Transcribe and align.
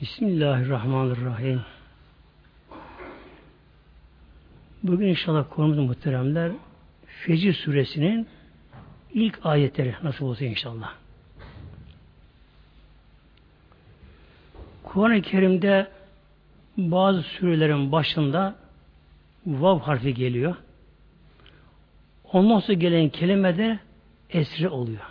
Bismillahirrahmanirrahim. 0.00 1.60
Bugün 4.82 5.06
inşallah 5.06 5.44
konumuz 5.50 5.78
muhteremler 5.78 6.52
Fecir 7.06 7.54
suresinin 7.54 8.26
ilk 9.14 9.46
ayetleri 9.46 9.94
nasıl 10.02 10.26
olsa 10.26 10.44
inşallah. 10.44 10.94
Kur'an-ı 14.82 15.22
Kerim'de 15.22 15.90
bazı 16.76 17.22
surelerin 17.22 17.92
başında 17.92 18.56
vav 19.46 19.78
harfi 19.78 20.14
geliyor. 20.14 20.56
Ondan 22.32 22.60
sonra 22.60 22.72
gelen 22.72 23.08
kelime 23.08 23.58
de 23.58 23.78
esri 24.30 24.68
oluyor. 24.68 25.06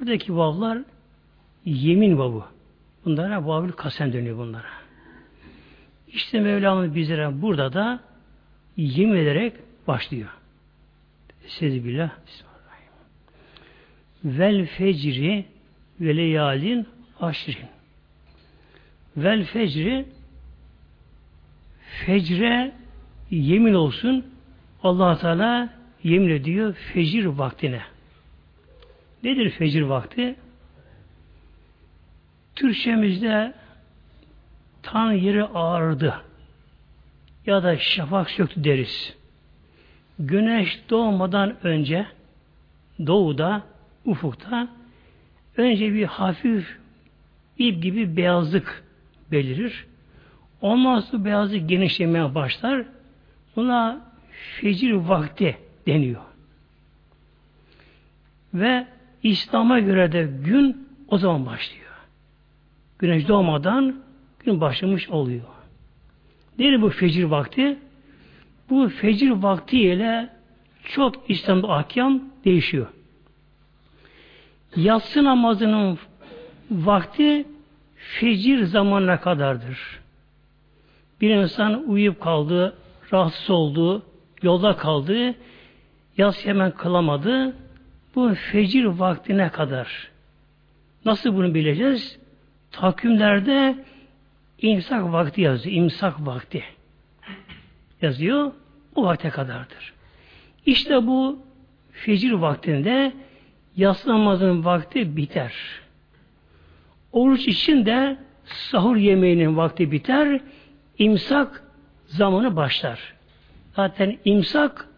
Buradaki 0.00 0.36
vavlar 0.36 0.78
yemin 1.64 2.18
vavı. 2.18 2.57
Bunlara 3.08 3.46
vavül 3.46 3.72
kasem 3.72 4.12
dönüyor 4.12 4.38
bunlara. 4.38 4.66
İşte 6.08 6.40
Mevlamız 6.40 6.94
bizlere 6.94 7.42
burada 7.42 7.72
da 7.72 8.00
yemin 8.76 9.16
ederek 9.16 9.52
başlıyor. 9.86 10.28
Sezbillah. 11.46 12.10
Bismillahirrahmanirrahim. 12.26 12.98
Vel 14.24 14.66
fecri 14.66 15.44
ve 16.00 16.16
leyalin 16.16 16.86
aşrin. 17.20 17.68
Vel 19.16 19.44
fecri 19.44 20.06
fecre 22.06 22.72
yemin 23.30 23.74
olsun 23.74 24.26
allah 24.82 25.18
Teala 25.18 25.74
yemin 26.02 26.28
ediyor 26.28 26.74
fecir 26.74 27.24
vaktine. 27.24 27.82
Nedir 29.22 29.50
fecir 29.50 29.82
vakti? 29.82 30.36
Türkçemizde 32.58 33.52
tan 34.82 35.12
yeri 35.12 35.44
ağırdı 35.44 36.14
ya 37.46 37.62
da 37.62 37.78
şafak 37.78 38.30
söktü 38.30 38.64
deriz. 38.64 39.14
Güneş 40.18 40.80
doğmadan 40.90 41.56
önce 41.62 42.06
doğuda, 43.06 43.62
ufukta 44.04 44.68
önce 45.56 45.94
bir 45.94 46.04
hafif 46.04 46.78
ip 47.58 47.82
gibi 47.82 48.16
beyazlık 48.16 48.84
belirir. 49.32 49.86
Ondan 50.60 51.00
sonra 51.00 51.24
beyazlık 51.24 51.68
genişlemeye 51.68 52.34
başlar. 52.34 52.84
Buna 53.56 54.00
fecir 54.60 54.92
vakti 54.92 55.58
deniyor. 55.86 56.22
Ve 58.54 58.86
İslam'a 59.22 59.78
göre 59.78 60.12
de 60.12 60.28
gün 60.44 60.88
o 61.08 61.18
zaman 61.18 61.46
başlıyor. 61.46 61.87
Güneş 62.98 63.28
doğmadan 63.28 63.96
gün 64.44 64.60
başlamış 64.60 65.10
oluyor. 65.10 65.44
Nedir 66.58 66.82
bu 66.82 66.90
fecir 66.90 67.24
vakti? 67.24 67.78
Bu 68.70 68.88
fecir 68.88 69.30
vakti 69.30 69.80
ile 69.80 70.28
çok 70.84 71.30
İslam'da 71.30 71.68
ahkam 71.68 72.22
değişiyor. 72.44 72.86
Yatsı 74.76 75.24
namazının 75.24 75.98
vakti 76.70 77.46
fecir 77.96 78.64
zamanına 78.64 79.20
kadardır. 79.20 80.00
Bir 81.20 81.30
insan 81.30 81.88
uyuyup 81.88 82.20
kaldı, 82.20 82.76
rahatsız 83.12 83.50
oldu, 83.50 84.02
yolda 84.42 84.76
kaldı, 84.76 85.34
yatsı 86.16 86.48
hemen 86.48 86.70
kılamadı. 86.70 87.56
Bu 88.14 88.34
fecir 88.34 88.84
vaktine 88.84 89.48
kadar. 89.48 90.10
Nasıl 91.04 91.36
bunu 91.36 91.54
bileceğiz? 91.54 92.18
Takvimlerde 92.72 93.84
imsak 94.58 95.12
vakti 95.12 95.40
yazıyor. 95.40 95.76
İmsak 95.76 96.26
vakti 96.26 96.64
yazıyor. 98.02 98.52
O 98.94 99.04
vakte 99.04 99.30
kadardır. 99.30 99.92
İşte 100.66 101.06
bu 101.06 101.38
fecir 101.92 102.32
vaktinde 102.32 103.12
yatsı 103.76 104.08
namazının 104.08 104.64
vakti 104.64 105.16
biter. 105.16 105.54
Oruç 107.12 107.48
için 107.48 107.86
de 107.86 108.16
sahur 108.44 108.96
yemeğinin 108.96 109.56
vakti 109.56 109.92
biter. 109.92 110.40
İmsak 110.98 111.62
zamanı 112.06 112.56
başlar. 112.56 113.14
Zaten 113.76 114.18
imsak 114.24 114.88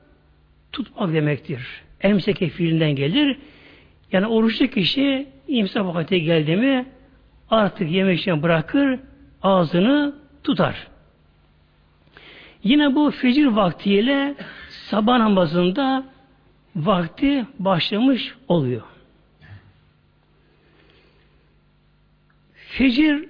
tutmak 0.72 1.12
demektir. 1.12 1.82
Emseke 2.00 2.48
fiilinden 2.48 2.96
gelir. 2.96 3.38
Yani 4.12 4.26
oruçlu 4.26 4.66
kişi 4.66 5.26
imsak 5.48 5.86
vakti 5.86 6.22
geldi 6.22 6.56
mi 6.56 6.86
artık 7.50 7.90
yemekten 7.90 8.42
bırakır, 8.42 9.00
ağzını 9.42 10.14
tutar. 10.44 10.86
Yine 12.64 12.94
bu 12.94 13.10
fecir 13.10 13.46
vaktiyle 13.46 14.34
sabah 14.68 15.18
namazında 15.18 16.04
vakti 16.76 17.46
başlamış 17.58 18.34
oluyor. 18.48 18.82
Fecir 22.54 23.28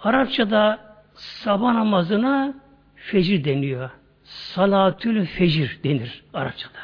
Arapçada 0.00 0.80
sabah 1.14 1.72
namazına 1.72 2.54
fecir 2.96 3.44
deniyor. 3.44 3.90
Salatül 4.24 5.26
fecir 5.26 5.78
denir 5.84 6.24
Arapçada. 6.34 6.78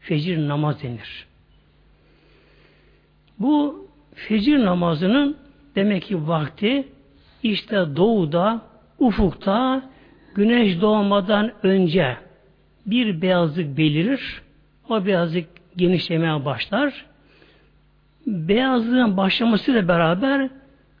Fecir 0.00 0.48
namaz 0.48 0.82
denir. 0.82 1.26
Bu 3.38 3.88
fecir 4.14 4.64
namazının 4.64 5.36
demek 5.76 6.02
ki 6.02 6.28
vakti 6.28 6.88
işte 7.42 7.96
doğuda, 7.96 8.60
ufukta 8.98 9.82
güneş 10.34 10.80
doğmadan 10.80 11.52
önce 11.62 12.16
bir 12.86 13.22
beyazlık 13.22 13.78
belirir. 13.78 14.42
O 14.88 15.06
beyazlık 15.06 15.46
genişlemeye 15.76 16.44
başlar. 16.44 17.06
Beyazlığın 18.26 19.16
başlamasıyla 19.16 19.88
beraber 19.88 20.48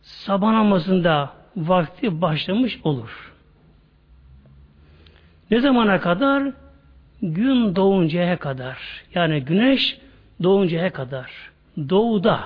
sabah 0.02 0.52
namazında 0.52 1.30
vakti 1.56 2.20
başlamış 2.20 2.80
olur. 2.84 3.32
Ne 5.50 5.60
zamana 5.60 6.00
kadar? 6.00 6.52
Gün 7.22 7.76
doğuncaya 7.76 8.38
kadar. 8.38 8.78
Yani 9.14 9.40
güneş 9.40 9.98
doğuncaya 10.42 10.92
kadar. 10.92 11.30
Doğuda 11.88 12.40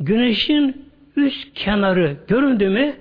güneşin 0.00 0.87
üst 1.18 1.54
kenarı 1.54 2.16
göründü 2.28 2.68
mü 2.68 2.96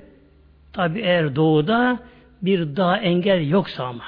tabi 0.74 1.00
eğer 1.00 1.36
doğuda 1.36 2.00
bir 2.42 2.76
dağ 2.76 2.98
engel 2.98 3.50
yoksa 3.50 3.84
ama 3.84 4.04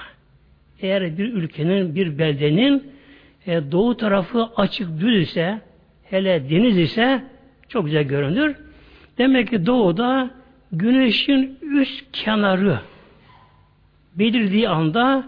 eğer 0.82 1.18
bir 1.18 1.34
ülkenin 1.34 1.96
bir 1.96 2.18
beldenin 2.18 2.92
e, 3.48 3.72
doğu 3.72 3.98
tarafı 3.98 4.50
açık 4.56 5.00
düz 5.00 5.22
ise 5.22 5.62
hele 6.04 6.50
deniz 6.50 6.78
ise 6.78 7.24
çok 7.70 7.86
güzel 7.86 8.04
görünür. 8.04 8.56
Demek 9.18 9.50
ki 9.50 9.66
doğuda 9.66 10.30
güneşin 10.72 11.60
üst 11.62 12.12
kenarı 12.12 12.80
belirdiği 14.16 14.70
anda 14.70 15.24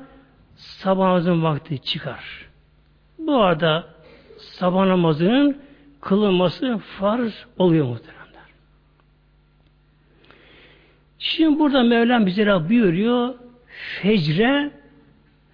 sabah 0.56 1.06
namazın 1.06 1.44
vakti 1.44 1.80
çıkar. 1.80 2.50
Bu 3.18 3.36
arada 3.36 3.86
sabah 4.38 4.86
namazının 4.86 5.58
kılınması 6.02 6.78
farz 6.78 7.46
oluyor 7.58 7.86
muhtemelen. 7.86 8.21
Şimdi 11.22 11.60
burada 11.60 11.84
Mevlam 11.84 12.26
bize 12.26 12.70
buyuruyor 12.70 13.36
fecre 14.02 14.72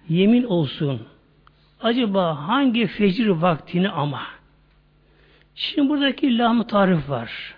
yemin 0.08 0.44
olsun. 0.44 1.02
Acaba 1.80 2.48
hangi 2.48 2.86
fecir 2.86 3.26
vaktini 3.28 3.88
ama? 3.88 4.22
Şimdi 5.54 5.88
buradaki 5.88 6.38
lam 6.38 6.66
tarif 6.66 7.10
var. 7.10 7.54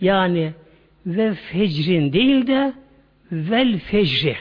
Yani 0.00 0.52
ve 1.06 1.34
fecrin 1.34 2.12
değil 2.12 2.46
de 2.46 2.72
vel 3.32 3.78
fecri. 3.78 4.36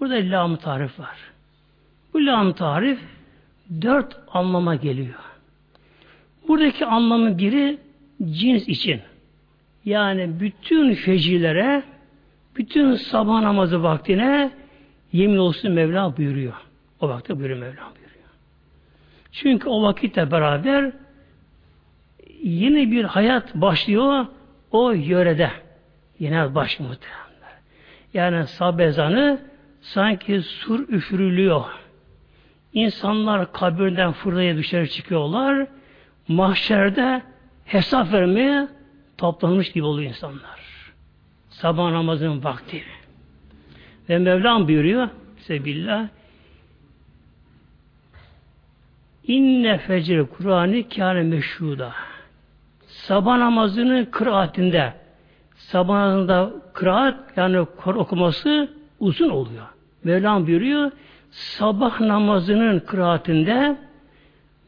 Burada 0.00 0.14
lam 0.14 0.56
tarif 0.56 1.00
var. 1.00 1.16
Bu 2.14 2.26
lam 2.26 2.52
tarif 2.52 2.98
dört 3.82 4.16
anlama 4.28 4.74
geliyor. 4.74 5.20
Buradaki 6.48 6.86
anlamı 6.86 7.38
biri 7.38 7.78
cins 8.30 8.68
için. 8.68 9.00
Yani 9.84 10.40
bütün 10.40 10.94
fecirlere 10.94 11.82
bütün 12.56 12.94
sabah 12.94 13.40
namazı 13.40 13.82
vaktine 13.82 14.50
yemin 15.12 15.36
olsun 15.36 15.72
Mevla 15.72 16.16
buyuruyor. 16.16 16.54
O 17.00 17.08
vakte 17.08 17.38
buyuruyor 17.38 17.58
Mevla 17.58 17.72
buyuruyor. 17.72 18.28
Çünkü 19.32 19.68
o 19.68 19.82
vakitte 19.82 20.30
beraber 20.30 20.92
yeni 22.42 22.90
bir 22.92 23.04
hayat 23.04 23.54
başlıyor 23.54 24.26
o 24.70 24.92
yörede. 24.92 25.50
Yine 26.18 26.54
başlıyor 26.54 26.90
muhtemelen. 26.90 27.22
Yani 28.14 28.46
sabah 28.46 28.84
ezanı 28.84 29.40
sanki 29.80 30.42
sur 30.42 30.88
üfürülüyor. 30.88 31.64
İnsanlar 32.72 33.52
kabirden 33.52 34.12
fırlaya 34.12 34.56
dışarı 34.56 34.88
çıkıyorlar. 34.88 35.66
Mahşerde 36.28 37.22
hesap 37.64 38.12
vermeye 38.12 38.68
toplanmış 39.18 39.72
gibi 39.72 39.84
oluyor 39.84 40.08
insanlar. 40.08 40.61
Sabah 41.52 41.90
namazının 41.90 42.44
vakti. 42.44 42.82
Ve 44.08 44.18
Mevlam 44.18 44.68
buyuruyor 44.68 45.08
Sebillah 45.36 46.08
İnne 49.26 49.78
fecr 49.78 50.26
Kur'an'ı 50.36 50.88
kâne 50.88 51.22
meşhuda. 51.22 51.92
Sabah 52.86 53.38
namazının 53.38 54.04
kıraatinde 54.04 54.92
sabah 55.54 55.94
namazında 55.94 56.52
kıraat 56.74 57.36
yani 57.36 57.60
okuması 57.86 58.68
uzun 59.00 59.28
oluyor. 59.28 59.66
Mevlam 60.04 60.46
buyuruyor 60.46 60.90
sabah 61.30 62.00
namazının 62.00 62.80
kıraatinde 62.80 63.76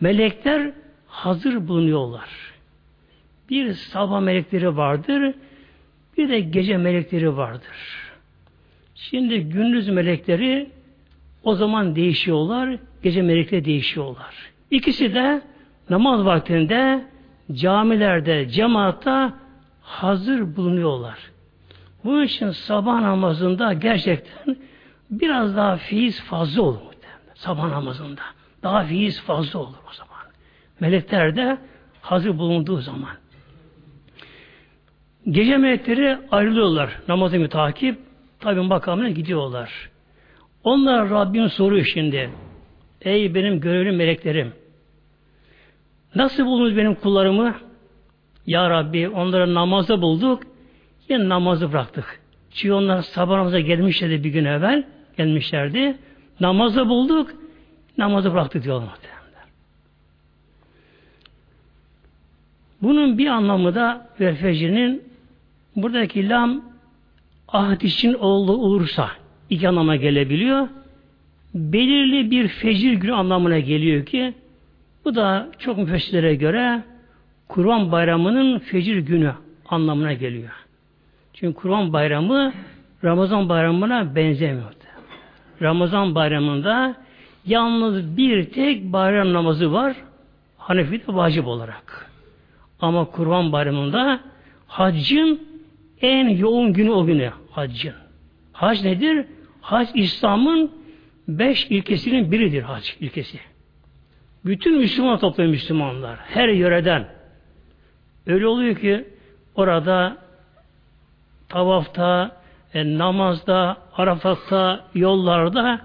melekler 0.00 0.70
hazır 1.06 1.68
bulunuyorlar. 1.68 2.28
Bir 3.50 3.72
sabah 3.72 4.20
melekleri 4.20 4.76
vardır, 4.76 5.34
bir 6.18 6.28
de 6.28 6.40
gece 6.40 6.76
melekleri 6.76 7.36
vardır. 7.36 8.04
Şimdi 8.94 9.40
gündüz 9.40 9.88
melekleri 9.88 10.70
o 11.42 11.54
zaman 11.54 11.96
değişiyorlar, 11.96 12.78
gece 13.02 13.22
melekleri 13.22 13.64
değişiyorlar. 13.64 14.34
İkisi 14.70 15.14
de 15.14 15.42
namaz 15.90 16.24
vaktinde 16.24 17.04
camilerde, 17.52 18.48
cemaatta 18.48 19.34
hazır 19.82 20.56
bulunuyorlar. 20.56 21.18
Bunun 22.04 22.24
için 22.24 22.50
sabah 22.50 23.00
namazında 23.00 23.72
gerçekten 23.72 24.56
biraz 25.10 25.56
daha 25.56 25.76
fiiz 25.76 26.20
fazla 26.20 26.62
olur. 26.62 26.80
Sabah 27.34 27.68
namazında. 27.68 28.20
Daha 28.62 28.84
fiiz 28.84 29.20
fazla 29.20 29.58
olur 29.58 29.76
o 29.90 29.94
zaman. 29.94 30.14
Melekler 30.80 31.36
de 31.36 31.58
hazır 32.00 32.38
bulunduğu 32.38 32.80
zaman. 32.80 33.10
Gece 35.30 35.56
melekleri 35.56 36.18
ayrılıyorlar. 36.30 36.98
Namazı 37.08 37.38
mütakip. 37.38 37.98
Tabi 38.40 38.60
makamına 38.60 39.08
gidiyorlar. 39.08 39.90
Onlar 40.64 41.10
Rabbim 41.10 41.48
soruyor 41.48 41.84
şimdi. 41.84 42.30
Ey 43.02 43.34
benim 43.34 43.60
görevli 43.60 43.92
meleklerim. 43.92 44.52
Nasıl 46.14 46.46
buldunuz 46.46 46.76
benim 46.76 46.94
kullarımı? 46.94 47.54
Ya 48.46 48.70
Rabbi 48.70 49.08
onları 49.08 49.54
namazda 49.54 50.02
bulduk. 50.02 50.42
Yine 51.08 51.28
namazı 51.28 51.72
bıraktık. 51.72 52.20
Çünkü 52.50 52.72
onlar 52.72 53.02
sabah 53.02 53.36
namaza 53.36 53.60
gelmişlerdi 53.60 54.24
bir 54.24 54.30
gün 54.30 54.44
evvel. 54.44 54.84
Gelmişlerdi. 55.16 55.96
Namazda 56.40 56.88
bulduk. 56.88 57.30
Namazı 57.98 58.32
bıraktık 58.32 58.64
diyorlar. 58.64 58.98
Bunun 62.82 63.18
bir 63.18 63.26
anlamı 63.26 63.74
da 63.74 64.08
ve 64.20 64.34
buradaki 65.76 66.28
lam 66.28 66.62
ahd 67.48 67.80
için 67.80 68.14
olduğu 68.14 68.56
olursa 68.56 69.10
iki 69.50 69.68
anlama 69.68 69.96
gelebiliyor. 69.96 70.68
Belirli 71.54 72.30
bir 72.30 72.48
fecir 72.48 72.92
günü 72.92 73.12
anlamına 73.12 73.58
geliyor 73.58 74.06
ki 74.06 74.34
bu 75.04 75.14
da 75.14 75.48
çok 75.58 75.78
müfessirlere 75.78 76.34
göre 76.34 76.82
Kurban 77.48 77.92
Bayramı'nın 77.92 78.58
fecir 78.58 78.98
günü 78.98 79.32
anlamına 79.68 80.12
geliyor. 80.12 80.52
Çünkü 81.34 81.54
Kurban 81.54 81.92
Bayramı 81.92 82.52
Ramazan 83.04 83.48
Bayramı'na 83.48 84.14
benzemiyor. 84.14 84.74
Ramazan 85.62 86.14
Bayramı'nda 86.14 86.96
yalnız 87.46 88.16
bir 88.16 88.44
tek 88.44 88.92
bayram 88.92 89.32
namazı 89.32 89.72
var. 89.72 89.96
Hanefi'de 90.58 91.14
vacip 91.14 91.46
olarak. 91.46 92.10
Ama 92.80 93.04
Kurban 93.04 93.52
Bayramı'nda 93.52 94.20
haccın 94.66 95.40
en 96.00 96.28
yoğun 96.28 96.72
günü 96.72 96.90
o 96.90 97.06
günü 97.06 97.30
haccın. 97.50 97.94
Hac 98.52 98.84
nedir? 98.84 99.26
Hac 99.60 99.88
İslam'ın 99.94 100.70
beş 101.28 101.66
ilkesinin 101.70 102.32
biridir 102.32 102.62
hac 102.62 102.88
ilkesi. 103.00 103.38
Bütün 104.44 104.78
Müslüman 104.78 105.18
topluyor 105.18 105.50
Müslümanlar. 105.50 106.18
Her 106.18 106.48
yöreden. 106.48 107.08
Öyle 108.26 108.46
oluyor 108.46 108.76
ki 108.76 109.04
orada 109.54 110.16
tavafta, 111.48 112.36
e, 112.74 112.98
namazda, 112.98 113.76
Arafat'ta, 113.96 114.84
yollarda 114.94 115.80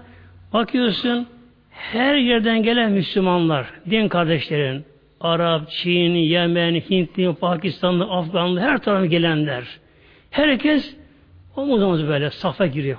bakıyorsun 0.52 1.26
her 1.70 2.14
yerden 2.14 2.62
gelen 2.62 2.92
Müslümanlar, 2.92 3.66
din 3.90 4.08
kardeşlerin, 4.08 4.84
Arap, 5.20 5.70
Çin, 5.70 6.14
Yemen, 6.14 6.74
Hintli, 6.74 7.34
Pakistanlı, 7.34 8.04
Afganlı 8.04 8.60
her 8.60 8.78
tarafı 8.78 9.06
gelenler. 9.06 9.64
Herkes 10.30 10.94
omuz 11.56 11.82
omuz 11.82 12.08
böyle 12.08 12.30
safa 12.30 12.66
giriyor. 12.66 12.98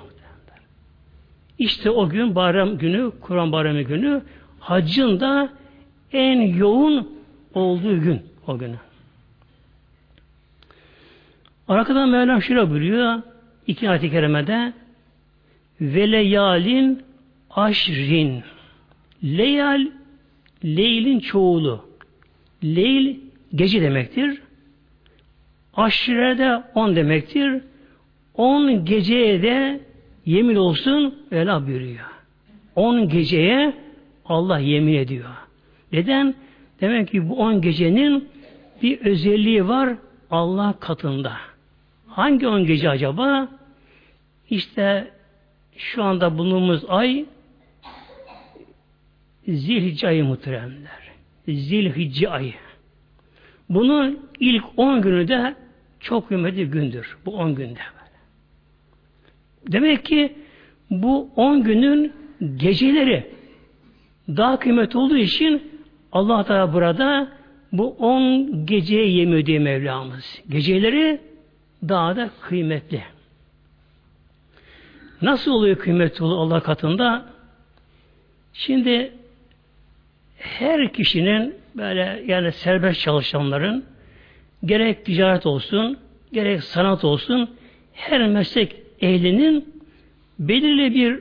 İşte 1.58 1.90
o 1.90 2.08
gün 2.08 2.34
bayram 2.34 2.78
günü, 2.78 3.12
Kur'an 3.20 3.52
bayramı 3.52 3.82
günü 3.82 4.22
haccın 4.60 5.20
da 5.20 5.52
en 6.12 6.40
yoğun 6.40 7.08
olduğu 7.54 8.00
gün 8.00 8.22
o 8.46 8.58
günü. 8.58 8.76
Arkadan 11.68 12.08
Mevlam 12.08 12.42
şöyle 12.42 12.70
buyuruyor 12.70 13.22
iki 13.66 13.90
ayet-i 13.90 14.10
kerimede 14.10 14.72
veleyalin 15.80 17.02
aşrin 17.50 18.42
leyal 19.24 19.86
leylin 20.64 21.20
çoğulu 21.20 21.84
leyl 22.64 23.16
gece 23.54 23.82
demektir 23.82 24.42
aşire 25.74 26.38
de 26.38 26.62
on 26.74 26.96
demektir 26.96 27.62
on 28.34 28.84
geceye 28.84 29.42
de 29.42 29.80
yemin 30.26 30.56
olsun 30.56 31.14
Vela 31.32 31.66
buyuruyor. 31.66 32.06
On 32.76 33.08
geceye 33.08 33.74
Allah 34.24 34.58
yemin 34.58 34.94
ediyor. 34.94 35.30
Neden? 35.92 36.34
Demek 36.80 37.08
ki 37.08 37.28
bu 37.28 37.34
on 37.34 37.60
gecenin 37.60 38.28
bir 38.82 39.00
özelliği 39.00 39.68
var 39.68 39.96
Allah 40.30 40.74
katında. 40.80 41.32
Hangi 42.06 42.48
on 42.48 42.66
gece 42.66 42.90
acaba? 42.90 43.48
İşte 44.50 45.10
şu 45.76 46.02
anda 46.02 46.38
bulunduğumuz 46.38 46.84
ay 46.88 47.24
Zilhicce 49.48 50.08
ayı 50.08 50.24
muhteremler. 50.24 51.10
Zilhicce 51.48 52.30
ayı. 52.30 52.54
Bunun 53.74 54.18
ilk 54.40 54.64
on 54.76 55.02
günü 55.02 55.28
de 55.28 55.54
çok 56.00 56.28
kıymetli 56.28 56.70
gündür. 56.70 57.16
Bu 57.26 57.36
on 57.36 57.54
günde. 57.54 57.80
Demek 59.68 60.04
ki 60.04 60.32
bu 60.90 61.30
on 61.36 61.62
günün 61.62 62.12
geceleri 62.56 63.30
daha 64.28 64.58
kıymetli 64.58 64.98
olduğu 64.98 65.16
için 65.16 65.62
Allah 66.12 66.44
Teala 66.44 66.72
burada 66.72 67.28
bu 67.72 67.90
on 67.90 68.66
geceye 68.66 69.10
yemiyor 69.10 69.46
diye 69.46 69.58
Mevlamız. 69.58 70.42
Geceleri 70.48 71.20
daha 71.88 72.16
da 72.16 72.30
kıymetli. 72.40 73.02
Nasıl 75.22 75.50
oluyor 75.50 75.76
kıymetli 75.76 76.24
Allah 76.24 76.60
katında? 76.60 77.26
Şimdi 78.52 79.12
her 80.42 80.92
kişinin 80.92 81.54
böyle 81.76 82.22
yani 82.26 82.52
serbest 82.52 83.00
çalışanların 83.00 83.84
gerek 84.64 85.04
ticaret 85.04 85.46
olsun, 85.46 85.98
gerek 86.32 86.62
sanat 86.62 87.04
olsun 87.04 87.50
her 87.92 88.28
meslek 88.28 88.76
ehlinin 89.00 89.82
belirli 90.38 90.94
bir 90.94 91.20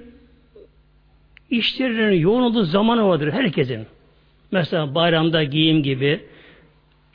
işlerinin 1.49 2.19
yoğun 2.19 2.41
olduğu 2.41 2.63
zamanı 2.63 3.07
vardır 3.07 3.31
herkesin. 3.31 3.87
Mesela 4.51 4.95
bayramda 4.95 5.43
giyim 5.43 5.83
gibi, 5.83 6.25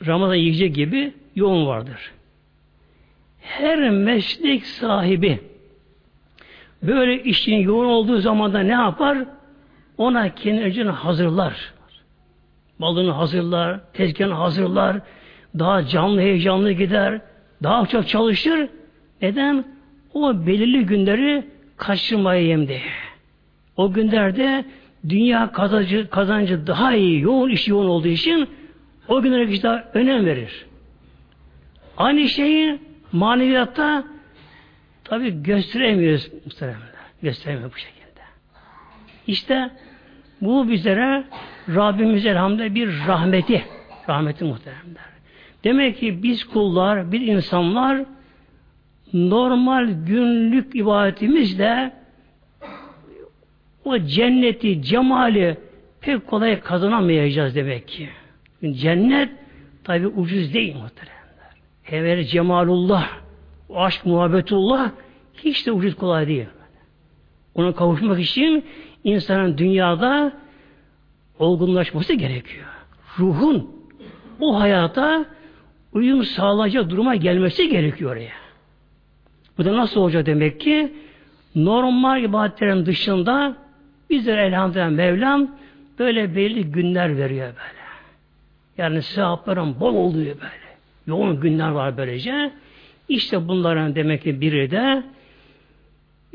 Ramazan 0.05 0.35
yiyecek 0.35 0.75
gibi 0.75 1.13
yoğun 1.35 1.65
vardır. 1.67 2.11
Her 3.41 3.89
meslek 3.89 4.65
sahibi 4.65 5.39
böyle 6.83 7.23
işin 7.23 7.55
yoğun 7.55 7.85
olduğu 7.85 8.17
zamanda 8.17 8.59
ne 8.59 8.71
yapar? 8.71 9.17
Ona 9.97 10.35
kendi 10.35 10.61
önceden 10.61 10.91
hazırlar. 10.91 11.76
Malını 12.79 13.11
hazırlar, 13.11 13.79
tezgahını 13.93 14.33
hazırlar, 14.33 14.97
daha 15.59 15.87
canlı 15.87 16.21
heyecanlı 16.21 16.71
gider, 16.71 17.21
daha 17.63 17.85
çok 17.85 18.07
çalışır. 18.07 18.69
Neden? 19.21 19.65
O 20.13 20.47
belirli 20.47 20.85
günleri 20.85 21.47
kaçırmaya 21.77 22.41
yemdi. 22.41 22.81
O 23.77 23.93
günlerde 23.93 24.65
dünya 25.09 25.51
kazancı, 25.51 26.09
kazancı 26.09 26.67
daha 26.67 26.95
iyi, 26.95 27.21
yoğun 27.21 27.49
iş 27.49 27.67
yoğun 27.67 27.87
olduğu 27.87 28.07
için 28.07 28.49
o 29.07 29.21
günlere 29.21 29.47
kişi 29.47 29.63
daha 29.63 29.83
önem 29.93 30.25
verir. 30.25 30.65
Aynı 31.97 32.29
şeyi 32.29 32.79
maneviyatta 33.11 34.03
tabi 35.03 35.43
gösteremiyoruz 35.43 36.31
muhtemelen. 36.45 36.79
Gösteremiyor 37.21 37.71
bu 37.73 37.77
şekilde. 37.77 38.21
İşte 39.27 39.69
bu 40.41 40.69
bizlere 40.69 41.23
Rabbimiz 41.75 42.25
elhamdülillah 42.25 42.75
bir 42.75 43.07
rahmeti. 43.07 43.65
Rahmeti 44.09 44.43
muhteremler. 44.43 45.03
Demek 45.63 45.99
ki 45.99 46.23
biz 46.23 46.43
kullar, 46.43 47.11
biz 47.11 47.21
insanlar 47.21 48.05
normal 49.13 49.89
günlük 50.05 50.75
ibadetimizle 50.75 51.93
o 53.85 53.99
cenneti, 53.99 54.81
cemali 54.81 55.57
pek 56.01 56.27
kolay 56.27 56.59
kazanamayacağız 56.59 57.55
demek 57.55 57.87
ki. 57.87 58.09
Cennet 58.71 59.29
tabi 59.83 60.07
ucuz 60.07 60.53
değil 60.53 60.75
muhteremler. 60.75 61.17
Evvel 61.91 62.23
cemalullah, 62.23 63.09
aşk 63.75 64.05
muhabbetullah 64.05 64.91
hiç 65.43 65.67
de 65.67 65.71
ucuz 65.71 65.95
kolay 65.95 66.27
değil. 66.27 66.45
Ona 67.55 67.75
kavuşmak 67.75 68.19
için 68.19 68.65
insanın 69.03 69.57
dünyada 69.57 70.33
olgunlaşması 71.39 72.13
gerekiyor. 72.13 72.65
Ruhun 73.19 73.71
o 74.39 74.59
hayata 74.59 75.25
uyum 75.93 76.23
sağlayacak 76.23 76.89
duruma 76.89 77.15
gelmesi 77.15 77.69
gerekiyor 77.69 78.11
oraya. 78.11 78.33
Bu 79.57 79.65
da 79.65 79.77
nasıl 79.77 80.01
olacak 80.01 80.25
demek 80.25 80.59
ki? 80.59 80.93
Normal 81.55 82.23
ibadetlerin 82.23 82.85
dışında 82.85 83.55
bizlere 84.09 84.45
elhamdülillah 84.45 84.89
Mevlam 84.89 85.51
böyle 85.99 86.35
belli 86.35 86.63
günler 86.63 87.17
veriyor 87.17 87.47
böyle. 87.47 87.87
Yani 88.77 89.01
sevapların 89.01 89.79
bol 89.79 89.95
oluyor 89.95 90.35
böyle. 90.35 90.67
Yoğun 91.07 91.39
günler 91.39 91.69
var 91.69 91.97
böylece. 91.97 92.51
İşte 93.09 93.47
bunların 93.47 93.95
demek 93.95 94.23
ki 94.23 94.41
biri 94.41 94.71
de 94.71 95.03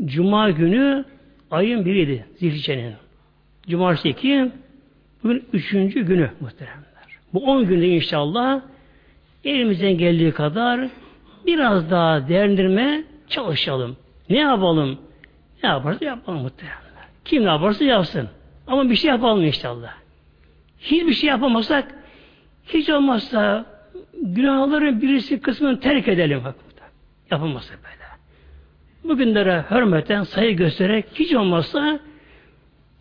Cuma 0.05 0.51
günü 0.51 1.05
ayın 1.51 1.85
biriydi 1.85 2.27
Zilhicce'nin. 2.37 2.95
Cumartesi 3.69 4.13
bugün 5.25 5.45
üçüncü 5.53 6.03
günü 6.07 6.31
muhteremler. 6.41 6.83
Bu 7.35 7.45
on 7.45 7.67
günde 7.67 7.89
inşallah 7.89 8.61
elimizden 9.45 9.99
geldiği 9.99 10.33
kadar 10.33 10.89
biraz 11.47 11.91
daha 11.91 12.29
değerlendirme 12.29 13.05
çalışalım. 13.29 13.97
Ne 14.31 14.39
yapalım? 14.39 14.99
Ne 15.63 15.69
yaparsa 15.69 16.05
yapalım 16.05 16.43
muhteremler. 16.43 16.83
Kim 17.25 17.45
ne 17.45 17.49
yaparsa 17.49 17.85
yapsın. 17.85 18.29
Ama 18.67 18.91
bir 18.91 18.95
şey 18.95 19.11
yapalım 19.11 19.45
inşallah. 19.45 19.95
Hiçbir 20.81 21.13
şey 21.13 21.29
yapamazsak 21.29 21.95
hiç 22.67 22.91
olmazsa 22.91 23.67
günahların 24.23 25.03
birisi 25.03 25.41
kısmını 25.41 25.81
terk 25.81 26.09
edelim. 26.09 26.43
Yapamazsak 27.31 27.79
böyle. 27.85 28.03
Bugünlere 29.05 29.65
hürmeten 29.71 30.23
sayı 30.23 30.57
göstererek 30.57 31.05
hiç 31.15 31.35
olmazsa 31.35 32.01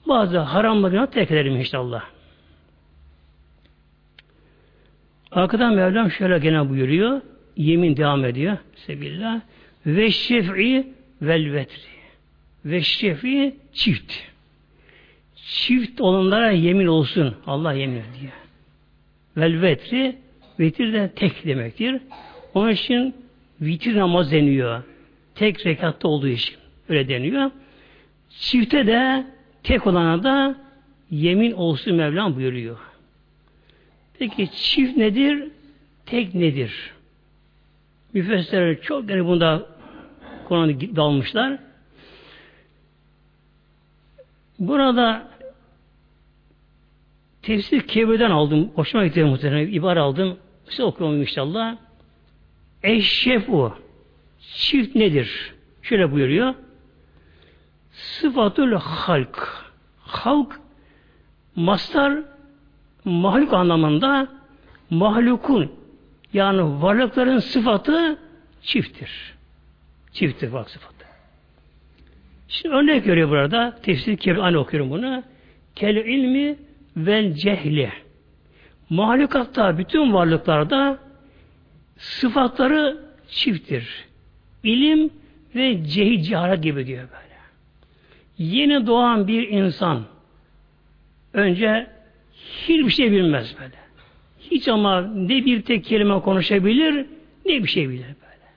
bazı 0.07 0.37
haramlarını 0.39 1.09
terk 1.09 1.31
edelim 1.31 1.55
inşallah. 1.55 2.03
Arkadan 5.31 5.73
Mevlam 5.73 6.11
şöyle 6.11 6.39
gene 6.39 6.69
buyuruyor. 6.69 7.21
Yemin 7.57 7.97
devam 7.97 8.25
ediyor. 8.25 8.57
Sebillah. 8.75 9.41
Ve 9.85 10.11
şef'i 10.11 10.87
vel 11.21 11.53
vetri. 11.53 11.91
Ve 12.65 12.81
şef'i 12.81 13.55
çift. 13.73 14.13
Çift 15.35 16.01
olanlara 16.01 16.51
yemin 16.51 16.87
olsun. 16.87 17.35
Allah 17.47 17.73
yemin 17.73 17.95
ediyor. 17.95 18.33
Vel 19.37 19.61
vetri 19.61 20.15
vitir 20.59 20.93
de 20.93 21.11
tek 21.15 21.45
demektir. 21.45 22.01
Onun 22.53 22.69
için 22.69 23.15
vitir 23.61 23.95
namaz 23.95 24.31
deniyor. 24.31 24.83
Tek 25.35 25.65
rekatta 25.65 26.07
olduğu 26.07 26.27
için 26.27 26.55
öyle 26.89 27.07
deniyor. 27.07 27.51
Çifte 28.29 28.87
de 28.87 29.25
tek 29.63 29.87
olana 29.87 30.23
da 30.23 30.55
yemin 31.11 31.51
olsun 31.51 31.95
Mevlam 31.95 32.35
buyuruyor. 32.35 32.77
Peki 34.19 34.51
çift 34.51 34.97
nedir? 34.97 35.47
Tek 36.05 36.35
nedir? 36.35 36.91
Müfessirler 38.13 38.81
çok 38.81 39.09
yani 39.09 39.25
bunda 39.25 39.65
konuda 40.45 40.95
dalmışlar. 40.95 41.59
Burada 44.59 45.27
tefsir 47.41 47.81
kebirden 47.81 48.31
aldım. 48.31 48.71
Hoşuma 48.75 49.05
gitti 49.05 49.23
muhtemelen. 49.23 49.67
İbar 49.67 49.97
aldım. 49.97 50.37
Size 50.69 50.83
okuyalım 50.83 51.21
inşallah. 51.21 51.77
Eşşefu 52.83 53.73
çift 54.39 54.95
nedir? 54.95 55.53
Şöyle 55.81 56.11
buyuruyor. 56.11 56.55
Sıfatul 58.01 58.71
halk. 58.73 59.65
Halk 59.99 60.59
mastar 61.55 62.19
mahluk 63.05 63.53
anlamında 63.53 64.27
mahlukun 64.89 65.71
yani 66.33 66.81
varlıkların 66.81 67.39
sıfatı 67.39 68.19
çifttir. 68.61 69.35
Çifttir 70.13 70.53
bak 70.53 70.69
sıfatı. 70.69 71.05
Şimdi 72.47 72.75
örnek 72.75 73.05
görüyor 73.05 73.29
burada. 73.29 73.77
Tefsir 73.83 74.17
kebir 74.17 74.37
aynı 74.37 74.57
okuyorum 74.57 74.89
bunu. 74.91 75.23
Kel 75.75 75.95
ilmi 75.95 76.55
vel 76.97 77.33
cehli. 77.33 77.91
Mahlukatta 78.89 79.77
bütün 79.77 80.13
varlıklarda 80.13 80.97
sıfatları 81.97 82.97
çifttir. 83.27 84.05
İlim 84.63 85.09
ve 85.55 85.85
cehil 85.85 86.23
cehalet 86.23 86.63
gibi 86.63 86.87
diyor 86.87 87.07
böyle. 87.11 87.30
Yeni 88.41 88.87
doğan 88.87 89.27
bir 89.27 89.47
insan 89.47 90.03
önce 91.33 91.87
hiçbir 92.67 92.89
şey 92.89 93.11
bilmez 93.11 93.55
böyle. 93.59 93.75
Hiç 94.39 94.67
ama 94.67 95.01
ne 95.01 95.45
bir 95.45 95.61
tek 95.61 95.85
kelime 95.85 96.19
konuşabilir 96.19 97.05
ne 97.45 97.63
bir 97.63 97.67
şey 97.67 97.89
bilir 97.89 98.05
böyle. 98.05 98.47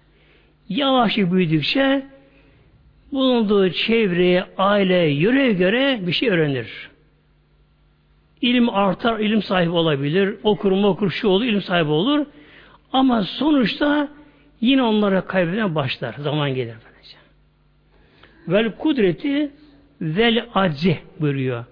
Yavaş 0.68 1.16
büyüdükçe 1.16 2.06
bulunduğu 3.12 3.70
çevreye, 3.70 4.44
aile, 4.58 5.06
yöre 5.06 5.52
göre 5.52 6.00
bir 6.02 6.12
şey 6.12 6.28
öğrenir. 6.28 6.90
İlim 8.40 8.68
artar, 8.68 9.18
ilim 9.18 9.42
sahibi 9.42 9.70
olabilir. 9.70 10.34
Okur 10.42 10.72
mu 10.72 10.86
okur, 10.86 11.10
şu 11.10 11.28
olur, 11.28 11.44
ilim 11.44 11.62
sahibi 11.62 11.90
olur. 11.90 12.26
Ama 12.92 13.22
sonuçta 13.22 14.08
yine 14.60 14.82
onlara 14.82 15.20
kaybeden 15.20 15.74
başlar. 15.74 16.14
Zaman 16.18 16.54
gelir 16.54 16.74
böylece. 16.84 17.16
Vel 18.48 18.76
kudreti 18.78 19.50
vel 20.04 20.46
aczi 20.54 20.99
buyuruyor. 21.20 21.64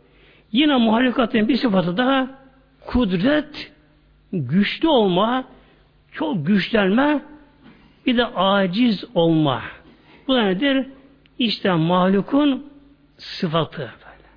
Yine 0.52 0.76
muhalifatın 0.76 1.48
bir 1.48 1.56
sıfatı 1.56 1.96
daha 1.96 2.30
kudret, 2.86 3.72
güçlü 4.32 4.88
olma, 4.88 5.44
çok 6.12 6.46
güçlenme, 6.46 7.20
bir 8.06 8.16
de 8.16 8.26
aciz 8.26 9.04
olma. 9.14 9.62
Bu 10.28 10.34
da 10.34 10.42
nedir? 10.42 10.86
İşte 11.38 11.72
mahlukun 11.72 12.66
sıfatı. 13.16 13.78
Böyle. 13.78 14.28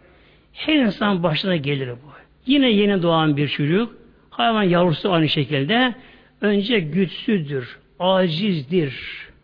Her 0.54 0.75
insan 0.75 1.24
başına 1.24 1.56
gelir 1.56 1.90
bu. 1.90 2.16
Yine 2.46 2.70
yeni 2.72 3.02
doğan 3.02 3.38
bir 3.38 3.48
çocuk, 3.48 3.96
hayvan 4.30 4.64
yavrusu 4.64 5.12
aynı 5.12 5.30
şekilde 5.30 5.96
önce 6.42 6.80
güçsüzdür, 6.80 7.80
acizdir, 8.00 8.96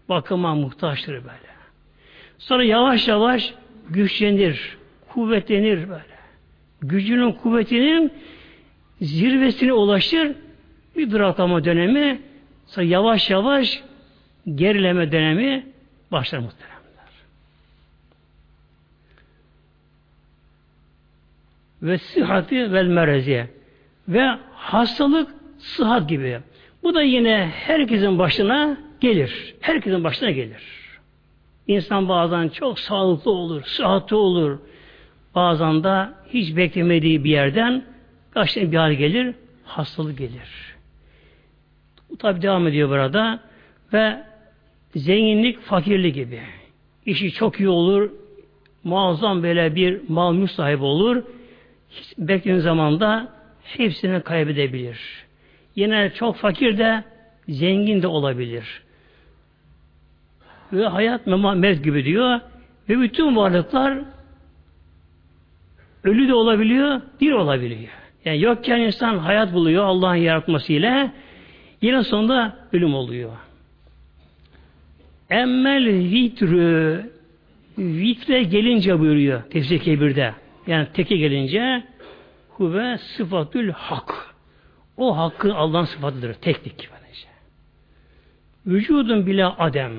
bakıma 0.09 0.55
muhtaçtır 0.55 1.13
böyle. 1.13 1.51
Sonra 2.37 2.63
yavaş 2.63 3.07
yavaş 3.07 3.53
güçlenir, 3.93 4.77
kuvvetlenir 5.09 5.89
böyle. 5.89 6.21
Gücünün, 6.81 7.31
kuvvetinin 7.31 8.11
zirvesine 9.01 9.73
ulaşır, 9.73 10.31
bir 10.97 11.11
duraklama 11.11 11.63
dönemi, 11.63 12.21
sonra 12.67 12.85
yavaş 12.85 13.29
yavaş 13.29 13.83
gerileme 14.55 15.11
dönemi 15.11 15.65
başlar 16.11 16.39
muhtemelen. 16.39 16.71
ve 21.81 21.97
sıhhati 21.97 22.73
vel 22.73 22.85
merezi 22.85 23.47
ve 24.07 24.27
hastalık 24.53 25.29
sıhhat 25.57 26.09
gibi. 26.09 26.39
Bu 26.83 26.93
da 26.95 27.01
yine 27.01 27.51
herkesin 27.53 28.19
başına 28.19 28.77
gelir. 29.01 29.55
Herkesin 29.61 30.03
başına 30.03 30.31
gelir. 30.31 30.80
İnsan 31.67 32.09
bazen 32.09 32.49
çok 32.49 32.79
sağlıklı 32.79 33.31
olur, 33.31 33.63
sıhhatli 33.63 34.15
olur. 34.15 34.59
Bazen 35.35 35.83
de 35.83 36.09
hiç 36.29 36.55
beklemediği 36.55 37.23
bir 37.23 37.29
yerden 37.29 37.83
karşına 38.31 38.71
bir 38.71 38.77
hal 38.77 38.93
gelir, 38.93 39.35
hastalık 39.63 40.17
gelir. 40.17 40.75
Bu 42.09 42.17
tabi 42.17 42.41
devam 42.41 42.67
ediyor 42.67 42.89
burada 42.89 43.39
ve 43.93 44.23
zenginlik 44.95 45.61
fakirlik 45.61 46.15
gibi. 46.15 46.41
İşi 47.05 47.31
çok 47.31 47.59
iyi 47.59 47.69
olur, 47.69 48.11
muazzam 48.83 49.43
böyle 49.43 49.75
bir 49.75 50.01
mal 50.09 50.33
mülk 50.33 50.51
sahibi 50.51 50.83
olur, 50.83 51.23
beklediğin 52.17 52.59
zamanda 52.59 53.33
hepsini 53.63 54.21
kaybedebilir. 54.21 55.25
Yine 55.75 56.11
çok 56.15 56.35
fakir 56.35 56.77
de 56.77 57.03
zengin 57.49 58.01
de 58.01 58.07
olabilir. 58.07 58.81
Ve 60.73 60.87
hayat 60.87 61.27
mevt 61.27 61.83
gibi 61.83 62.05
diyor. 62.05 62.39
Ve 62.89 62.99
bütün 62.99 63.35
varlıklar 63.35 63.97
ölü 66.03 66.27
de 66.27 66.33
olabiliyor, 66.33 67.01
bir 67.21 67.31
olabiliyor. 67.31 67.89
Yani 68.25 68.41
yokken 68.41 68.79
insan 68.79 69.17
hayat 69.17 69.53
buluyor 69.53 69.83
Allah'ın 69.83 70.15
yaratmasıyla. 70.15 71.11
Yine 71.81 72.03
sonunda 72.03 72.55
ölüm 72.73 72.93
oluyor. 72.93 73.31
Emmel 75.29 75.85
vitrü 75.87 77.05
vitre 77.77 78.43
gelince 78.43 78.99
buyuruyor 78.99 79.41
tefsir 79.41 79.79
kebirde. 79.79 80.33
Yani 80.67 80.87
teke 80.93 81.17
gelince 81.17 81.83
huve 82.49 82.97
sıfatül 82.97 83.71
hak. 83.71 84.35
O 84.97 85.17
hakkın 85.17 85.49
Allah'ın 85.49 85.85
sıfatıdır. 85.85 86.33
Teklik. 86.33 86.89
Vücudun 88.65 89.25
bila 89.25 89.55
adem, 89.59 89.91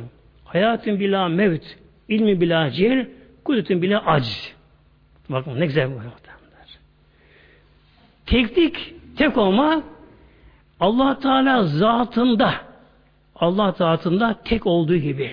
hayatın 0.53 1.01
bila 1.01 1.29
mevt, 1.29 1.65
ilmi 2.09 2.41
bila 2.41 2.71
cehil, 2.71 3.07
kudretin 3.45 3.83
bila 3.83 4.07
aciz. 4.07 4.55
Bakın 5.29 5.61
ne 5.61 5.67
güzel 5.67 5.87
bu 5.87 5.95
muhtemelen. 5.95 6.33
Teklik, 8.27 8.95
tek 9.17 9.39
olma 9.39 9.83
Allah 10.81 11.19
Teala 11.19 11.63
zatında 11.63 12.55
Allah 13.37 13.73
zatında 13.73 14.37
tek 14.45 14.67
olduğu 14.67 14.97
gibi. 14.97 15.31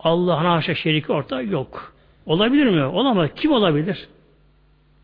Allah'ın 0.00 0.44
haşa 0.44 0.74
şeriki 0.74 1.12
orta 1.12 1.42
yok. 1.42 1.94
Olabilir 2.26 2.66
mi? 2.66 2.84
Olamaz. 2.84 3.30
Kim 3.36 3.52
olabilir? 3.52 4.08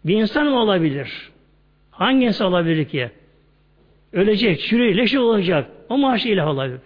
Bir 0.04 0.16
insan 0.16 0.46
mı 0.46 0.58
olabilir? 0.58 1.30
Hangi 1.90 2.26
insan 2.26 2.46
olabilir 2.46 2.84
ki? 2.84 3.10
Ölecek, 4.12 4.60
çürüyor, 4.60 4.94
leşi 4.94 5.18
olacak. 5.18 5.70
O 5.88 5.98
maaşı 5.98 6.28
ilah 6.28 6.46
olabilir. 6.46 6.80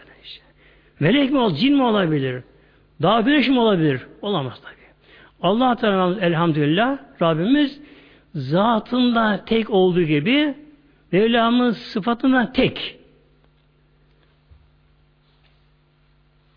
Melek 1.00 1.30
mi 1.30 1.38
olabilir, 1.38 1.60
cin 1.60 1.76
mi 1.76 1.82
olabilir? 1.82 2.42
Dağ 3.02 3.20
güneş 3.20 3.48
mi 3.48 3.58
olabilir? 3.58 4.06
Olamaz 4.22 4.60
tabi. 4.60 4.74
Allah 5.42 5.76
Teala 5.76 6.20
elhamdülillah 6.20 6.98
Rabbimiz 7.22 7.80
zatında 8.34 9.44
tek 9.46 9.70
olduğu 9.70 10.02
gibi 10.02 10.54
Mevlamız 11.12 11.78
sıfatında 11.78 12.52
tek. 12.52 12.98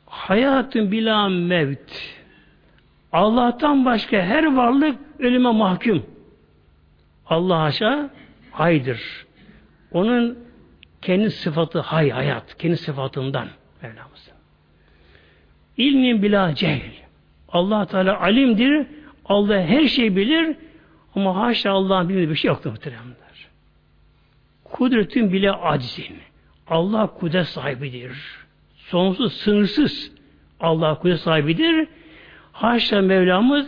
Hayatın 0.06 0.92
bila 0.92 1.30
mevt. 1.30 1.92
Allah'tan 3.12 3.86
başka 3.86 4.18
her 4.18 4.56
varlık 4.56 5.00
ölüme 5.20 5.52
mahkum. 5.52 6.06
Allah 7.26 7.62
aşağı 7.62 8.10
haydır. 8.52 9.26
Onun 9.92 10.40
kendi 11.02 11.32
sıfatı 11.32 11.80
hay, 11.80 12.10
hayat. 12.10 12.58
Kendi 12.58 12.78
sıfatından 12.78 13.48
Mevlamız. 13.82 14.31
İlmin 15.82 16.22
bila 16.22 16.56
cehil. 16.56 16.92
Allah 17.50 17.86
Teala 17.86 18.22
alimdir. 18.22 18.88
Allah 19.26 19.62
her 19.62 19.88
şeyi 19.88 20.16
bilir. 20.16 20.56
Ama 21.16 21.36
haşa 21.36 21.72
Allah'ın 21.72 22.10
bilmediği 22.10 22.30
bir 22.30 22.36
şey 22.36 22.50
yoktur 22.50 22.70
muhteremler. 22.70 23.48
Kudretin 24.64 25.34
bile 25.34 25.52
acizin. 25.52 26.16
Allah 26.68 27.08
kudret 27.08 27.48
sahibidir. 27.48 28.12
Sonsuz, 28.76 29.34
sınırsız. 29.34 30.12
Allah 30.60 31.00
kudret 31.00 31.20
sahibidir. 31.20 31.88
Haşa 32.52 33.02
Mevlamız 33.02 33.68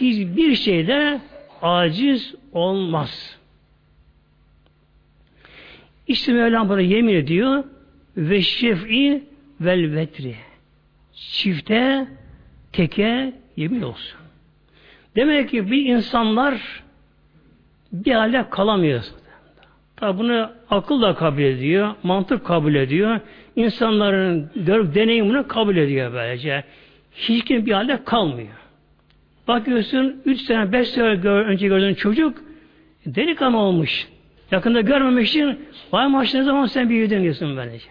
hiçbir 0.00 0.54
şeyde 0.54 1.20
aciz 1.62 2.34
olmaz. 2.52 3.38
İşte 6.06 6.32
Mevlam 6.32 6.68
bana 6.68 6.80
yemin 6.80 7.14
ediyor 7.14 7.64
ve 8.16 8.42
şef'i 8.42 9.24
vel 9.60 9.94
vetri. 9.94 10.36
Çifte, 11.14 12.06
teke 12.72 13.32
yemin 13.56 13.82
olsun. 13.82 14.18
Demek 15.16 15.50
ki 15.50 15.70
bir 15.70 15.86
insanlar 15.86 16.82
bir 17.92 18.12
halde 18.12 18.50
kalamıyor. 18.50 19.02
Tabi 19.96 20.18
bunu 20.18 20.50
akıl 20.70 21.02
da 21.02 21.14
kabul 21.14 21.42
ediyor, 21.42 21.94
mantık 22.02 22.46
kabul 22.46 22.74
ediyor. 22.74 23.20
İnsanların 23.56 24.50
görüp 24.56 24.94
deneyimini 24.94 25.46
kabul 25.46 25.76
ediyor 25.76 26.12
böylece. 26.12 26.64
Hiç 27.14 27.44
kim 27.44 27.66
bir 27.66 27.72
halde 27.72 28.04
kalmıyor. 28.04 28.62
Bakıyorsun 29.48 30.22
3 30.24 30.40
sene 30.40 30.72
5 30.72 30.88
sene 30.88 31.04
önce 31.26 31.68
gördüğün 31.68 31.94
çocuk 31.94 32.38
delikanlı 33.06 33.56
olmuş. 33.58 34.08
Yakında 34.50 34.80
görmemek 34.80 35.26
için 35.26 35.58
vay 35.92 36.08
maç 36.08 36.34
ne 36.34 36.42
zaman 36.42 36.66
sen 36.66 36.88
büyüdün 36.88 37.22
diyorsun 37.22 37.56
böylece. 37.56 37.88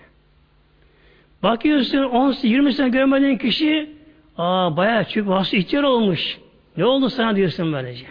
Bakıyorsun 1.44 1.98
10 1.98 2.36
20 2.44 2.74
sene 2.74 2.90
görmediğin 2.90 3.38
kişi 3.38 3.90
aa 4.38 4.78
bayağı 4.78 5.06
çünkü 5.06 5.30
hasta 5.30 5.58
ihtiyar 5.58 5.84
olmuş. 5.84 6.38
Ne 6.78 6.86
oldu 6.86 7.10
sana 7.10 7.36
diyorsun 7.36 7.74
böylece. 7.74 8.06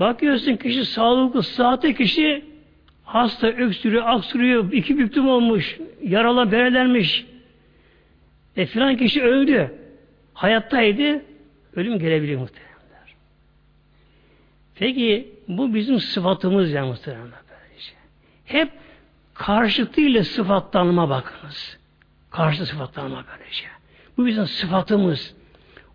Bakıyorsun 0.00 0.56
kişi 0.56 0.84
sağlıklı, 0.84 1.42
sahte 1.42 1.94
kişi 1.94 2.44
hasta, 3.04 3.46
öksürüyor, 3.46 4.02
aksırıyor, 4.06 4.72
iki 4.72 4.98
büktüm 4.98 5.28
olmuş, 5.28 5.78
yaralı, 6.02 6.52
berelenmiş. 6.52 7.26
E 8.56 8.66
filan 8.66 8.96
kişi 8.96 9.22
öldü. 9.22 9.74
Hayattaydı, 10.34 11.22
ölüm 11.76 11.98
gelebilir 11.98 12.36
muhteremler. 12.36 13.14
Peki 14.74 15.28
bu 15.48 15.74
bizim 15.74 16.00
sıfatımız 16.00 16.72
ya 16.72 16.86
muhteremler. 16.86 17.40
Böylece. 17.50 17.92
Hep 18.44 18.68
karşıtıyla 19.34 20.24
sıfatlanma 20.24 21.08
bakınız. 21.08 21.78
Karşı 22.34 22.66
sıfatlanma 22.66 23.24
böylece. 23.32 23.64
Bu 24.16 24.26
bizim 24.26 24.46
sıfatımız. 24.46 25.34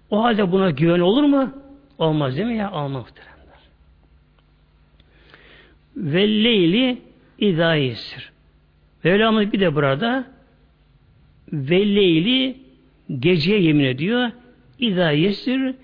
O 0.10 0.24
halde 0.24 0.52
buna 0.52 0.70
güven 0.70 1.00
olur 1.00 1.24
mu? 1.24 1.54
Olmaz 1.98 2.38
değil 2.38 2.48
mi 2.48 2.58
ya? 2.58 2.72
Olmaz 2.72 2.92
muhteremler. 2.92 3.60
Velleyli 5.96 7.02
idayesir. 7.40 8.32
Mevlamız 9.04 9.54
bir 9.54 9.60
de 9.60 9.76
burada 9.76 10.26
velleyli 11.54 12.58
geceye 13.20 13.62
yemin 13.62 13.84
ediyor. 13.84 14.32
İdayesir 14.80 15.76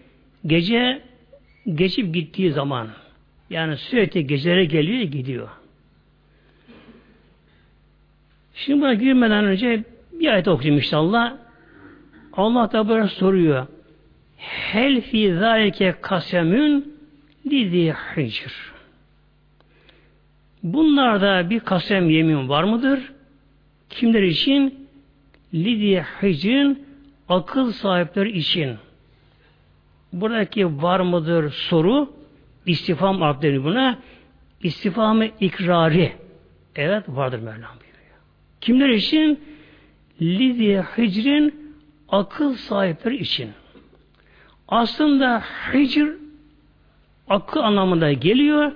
gece 0.46 1.02
geçip 1.74 2.14
gittiği 2.14 2.52
zaman 2.52 2.90
yani 3.50 3.78
sürekli 3.78 4.28
gecelere 4.28 4.66
geliyor 4.66 5.02
gidiyor. 5.02 5.50
Şimdi 8.54 8.82
buna 8.82 8.94
girmeden 8.94 9.46
önce 9.46 9.84
bir 10.20 10.28
ayet 10.34 10.48
okuyayım 10.48 10.78
inşallah. 10.78 11.34
Allah 12.34 12.72
da 12.72 12.90
böyle 12.90 13.08
soruyor. 13.08 13.68
Hel 14.38 15.02
fi 15.02 15.36
zalike 15.40 15.96
kasemün 16.02 16.96
lidi 17.46 17.94
hicr. 17.94 18.76
Bunlarda 20.64 21.50
bir 21.50 21.60
kasem 21.60 22.10
yemin 22.10 22.50
var 22.50 22.64
mıdır? 22.64 23.12
Kimler 23.90 24.24
için? 24.24 24.88
Lidye 25.54 26.06
hicrin 26.22 26.86
akıl 27.30 27.72
sahipleri 27.72 28.38
için. 28.38 28.76
Buradaki 30.14 30.82
var 30.82 31.00
mıdır 31.00 31.52
soru 31.52 32.14
istifam 32.66 33.24
adları 33.24 33.64
buna 33.64 34.00
istifamı 34.64 35.26
ikrari. 35.40 36.12
Evet 36.76 37.04
vardır 37.08 37.40
Mevlam 37.40 37.56
buyuruyor. 37.56 38.18
Kimler 38.62 38.90
için? 38.90 39.40
Lidye 40.22 40.82
hicrin 40.82 41.76
akıl 42.10 42.56
sahipleri 42.56 43.18
için. 43.18 43.50
Aslında 44.68 45.44
hicr 45.74 46.08
akıl 47.30 47.60
anlamında 47.60 48.14
geliyor 48.14 48.72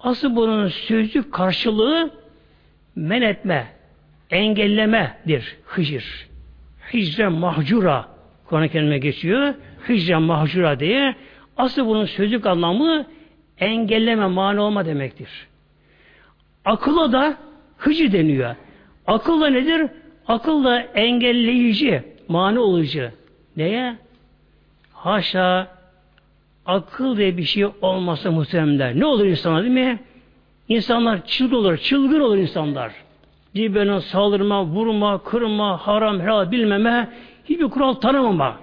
Asıl 0.00 0.36
bunun 0.36 0.68
sözlük 0.68 1.32
karşılığı 1.32 2.10
men 2.96 3.22
etme, 3.22 3.66
engellemedir. 4.30 5.56
Hicr. 5.76 6.28
Hicre 6.92 7.28
mahcura 7.28 8.08
Kur'an-ı 8.44 8.96
geçiyor. 8.96 9.54
Hicre 9.88 10.16
mahcura 10.16 10.80
diye. 10.80 11.14
Asıl 11.56 11.86
bunun 11.86 12.04
sözlük 12.04 12.46
anlamı 12.46 13.06
engelleme, 13.58 14.26
mani 14.26 14.60
olma 14.60 14.86
demektir. 14.86 15.28
Akıla 16.64 17.12
da 17.12 17.36
hıcı 17.78 18.12
deniyor. 18.12 18.56
Akıl 19.06 19.40
da 19.40 19.46
nedir? 19.46 19.90
Akıl 20.30 20.64
da 20.64 20.80
engelleyici, 20.80 22.02
mani 22.28 22.58
olucu. 22.58 23.10
Neye? 23.56 23.96
Haşa 24.92 25.68
akıl 26.66 27.16
diye 27.16 27.36
bir 27.36 27.42
şey 27.42 27.66
olmasa 27.82 28.30
muhteremler. 28.30 29.00
Ne 29.00 29.06
olur 29.06 29.24
insanlar 29.24 29.62
değil 29.62 29.74
mi? 29.74 29.98
İnsanlar 30.68 31.26
çılgın 31.26 31.56
olur, 31.56 31.76
çılgın 31.76 32.20
olur 32.20 32.36
insanlar. 32.36 32.92
Birbirine 33.54 34.00
saldırma, 34.00 34.64
vurma, 34.64 35.22
kırma, 35.22 35.86
haram, 35.86 36.20
helal 36.20 36.50
bilmeme, 36.50 37.08
hiçbir 37.44 37.68
kural 37.68 37.92
tanımama. 37.92 38.58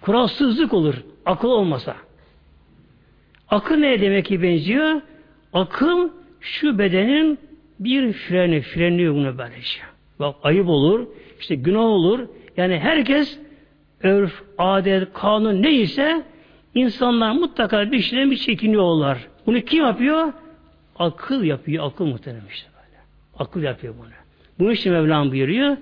Kuralsızlık 0.00 0.72
olur, 0.72 0.94
akıl 1.26 1.48
olmasa. 1.48 1.96
Akıl 3.48 3.76
ne 3.76 4.00
demek 4.00 4.26
ki 4.26 4.42
benziyor? 4.42 5.00
Akıl 5.52 6.10
şu 6.40 6.78
bedenin 6.78 7.38
bir 7.80 8.12
freni, 8.12 8.60
frenliyor 8.60 9.14
bunu 9.14 9.38
böylece. 9.38 9.93
Bak 10.20 10.36
ayıp 10.42 10.68
olur, 10.68 11.06
işte 11.40 11.54
günah 11.54 11.80
olur. 11.80 12.28
Yani 12.56 12.78
herkes 12.78 13.38
örf, 14.02 14.42
adet, 14.58 15.12
kanun 15.12 15.62
neyse 15.62 16.24
İnsanlar 16.74 17.32
mutlaka 17.32 17.92
bir 17.92 18.00
şeyden 18.00 18.30
bir 18.30 18.36
çekiniyorlar. 18.36 19.28
Bunu 19.46 19.60
kim 19.60 19.84
yapıyor? 19.84 20.32
Akıl 20.98 21.44
yapıyor. 21.44 21.86
Akıl 21.86 22.06
muhtemelen 22.06 22.46
işte 22.52 22.68
böyle. 22.76 23.02
Akıl 23.38 23.62
yapıyor 23.62 23.94
bunu. 23.98 24.08
Bunun 24.58 24.70
için 24.70 24.92
Mevlam 24.92 25.30
buyuruyor. 25.30 25.76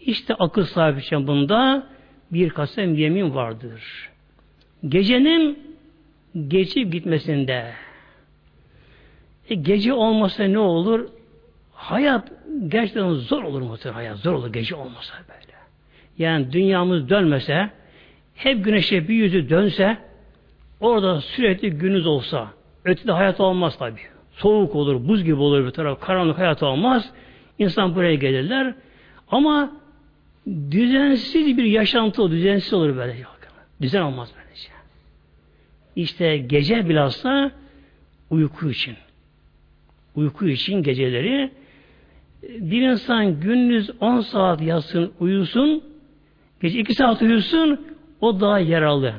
İşte 0.00 0.34
akıl 0.34 0.64
sahibi 0.64 1.00
için 1.00 1.26
bunda 1.26 1.86
bir 2.32 2.50
kasem 2.50 2.94
yemin 2.94 3.34
vardır. 3.34 4.10
Gecenin 4.88 5.76
geçip 6.48 6.92
gitmesinde. 6.92 7.72
E, 9.48 9.54
gece 9.54 9.92
olmasa 9.92 10.44
ne 10.44 10.58
olur? 10.58 11.08
Hayat 11.76 12.32
gerçekten 12.68 13.10
zor 13.10 13.42
olur 13.42 13.62
mu? 13.62 13.76
Hayat 13.92 14.18
zor 14.18 14.32
olur 14.32 14.52
gece 14.52 14.74
olmasa 14.74 15.14
böyle. 15.28 15.56
Yani 16.18 16.52
dünyamız 16.52 17.08
dönmese, 17.08 17.70
hep 18.34 18.64
güneşe 18.64 19.08
bir 19.08 19.14
yüzü 19.14 19.50
dönse, 19.50 19.98
orada 20.80 21.20
sürekli 21.20 21.70
günüz 21.70 22.06
olsa, 22.06 22.50
ötede 22.84 23.12
hayat 23.12 23.40
olmaz 23.40 23.78
tabi. 23.78 24.00
Soğuk 24.32 24.74
olur, 24.74 25.08
buz 25.08 25.24
gibi 25.24 25.36
olur 25.36 25.66
bir 25.66 25.70
taraf, 25.70 26.00
karanlık 26.00 26.38
hayat 26.38 26.62
olmaz. 26.62 27.10
İnsan 27.58 27.94
buraya 27.94 28.14
gelirler. 28.14 28.74
Ama 29.30 29.72
düzensiz 30.70 31.56
bir 31.56 31.64
yaşantı 31.64 32.22
olur, 32.22 32.30
düzensiz 32.30 32.72
olur 32.72 32.96
böyle. 32.96 33.16
Düzen 33.80 34.02
olmaz 34.02 34.30
böylece. 34.36 34.68
İşte 35.96 36.36
gece 36.36 36.88
bilhassa 36.88 37.50
uyku 38.30 38.70
için. 38.70 38.96
Uyku 40.14 40.48
için 40.48 40.82
geceleri 40.82 41.50
bir 42.48 42.82
insan 42.82 43.40
gündüz 43.40 43.90
10 44.00 44.20
saat 44.20 44.62
yatsın, 44.62 45.12
uyusun, 45.20 45.82
gece 46.62 46.78
2 46.78 46.94
saat 46.94 47.22
uyusun, 47.22 47.86
o 48.20 48.40
daha 48.40 48.58
yaralı. 48.58 49.14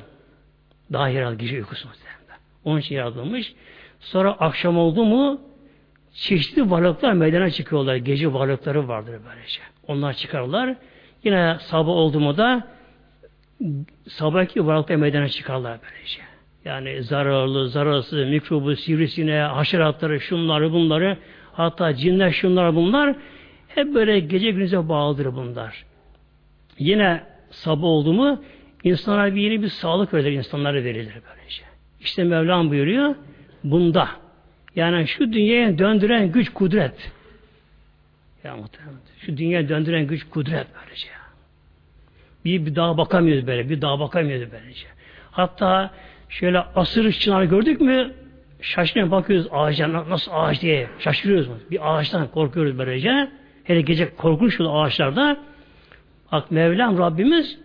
Daha 0.94 1.10
yaralı 1.10 1.36
gece 1.36 1.58
uykusu 1.58 1.90
Onun 2.66 2.80
için 2.80 2.96
yaratılmış. 2.96 3.54
Sonra 4.00 4.32
akşam 4.32 4.78
oldu 4.78 5.06
mu 5.06 5.42
çeşitli 6.14 6.72
varlıklar 6.72 7.14
meydana 7.14 7.50
çıkıyorlar. 7.50 7.96
Gece 7.96 8.34
varlıkları 8.34 8.88
vardır 8.88 9.16
böylece. 9.30 9.62
Onlar 9.88 10.14
çıkarlar. 10.14 10.76
Yine 11.24 11.58
sabah 11.60 11.92
oldu 11.92 12.20
mu 12.20 12.38
da 12.38 12.68
sabahki 14.08 14.66
varlıklar 14.66 14.96
meydana 14.96 15.30
çıkarlar 15.30 15.80
böylece. 15.84 16.22
Yani 16.66 17.04
zararlı, 17.04 17.70
zararsız, 17.70 18.30
mikrobu, 18.30 18.76
sivrisine, 18.76 19.40
haşeratları, 19.40 20.20
şunları, 20.20 20.74
bunları, 20.74 21.18
hatta 21.58 21.96
cinler, 21.96 22.32
şunlar, 22.32 22.76
bunlar 22.76 23.16
hep 23.68 23.94
böyle 23.94 24.20
gece 24.20 24.52
gündüze 24.52 24.90
bağlıdır 24.90 25.36
bunlar. 25.36 25.86
Yine 26.80 27.24
sabah 27.50 27.84
oldu 27.84 28.14
mu 28.14 28.44
insanlara 28.84 29.36
bir 29.36 29.42
yeni 29.42 29.64
bir 29.64 29.68
sağlık 29.68 30.14
verilir, 30.14 30.32
insanlara 30.32 30.84
verilir 30.84 31.14
böylece. 31.30 31.64
İşte 32.00 32.24
Mevlam 32.24 32.70
buyuruyor, 32.70 33.16
bunda. 33.64 34.10
Yani 34.76 35.08
şu 35.08 35.34
dünyaya 35.34 35.78
döndüren 35.78 36.32
güç, 36.32 36.50
kudret. 36.50 37.12
Ya. 38.44 38.56
Şu 39.20 39.38
dünyaya 39.38 39.70
döndüren 39.70 40.08
güç, 40.08 40.30
kudret 40.30 40.68
böylece. 40.82 41.08
Bir, 42.46 42.66
bir 42.66 42.76
dağa 42.76 42.98
bakamıyoruz 42.98 43.48
böyle, 43.48 43.70
bir 43.70 43.82
dağa 43.82 44.00
bakamıyoruz 44.00 44.52
böylece. 44.52 44.88
Hatta 45.32 45.92
şöyle 46.30 46.60
asır 46.60 47.12
çınar 47.12 47.44
gördük 47.44 47.82
mü 47.82 48.14
şaşırmaya 48.62 49.12
bakıyoruz 49.12 49.48
ağaca 49.52 50.10
nasıl 50.10 50.32
ağaç 50.34 50.62
diye 50.62 50.88
şaşırıyoruz. 51.00 51.48
Bir 51.72 51.98
ağaçtan 51.98 52.28
korkuyoruz 52.28 52.78
böylece. 52.78 53.30
Hele 53.64 53.82
gece 53.82 54.16
korkunç 54.16 54.58
şu 54.58 54.72
ağaçlarda. 54.72 55.38
Bak 56.32 56.52
Mevlam 56.52 56.98
Rabbimiz 56.98 57.60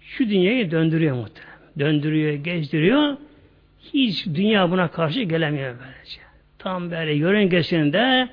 şu 0.00 0.28
dünyayı 0.28 0.70
döndürüyor 0.70 1.16
muhtemelen. 1.16 1.58
Döndürüyor, 1.78 2.32
gezdiriyor. 2.32 3.16
Hiç 3.94 4.26
dünya 4.26 4.70
buna 4.70 4.88
karşı 4.88 5.22
gelemiyor 5.22 5.74
böylece. 5.80 6.20
Tam 6.58 6.90
böyle 6.90 7.12
yörüngesinde 7.12 8.28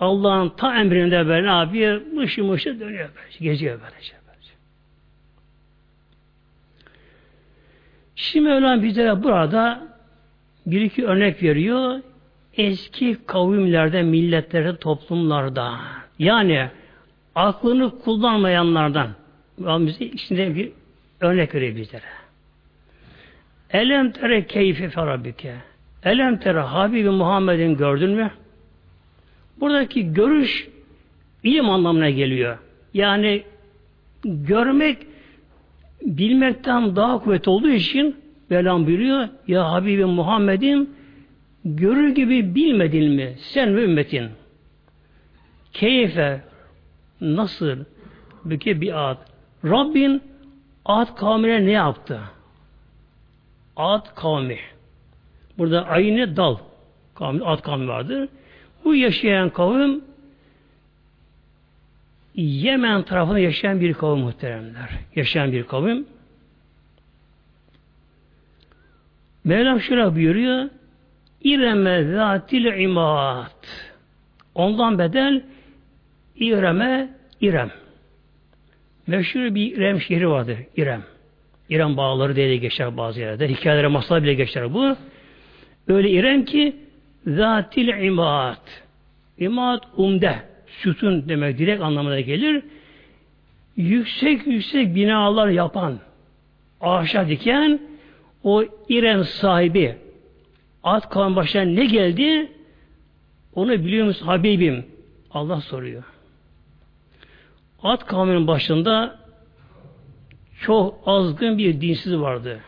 Allah'ın 0.00 0.48
ta 0.48 0.80
emrinde 0.80 1.26
böyle 1.26 1.46
yapıyor? 1.46 2.00
Mışı 2.12 2.44
mışı 2.44 2.80
dönüyor 2.80 3.08
böylece. 3.16 3.44
Geziyor 3.44 3.80
böylece. 3.82 4.24
Şimdi 8.16 8.48
Mevlam 8.48 8.82
bizlere 8.82 9.22
burada 9.22 9.93
bir 10.66 10.80
iki 10.80 11.06
örnek 11.06 11.42
veriyor. 11.42 12.00
Eski 12.56 13.16
kavimlerde, 13.26 14.02
milletlerde, 14.02 14.76
toplumlarda. 14.76 15.74
Yani 16.18 16.68
aklını 17.34 17.98
kullanmayanlardan. 18.00 19.08
Bize 19.58 20.04
içinde 20.04 20.54
bir 20.54 20.72
örnek 21.20 21.54
veriyor 21.54 21.76
bizlere. 21.76 22.02
Elem 23.70 24.12
tere 24.12 24.46
keyfi 24.46 24.88
ferabbike. 24.88 25.54
Elem 26.02 26.36
tere 26.38 26.60
Habibi 26.60 27.10
Muhammed'in 27.10 27.76
gördün 27.76 28.10
mü? 28.10 28.30
Buradaki 29.60 30.12
görüş 30.12 30.68
ilim 31.42 31.70
anlamına 31.70 32.10
geliyor. 32.10 32.58
Yani 32.94 33.42
görmek 34.24 34.98
bilmekten 36.02 36.96
daha 36.96 37.18
kuvvet 37.18 37.48
olduğu 37.48 37.70
için 37.70 38.23
Mevlam 38.50 38.86
buyuruyor 38.86 39.28
Ya 39.48 39.72
Habibim 39.72 40.08
Muhammed'im 40.08 40.90
görür 41.64 42.14
gibi 42.14 42.54
bilmedin 42.54 43.12
mi 43.12 43.34
sen 43.38 43.76
ve 43.76 43.84
ümmetin? 43.84 44.28
Keyfe 45.72 46.40
nasıl 47.20 47.76
büke 48.44 48.80
bir 48.80 49.10
ad. 49.10 49.18
Rabbin 49.64 50.22
ad 50.84 51.16
kavmine 51.16 51.66
ne 51.66 51.70
yaptı? 51.70 52.20
Ad 53.76 54.14
kavmi. 54.14 54.58
Burada 55.58 55.86
aynı 55.86 56.36
dal 56.36 56.56
kavmi, 57.14 57.44
ad 57.44 57.62
kavmi 57.62 57.88
vardır. 57.88 58.28
Bu 58.84 58.94
yaşayan 58.94 59.50
kavim 59.50 60.04
Yemen 62.34 63.02
tarafında 63.02 63.38
yaşayan 63.38 63.80
bir 63.80 63.94
kavim 63.94 64.22
muhteremler. 64.22 64.90
Yaşayan 65.16 65.52
bir 65.52 65.62
kavim. 65.62 66.06
Mevlam 69.44 69.80
şöyle 69.80 70.14
buyuruyor. 70.14 70.68
İreme 71.42 72.04
zatil 72.04 72.64
imad. 72.64 73.64
Ondan 74.54 74.98
bedel 74.98 75.42
İrem'e 76.36 77.08
İrem. 77.40 77.70
Meşhur 79.06 79.54
bir 79.54 79.76
İrem 79.76 80.00
şehri 80.00 80.28
vardır. 80.28 80.58
İrem. 80.76 81.02
İrem 81.68 81.96
bağları 81.96 82.36
diye 82.36 82.48
de 82.48 82.56
geçer 82.56 82.96
bazı 82.96 83.20
yerde. 83.20 83.48
Hikayelere 83.48 83.86
masal 83.86 84.22
bile 84.22 84.34
geçer 84.34 84.74
bu. 84.74 84.96
Öyle 85.88 86.10
İrem 86.10 86.44
ki 86.44 86.76
zatil 87.26 87.88
imad. 87.88 88.66
İmad 89.38 89.82
umde. 89.96 90.36
Sütun 90.66 91.28
demek 91.28 91.58
direkt 91.58 91.82
anlamına 91.82 92.20
gelir. 92.20 92.62
Yüksek 93.76 94.46
yüksek 94.46 94.94
binalar 94.94 95.48
yapan, 95.48 95.98
ağaçlar 96.80 97.28
diken 97.28 97.80
o 98.44 98.64
İrem 98.88 99.24
sahibi 99.24 99.96
at 100.82 101.10
kalan 101.10 101.36
başına 101.36 101.62
ne 101.62 101.84
geldi? 101.84 102.52
Onu 103.54 103.72
biliyor 103.72 104.06
musun 104.06 104.26
Habibim? 104.26 104.86
Allah 105.30 105.60
soruyor. 105.60 106.04
At 107.82 108.06
kavminin 108.06 108.46
başında 108.46 109.20
çok 110.60 111.02
azgın 111.06 111.58
bir 111.58 111.80
dinsiz 111.80 112.16
vardı. 112.16 112.60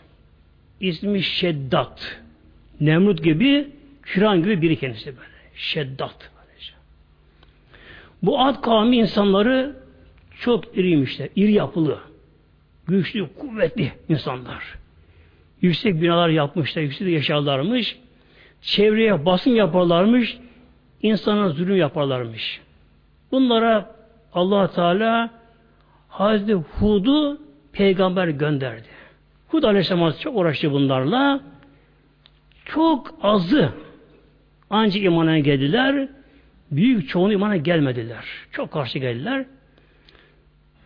İsmi 0.80 1.22
Şeddat. 1.22 2.20
Nemrut 2.80 3.24
gibi, 3.24 3.68
Firan 4.02 4.42
gibi 4.42 4.62
biri 4.62 4.76
kendisi 4.78 5.06
böyle. 5.06 5.30
Şeddat. 5.54 6.30
Bu 8.22 8.40
Ad 8.40 8.62
kavmi 8.62 8.96
insanları 8.96 9.76
çok 10.40 10.78
iriymişler. 10.78 11.28
İri 11.36 11.52
yapılı. 11.52 11.98
Güçlü, 12.86 13.28
kuvvetli 13.38 13.92
insanlar. 14.08 14.64
Yüksek 15.66 16.02
binalar 16.02 16.28
yapmışlar, 16.28 16.82
yüksek 16.82 17.08
yaşarlarmış. 17.08 17.98
Çevreye 18.60 19.26
basın 19.26 19.50
yaparlarmış. 19.50 20.38
insana 21.02 21.48
zulüm 21.48 21.76
yaparlarmış. 21.76 22.60
Bunlara 23.32 23.94
allah 24.32 24.70
Teala 24.70 25.30
Hazreti 26.08 26.52
Hud'u 26.54 27.40
peygamber 27.72 28.28
gönderdi. 28.28 28.88
Hud 29.48 29.62
Aleyhisselam 29.62 30.12
çok 30.20 30.36
uğraştı 30.36 30.72
bunlarla. 30.72 31.40
Çok 32.64 33.14
azı 33.22 33.72
ancak 34.70 35.02
imana 35.02 35.38
geldiler. 35.38 36.08
Büyük 36.70 37.08
çoğunu 37.08 37.32
imana 37.32 37.56
gelmediler. 37.56 38.24
Çok 38.52 38.72
karşı 38.72 38.98
geldiler. 38.98 39.44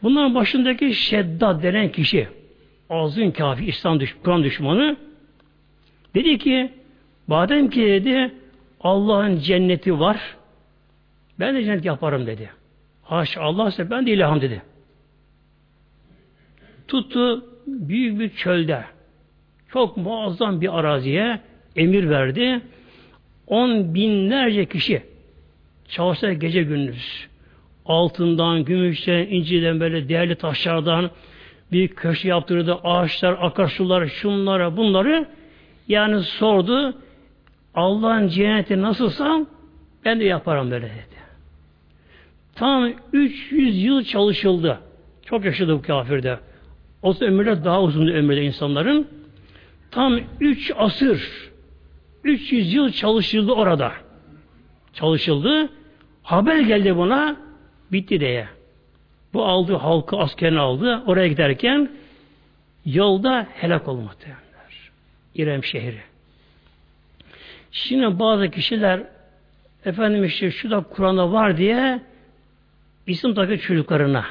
Bunların 0.02 0.34
başındaki 0.34 0.94
Şeddat 0.94 1.62
denen 1.62 1.92
kişi 1.92 2.28
azın 2.90 3.30
kafi 3.30 3.64
İslam 3.64 4.00
düş 4.00 4.16
Kur'an 4.24 4.44
düşmanı 4.44 4.96
dedi 6.14 6.38
ki 6.38 6.72
madem 7.26 7.70
ki 7.70 7.80
dedi 7.80 8.34
Allah'ın 8.80 9.38
cenneti 9.38 10.00
var 10.00 10.36
ben 11.40 11.54
de 11.54 11.64
cennet 11.64 11.84
yaparım 11.84 12.26
dedi. 12.26 12.50
Haşa 13.02 13.40
Allah 13.40 13.68
ise 13.68 13.90
ben 13.90 14.06
de 14.06 14.10
ilahım 14.12 14.40
dedi. 14.40 14.62
Tuttu 16.88 17.44
büyük 17.66 18.20
bir 18.20 18.28
çölde 18.28 18.84
çok 19.68 19.96
muazzam 19.96 20.60
bir 20.60 20.78
araziye 20.78 21.40
emir 21.76 22.10
verdi. 22.10 22.60
On 23.46 23.94
binlerce 23.94 24.64
kişi 24.66 25.02
çalışsa 25.88 26.32
gece 26.32 26.62
gündüz. 26.62 27.30
altından, 27.86 28.64
gümüşten, 28.64 29.26
inciden 29.26 29.80
böyle 29.80 30.08
değerli 30.08 30.34
taşlardan 30.34 31.10
bir 31.72 31.88
köşe 31.88 32.28
yaptırdı. 32.28 32.74
Ağaçlar, 32.84 33.36
akarsular, 33.40 34.06
şunlara, 34.06 34.76
bunları 34.76 35.26
yani 35.88 36.20
sordu. 36.20 36.94
Allah'ın 37.74 38.28
cenneti 38.28 38.82
nasılsa 38.82 39.46
ben 40.04 40.20
de 40.20 40.24
yaparım 40.24 40.70
böyle 40.70 40.86
dedi. 40.86 41.20
Tam 42.54 42.92
300 43.12 43.84
yıl 43.84 44.04
çalışıldı. 44.04 44.78
Çok 45.26 45.44
yaşadı 45.44 45.74
bu 45.74 45.82
kafirde. 45.82 46.38
O 47.02 47.14
ömürler 47.20 47.64
daha 47.64 47.82
uzun 47.82 48.06
ömürde 48.06 48.42
insanların. 48.42 49.08
Tam 49.90 50.20
3 50.40 50.72
asır 50.76 51.50
300 52.24 52.74
yıl 52.74 52.92
çalışıldı 52.92 53.52
orada. 53.52 53.92
Çalışıldı. 54.92 55.68
Haber 56.22 56.60
geldi 56.60 56.96
buna 56.96 57.36
bitti 57.92 58.20
diye. 58.20 58.48
Bu 59.34 59.44
aldı 59.44 59.74
halkı 59.74 60.16
askerini 60.16 60.58
aldı. 60.58 61.02
Oraya 61.06 61.28
giderken 61.28 61.90
yolda 62.84 63.46
helak 63.54 63.88
oldu 63.88 64.00
muhtemelenler. 64.00 64.90
İrem 65.34 65.64
şehri. 65.64 66.00
Şimdi 67.72 68.18
bazı 68.18 68.50
kişiler 68.50 69.02
efendim 69.84 70.24
işte 70.24 70.50
şu 70.50 70.70
da 70.70 70.80
Kur'an'da 70.80 71.32
var 71.32 71.56
diye 71.56 72.00
isim 73.06 73.34
takıyor 73.34 73.58
çocuklarına. 73.58 74.24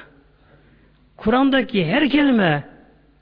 Kur'an'daki 1.18 1.86
her 1.86 2.10
kelime 2.10 2.64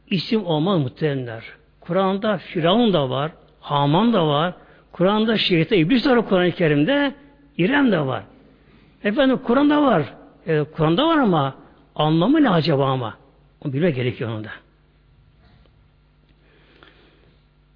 isim 0.10 0.46
olmaz 0.46 0.80
muhtemelenler. 0.80 1.44
Kur'an'da 1.82 2.38
Firavun 2.38 2.94
da 2.94 3.10
var, 3.10 3.32
Haman 3.60 4.14
da 4.14 4.28
var, 4.28 4.54
Kur'an'da 4.92 5.38
şeytan, 5.38 5.78
iblis 5.78 6.08
var 6.08 6.30
Kur'an-ı 6.30 6.52
Kerim'de, 6.52 7.14
İrem 7.58 7.92
de 7.92 8.00
var. 8.00 8.24
Efendim 9.04 9.38
Kur'an'da 9.38 9.84
var. 9.84 10.04
E, 10.48 10.64
Kur'an'da 10.64 11.08
var 11.08 11.18
ama 11.18 11.56
anlamı 11.98 12.44
ne 12.44 12.50
acaba 12.50 12.86
ama? 12.86 13.18
Onu 13.62 13.74
bilmek 13.74 13.96
gerekiyor 13.96 14.30
onda. 14.30 14.52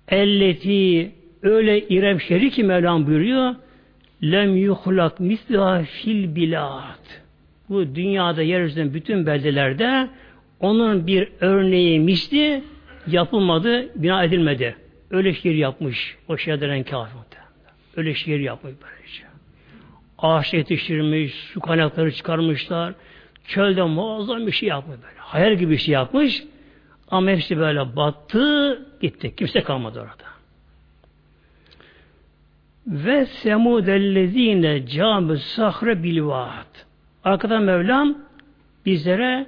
Elleti 0.07 1.11
öyle 1.41 1.87
İrem 1.87 2.21
şeri 2.21 2.49
ki 2.49 2.63
Mevlam 2.63 3.07
buyuruyor 3.07 3.55
lem 4.23 4.55
yuhlak 4.55 5.19
misliha 5.19 5.83
fil 5.83 6.35
bilad. 6.35 7.05
Bu 7.69 7.95
dünyada 7.95 8.41
yeryüzünde 8.41 8.93
bütün 8.93 9.25
beldelerde 9.25 10.09
onun 10.59 11.07
bir 11.07 11.27
örneği 11.39 11.99
misli 11.99 12.63
yapılmadı, 13.07 14.01
bina 14.01 14.23
edilmedi. 14.23 14.75
Öyle 15.11 15.33
şiir 15.33 15.55
yapmış 15.55 16.17
o 16.27 16.37
şehirden 16.37 16.83
kafir. 16.83 17.21
Öyle 17.97 18.13
şiir 18.13 18.39
yapmış 18.39 18.73
böylece. 18.83 19.23
Ağaç 20.17 20.53
yetiştirmiş, 20.53 21.33
su 21.33 21.59
kaynakları 21.59 22.11
çıkarmışlar. 22.11 22.93
Çölde 23.51 23.83
muazzam 23.83 24.47
bir 24.47 24.51
şey 24.51 24.69
yapmış 24.69 24.97
böyle. 24.97 25.19
Hayal 25.19 25.55
gibi 25.55 25.71
bir 25.71 25.77
şey 25.77 25.93
yapmış. 25.93 26.43
Ama 27.07 27.29
hepsi 27.29 27.57
böyle 27.57 27.95
battı, 27.95 28.85
gitti. 29.01 29.35
Kimse 29.35 29.63
kalmadı 29.63 29.99
orada. 29.99 30.31
Ve 32.87 33.25
semudellezine 33.25 34.85
camı 34.87 35.37
sahre 35.37 36.03
bilvat. 36.03 36.85
Arkadan 37.23 37.63
Mevlam 37.63 38.17
bizlere 38.85 39.45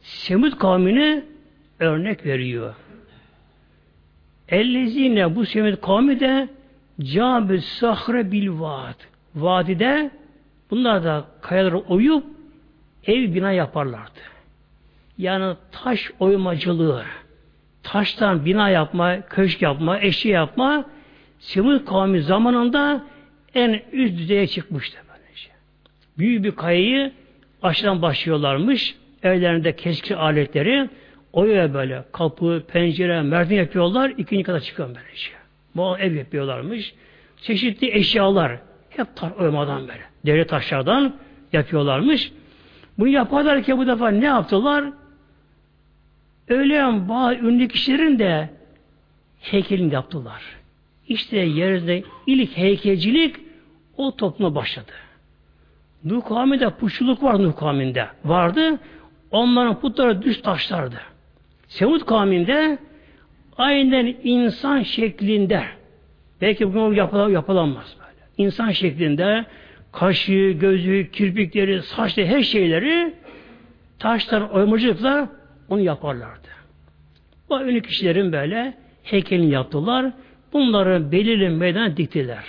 Semud 0.00 0.58
kavmini 0.58 1.24
örnek 1.80 2.26
veriyor. 2.26 2.74
Ellezine 4.48 5.36
bu 5.36 5.46
Semud 5.46 5.80
kavmi 5.80 6.20
de 6.20 6.48
camı 7.00 7.60
sahre 7.60 8.32
bilvat. 8.32 8.96
Vadide 9.34 10.10
bunlar 10.70 11.04
da 11.04 11.24
kayalara 11.40 11.76
oyup 11.76 12.35
ev 13.06 13.34
bina 13.34 13.52
yaparlardı. 13.52 14.20
Yani 15.18 15.56
taş 15.72 16.10
oymacılığı, 16.18 17.04
taştan 17.82 18.44
bina 18.44 18.68
yapma, 18.70 19.20
köşk 19.20 19.62
yapma, 19.62 20.00
eşya 20.00 20.32
yapma 20.32 20.84
Semud 21.38 21.84
kavmi 21.84 22.22
zamanında 22.22 23.04
en 23.54 23.82
üst 23.92 24.18
düzeye 24.18 24.46
çıkmıştı. 24.46 24.98
Böylece. 25.08 25.48
Büyük 26.18 26.44
bir 26.44 26.50
kayayı 26.50 27.12
aşağıdan 27.62 28.02
başlıyorlarmış. 28.02 28.94
Evlerinde 29.22 29.76
keşke 29.76 30.16
aletleri 30.16 30.88
oya 31.32 31.74
böyle 31.74 32.04
kapı, 32.12 32.62
pencere, 32.72 33.22
merdiven 33.22 33.56
yapıyorlar. 33.56 34.12
ikinci 34.16 34.42
kadar 34.42 34.60
çıkıyor 34.60 34.88
böylece. 34.88 35.30
Bu 35.76 35.98
ev 35.98 36.14
yapıyorlarmış. 36.14 36.94
Çeşitli 37.42 37.96
eşyalar 37.96 38.58
hep 38.90 39.16
tar 39.16 39.30
oymadan 39.30 39.88
böyle. 39.88 40.02
Devlet 40.26 40.48
taşlardan 40.48 41.16
yapıyorlarmış. 41.52 42.32
Bunu 42.98 43.08
yaparlarken 43.08 43.78
bu 43.78 43.86
defa 43.86 44.08
ne 44.08 44.24
yaptılar? 44.24 44.84
Öyle 46.48 47.08
bazı 47.08 47.34
ünlü 47.34 47.68
kişilerin 47.68 48.18
de 48.18 48.50
heykelini 49.40 49.94
yaptılar. 49.94 50.42
İşte 51.08 51.36
yeryüzünde 51.36 52.02
ilk 52.26 52.56
heykelcilik 52.56 53.36
o 53.96 54.16
topluma 54.16 54.54
başladı. 54.54 54.92
Nuh 56.04 56.24
kavminde 56.28 56.70
puşuluk 56.70 57.22
var 57.22 57.42
Nuh 57.42 57.56
kavminde. 57.56 58.06
Vardı. 58.24 58.78
Onların 59.30 59.80
putları 59.80 60.22
düz 60.22 60.42
taşlardı. 60.42 61.00
Semud 61.68 62.06
kavminde 62.06 62.78
aynen 63.58 64.16
insan 64.24 64.82
şeklinde 64.82 65.64
belki 66.40 66.74
bunu 66.74 66.94
yapılamaz 67.30 67.96
böyle. 67.98 68.46
İnsan 68.46 68.70
şeklinde 68.70 69.44
kaşı, 69.96 70.50
gözü, 70.60 71.10
kirpikleri, 71.10 71.82
saçları, 71.82 72.26
her 72.26 72.42
şeyleri 72.42 73.14
taşlar, 73.98 74.40
oymacılıkla 74.40 75.28
onu 75.68 75.80
yaparlardı. 75.80 76.48
Bu 77.48 77.62
ünlü 77.62 77.82
kişilerin 77.82 78.32
böyle 78.32 78.74
heykelini 79.02 79.50
yaptılar. 79.50 80.12
Bunları 80.52 81.12
belirli 81.12 81.48
meydana 81.48 81.96
diktiler. 81.96 82.44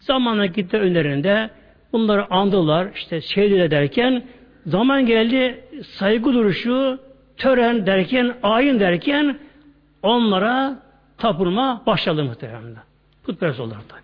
Zamanla 0.00 0.46
gitti 0.46 0.76
önlerinde 0.76 1.50
bunları 1.92 2.32
andılar, 2.32 2.88
işte 2.94 3.20
şehit 3.20 3.70
derken 3.70 4.24
zaman 4.66 5.06
geldi 5.06 5.64
saygı 5.82 6.32
duruşu, 6.32 6.98
tören 7.36 7.86
derken, 7.86 8.34
ayin 8.42 8.80
derken 8.80 9.38
onlara 10.02 10.82
tapılma 11.18 11.82
başladı 11.86 12.24
muhtemelen. 12.24 12.74
Putperest 13.24 13.60
oldular 13.60 13.80
tabi. 13.88 14.00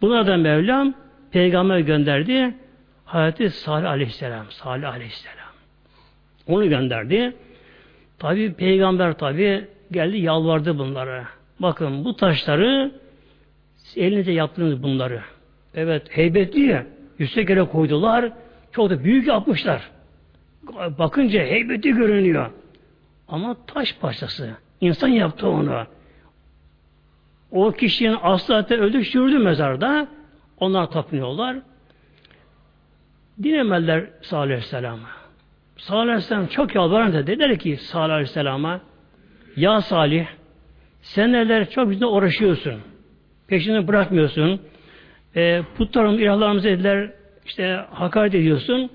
Bunlardan 0.00 0.40
Mevlam 0.40 0.94
peygamber 1.30 1.78
gönderdi. 1.78 2.54
Hazreti 3.04 3.50
Salih 3.50 3.90
Aleyhisselam. 3.90 4.46
Salih 4.50 4.88
Aleyhisselam. 4.88 5.46
Onu 6.46 6.68
gönderdi. 6.68 7.36
Tabi 8.18 8.52
peygamber 8.52 9.12
tabi 9.12 9.64
geldi 9.92 10.16
yalvardı 10.16 10.78
bunlara. 10.78 11.24
Bakın 11.60 12.04
bu 12.04 12.16
taşları 12.16 12.92
elinize 13.96 14.32
yaptınız 14.32 14.82
bunları. 14.82 15.20
Evet 15.74 16.02
heybetli 16.10 16.60
ya. 16.60 16.86
Yüksek 17.18 17.50
yere 17.50 17.64
koydular. 17.64 18.32
Çok 18.72 18.90
da 18.90 19.04
büyük 19.04 19.26
yapmışlar. 19.26 19.90
Bakınca 20.98 21.40
heybetli 21.40 21.92
görünüyor. 21.94 22.50
Ama 23.28 23.56
taş 23.66 23.96
parçası. 24.00 24.50
İnsan 24.80 25.08
yaptı 25.08 25.48
onu. 25.48 25.86
O 27.50 27.72
kişinin 27.72 28.16
aslı 28.22 28.54
öldü 28.54 29.04
sürdü 29.04 29.38
mezarda. 29.38 30.08
Onlar 30.60 30.90
tapınıyorlar. 30.90 31.56
Dinemediler 33.42 34.06
Salih 34.22 34.42
Aleyhisselam'a. 34.42 35.08
Salih 35.76 36.00
Aleyhisselam 36.00 36.46
çok 36.46 36.74
yalvarınca 36.74 37.26
dediler 37.26 37.58
ki 37.58 37.76
Salih 37.76 38.12
Aleyhisselam'a 38.14 38.80
Ya 39.56 39.80
Salih 39.80 40.26
sen 41.02 41.32
neler 41.32 41.70
çok 41.70 41.90
bizde 41.90 42.06
uğraşıyorsun. 42.06 42.80
Peşini 43.48 43.88
bırakmıyorsun. 43.88 44.60
E, 45.36 45.62
putlarımız, 45.76 46.20
ilahlarımızı 46.20 46.68
dediler 46.68 47.12
işte 47.46 47.84
hakaret 47.90 48.34
ediyorsun. 48.34 48.90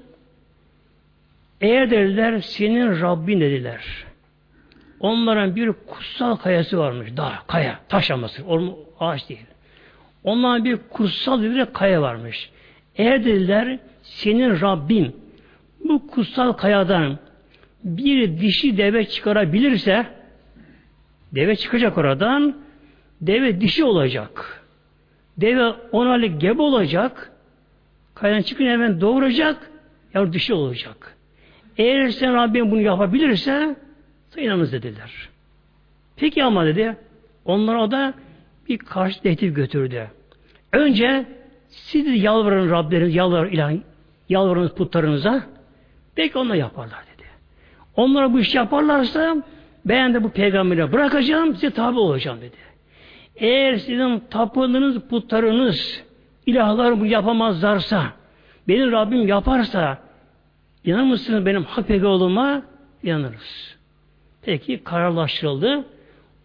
Eğer 1.62 1.91
dediler 1.91 2.39
senin 2.39 3.02
Rabbin 3.02 3.41
dediler. 3.41 4.06
Onların 5.00 5.56
bir 5.56 5.71
kutsal 5.71 6.36
kayası 6.36 6.78
varmış. 6.78 7.17
Dağ, 7.17 7.34
kaya, 7.47 7.80
taş 7.89 8.12
alması. 8.12 8.43
Ağaç 9.00 9.30
değil. 9.30 9.45
Onların 10.23 10.65
bir 10.65 10.77
kutsal 10.89 11.41
bir 11.41 11.65
kaya 11.65 12.01
varmış. 12.01 12.49
Eğer 12.95 13.25
dediler 13.25 13.79
senin 14.01 14.62
Rabbin 14.62 15.15
bu 15.84 16.07
kutsal 16.07 16.53
kayadan 16.53 17.19
bir 17.84 18.39
dişi 18.39 18.77
deve 18.77 19.05
çıkarabilirse 19.05 20.05
deve 21.36 21.55
çıkacak 21.55 21.97
oradan 21.97 22.57
deve 23.21 23.62
dişi 23.62 23.84
olacak. 23.84 24.63
Deve 25.38 25.73
ona 25.91 26.25
gebe 26.25 26.62
olacak. 26.62 27.31
Kayadan 28.15 28.41
çıkınca 28.41 28.71
hemen 28.71 29.01
doğuracak. 29.01 29.71
Yavru 30.13 30.34
dişi 30.34 30.53
olacak. 30.53 31.17
Eğer 31.77 32.10
sen 32.10 32.34
Rabbim 32.34 32.71
bunu 32.71 32.81
yapabilirse 32.81 33.75
sen 34.29 34.45
dediler. 34.71 35.29
Peki 36.15 36.43
ama 36.43 36.65
dedi 36.65 36.95
onlara 37.45 37.91
da 37.91 38.13
bir 38.69 38.78
karşı 38.78 39.21
tehdit 39.21 39.56
götürdü. 39.56 40.08
Önce 40.74 41.26
siz 41.67 42.24
yalvarın 42.24 42.71
Rableriniz, 42.71 43.15
yalvar 43.15 43.47
ilah, 43.47 43.71
yalvarınız 44.30 44.71
putlarınıza. 44.71 45.43
Belki 46.17 46.38
onlar 46.38 46.56
yaparlar 46.56 47.04
dedi. 47.13 47.28
Onlara 47.95 48.34
bu 48.34 48.39
iş 48.39 48.56
yaparlarsa 48.56 49.43
ben 49.86 50.13
de 50.13 50.24
bu 50.24 50.30
peygamberi 50.30 50.91
bırakacağım, 50.91 51.56
size 51.56 51.69
tabi 51.69 52.00
olacağım 52.00 52.41
dedi. 52.41 52.58
Eğer 53.36 53.76
sizin 53.76 54.19
tapındığınız 54.19 55.00
putlarınız, 55.00 56.04
ilahlar 56.45 57.00
bu 57.00 57.06
yapamazlarsa, 57.06 58.04
benim 58.67 58.91
Rabbim 58.91 59.28
yaparsa, 59.28 59.97
inanır 60.86 61.04
mısınız 61.04 61.45
benim 61.45 61.63
hak 61.63 61.88
peygamberime? 61.88 62.62
İnanırız. 63.04 63.78
Peki 64.41 64.84
kararlaştırıldı. 64.84 65.86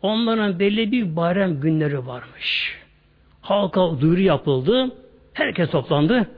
Onların 0.07 0.59
belli 0.59 0.93
bir 0.93 1.17
bayram 1.17 1.61
günleri 1.61 2.07
varmış. 2.07 2.79
Halka 3.41 4.01
duyuru 4.01 4.21
yapıldı. 4.21 4.97
Herkes 5.33 5.71
toplandı. 5.71 6.31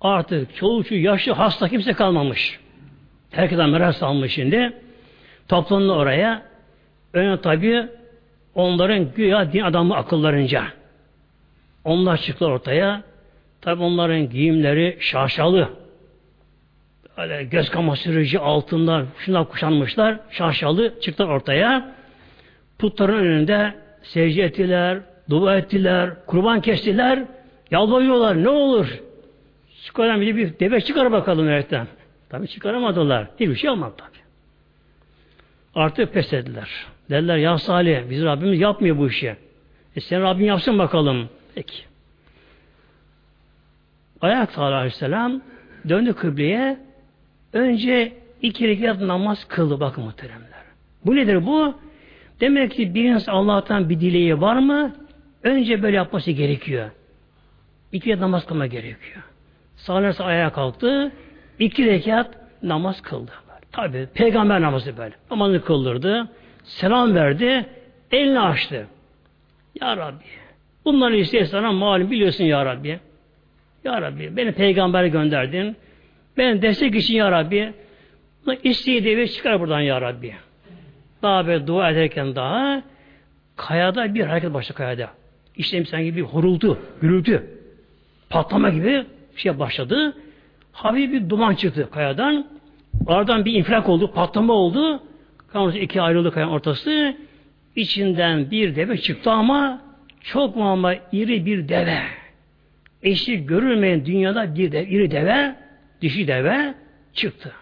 Artık 0.00 0.56
çoğu 0.56 0.84
yaşlı 0.90 1.32
hasta 1.32 1.68
kimse 1.68 1.92
kalmamış. 1.92 2.60
Herkesten 3.30 3.70
merak 3.70 3.94
salmış 3.94 4.32
şimdi. 4.32 4.72
Toplandı 5.48 5.92
oraya. 5.92 6.42
Öne 7.12 7.40
tabi 7.40 7.88
onların 8.54 9.14
güya 9.14 9.52
din 9.52 9.60
adamı 9.60 9.96
akıllarınca. 9.96 10.64
Onlar 11.84 12.16
çıktılar 12.16 12.50
ortaya. 12.50 13.15
Tabi 13.66 13.82
onların 13.82 14.30
giyimleri 14.30 14.96
şaşalı. 15.00 15.68
Öyle 17.16 17.44
göz 17.44 17.70
kamaştırıcı 17.70 18.40
altından 18.40 19.06
şunlar 19.18 19.48
kuşanmışlar. 19.48 20.20
Şaşalı 20.30 21.00
çıktılar 21.00 21.28
ortaya. 21.28 21.94
Putların 22.78 23.18
önünde 23.18 23.74
secde 24.02 24.42
ettiler, 24.42 24.98
dua 25.30 25.56
ettiler, 25.56 26.10
kurban 26.26 26.60
kestiler. 26.60 27.24
Yalvarıyorlar 27.70 28.44
ne 28.44 28.48
olur. 28.48 29.02
Çıkaran 29.84 30.20
bir, 30.20 30.36
bir 30.36 30.58
deve 30.58 30.80
çıkar 30.80 31.12
bakalım 31.12 31.46
öğretten. 31.46 31.86
Tabi 32.28 32.48
çıkaramadılar. 32.48 33.26
Hiçbir 33.40 33.56
şey 33.56 33.70
olmadı 33.70 33.94
tabi. 33.96 34.18
Artık 35.74 36.12
pes 36.12 36.32
ettiler. 36.32 36.86
Dediler 37.10 37.36
ya 37.36 37.58
Salih 37.58 38.10
biz 38.10 38.24
Rabbimiz 38.24 38.60
yapmıyor 38.60 38.98
bu 38.98 39.08
işi. 39.08 39.36
E 39.96 40.00
sen 40.00 40.22
Rabbin 40.22 40.44
yapsın 40.44 40.78
bakalım. 40.78 41.28
Peki. 41.54 41.95
Ayak 44.20 44.58
Aleyhisselam 44.58 45.42
döndü 45.88 46.12
kıbleye 46.14 46.78
önce 47.52 48.12
iki 48.42 48.68
rekat 48.68 49.00
namaz 49.00 49.44
kıldı 49.44 49.80
bakın 49.80 50.04
muhteremler. 50.04 50.62
Bu 51.06 51.16
nedir 51.16 51.46
bu? 51.46 51.74
Demek 52.40 52.72
ki 52.72 52.94
bir 52.94 53.04
insan 53.04 53.32
Allah'tan 53.32 53.88
bir 53.88 54.00
dileği 54.00 54.40
var 54.40 54.56
mı? 54.56 54.96
Önce 55.42 55.82
böyle 55.82 55.96
yapması 55.96 56.30
gerekiyor. 56.30 56.90
İki 57.92 58.08
rekat 58.08 58.20
namaz 58.20 58.46
kılma 58.46 58.66
gerekiyor. 58.66 59.22
Sağlarsa 59.76 60.24
ayağa 60.24 60.52
kalktı. 60.52 61.12
iki 61.58 61.86
rekat 61.86 62.34
namaz 62.62 63.02
kıldı. 63.02 63.32
Tabi 63.72 64.08
peygamber 64.14 64.60
namazı 64.60 64.96
böyle. 64.96 65.14
Namazını 65.30 65.64
kıldırdı. 65.64 66.28
Selam 66.64 67.14
verdi. 67.14 67.66
Elini 68.10 68.40
açtı. 68.40 68.86
Ya 69.80 69.96
Rabbi. 69.96 70.24
Bunları 70.84 71.16
iste 71.16 71.46
sana 71.46 71.72
malum 71.72 72.10
biliyorsun 72.10 72.44
Ya 72.44 72.64
Rabbi. 72.64 73.00
Ya 73.86 74.02
Rabbi 74.02 74.36
beni 74.36 74.52
peygamber 74.52 75.04
gönderdin. 75.04 75.76
Ben 76.36 76.62
destek 76.62 76.94
için 76.94 77.14
Ya 77.14 77.30
Rabbi. 77.30 77.72
İsteği 78.62 79.04
devi 79.04 79.30
çıkar 79.30 79.60
buradan 79.60 79.80
Ya 79.80 80.00
Rabbi. 80.00 80.34
Daha 81.22 81.46
böyle 81.46 81.66
dua 81.66 81.90
ederken 81.90 82.34
daha 82.34 82.82
kayada 83.56 84.14
bir 84.14 84.24
hareket 84.24 84.54
başladı 84.54 84.78
kayada. 84.78 85.10
İşte 85.56 85.84
sanki 85.84 86.16
bir 86.16 86.22
horultu, 86.22 86.78
gürültü, 87.00 87.50
patlama 88.30 88.70
gibi 88.70 89.04
bir 89.36 89.40
şey 89.40 89.58
başladı. 89.58 90.16
Hafif 90.72 91.12
bir 91.12 91.28
duman 91.28 91.54
çıktı 91.54 91.88
kayadan. 91.90 92.46
Aradan 93.06 93.44
bir 93.44 93.52
infilak 93.52 93.88
oldu, 93.88 94.12
patlama 94.12 94.52
oldu. 94.52 95.02
Kayadan 95.52 95.72
iki 95.76 96.02
ayrıldı 96.02 96.32
kayanın 96.32 96.52
ortası. 96.52 97.16
İçinden 97.76 98.50
bir 98.50 98.76
deve 98.76 98.98
çıktı 98.98 99.30
ama 99.30 99.80
çok 100.20 100.56
ama 100.56 100.94
iri 101.12 101.46
bir 101.46 101.68
deve. 101.68 101.98
Eşi 103.06 103.46
görülmeyen 103.46 104.06
dünyada 104.06 104.54
bir 104.54 104.72
de 104.72 104.86
iri 104.86 105.10
deve, 105.10 105.54
dişi 106.02 106.28
deve 106.28 106.74
çıktı. 107.14 107.52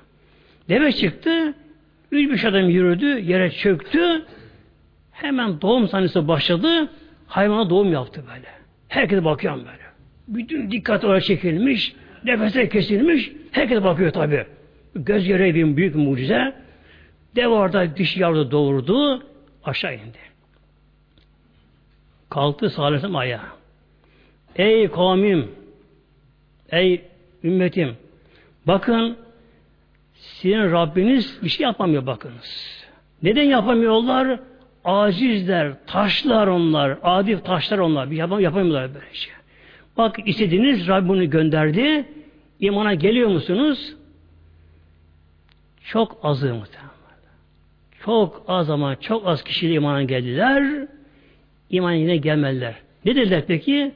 Deve 0.69 0.93
çıktı, 0.93 1.55
üç 2.13 2.31
beş 2.31 2.45
adam 2.45 2.69
yürüdü, 2.69 3.21
yere 3.21 3.51
çöktü. 3.51 4.25
Hemen 5.13 5.61
doğum 5.61 5.89
sahnesi 5.89 6.29
başladı. 6.29 6.91
Hayvana 7.27 7.71
doğum 7.71 7.93
yaptı 7.93 8.25
böyle. 8.35 8.49
Herkes 8.89 9.25
bakıyor 9.25 9.57
böyle. 9.57 9.85
Bütün 10.29 10.71
dikkat 10.71 11.05
oraya 11.05 11.21
çekilmiş, 11.21 11.95
nefesler 12.25 12.71
kesilmiş, 12.71 13.33
herkes 13.53 13.85
bakıyor 13.85 14.11
tabi. 14.11 14.45
Göz 14.95 15.27
görevi 15.27 15.55
bir 15.55 15.77
büyük 15.77 15.95
mucize. 15.95 16.55
Dev 17.37 17.49
orada 17.49 17.97
dişi 17.97 18.21
yavru 18.21 18.51
doğurdu, 18.51 19.23
aşağı 19.65 19.95
indi. 19.95 20.19
Kalktı 22.31 22.71
sallallahu 22.71 23.19
ayağa. 23.19 23.54
Ey 24.57 24.89
kavmim, 24.89 25.51
ey 26.71 27.03
ümmetim, 27.45 27.97
bakın 28.67 29.17
sizin 30.15 30.73
Rabbiniz 30.73 31.39
bir 31.43 31.49
şey 31.49 31.65
yapamıyor 31.65 32.07
bakınız. 32.07 32.85
Neden 33.23 33.43
yapamıyorlar? 33.43 34.41
Acizler, 34.85 35.73
taşlar 35.87 36.47
onlar, 36.47 36.99
adi 37.03 37.43
taşlar 37.43 37.79
onlar. 37.79 38.11
Bir 38.11 38.17
yapam 38.17 38.41
yapamıyorlar 38.41 38.95
böyle 38.95 39.15
şey. 39.15 39.33
Bak 39.97 40.17
istediğiniz 40.27 40.89
Rabbini 40.89 41.31
gönderdi. 41.31 42.05
İmana 42.61 42.95
geliyor 42.95 43.29
musunuz? 43.29 43.95
Çok 45.85 46.19
azı 46.23 46.55
muhtemelen. 46.55 46.91
Çok 48.05 48.45
az 48.49 48.71
ama 48.71 49.01
çok 49.01 49.27
az 49.27 49.45
kişiyle 49.45 49.75
imana 49.75 50.03
geldiler. 50.03 50.89
İman 51.71 51.93
yine 51.93 52.17
gelmediler. 52.17 52.75
Ne 53.05 53.17
dediler 53.17 53.45
peki? 53.47 53.93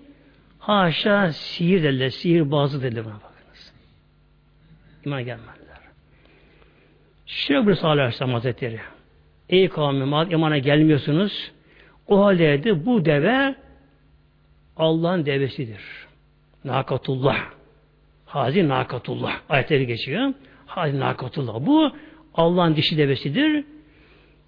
Haşa 0.68 1.33
sihir 1.33 1.83
dediler. 1.83 2.11
Sihir 2.11 2.50
bazı 2.50 2.83
dediler 2.83 3.04
buna 3.04 3.14
bakınız. 3.14 3.72
İman 5.04 5.24
gelmediler. 5.24 5.78
Şöyle 7.26 7.66
bir 7.66 7.74
sallallahu 7.74 8.00
aleyhi 8.00 8.09
ve 8.09 8.16
sellem 8.16 8.33
hazretleri. 8.33 8.81
Ey 9.48 9.68
kavmim 9.68 10.33
imana 10.33 10.59
gelmiyorsunuz. 10.59 11.52
O 12.07 12.24
halde 12.24 12.87
bu 12.87 13.04
deve 13.04 13.54
Allah'ın 14.76 15.26
devesidir. 15.26 15.81
Nakatullah. 16.64 17.38
Hazi 18.26 18.68
nakatullah. 18.68 19.40
Ayetleri 19.48 19.87
geçiyor. 19.87 20.35
Hazi 20.66 21.00
nakatullah. 21.00 21.66
Bu 21.66 21.92
Allah'ın 22.35 22.76
dişi 22.76 22.98
devesidir. 22.98 23.64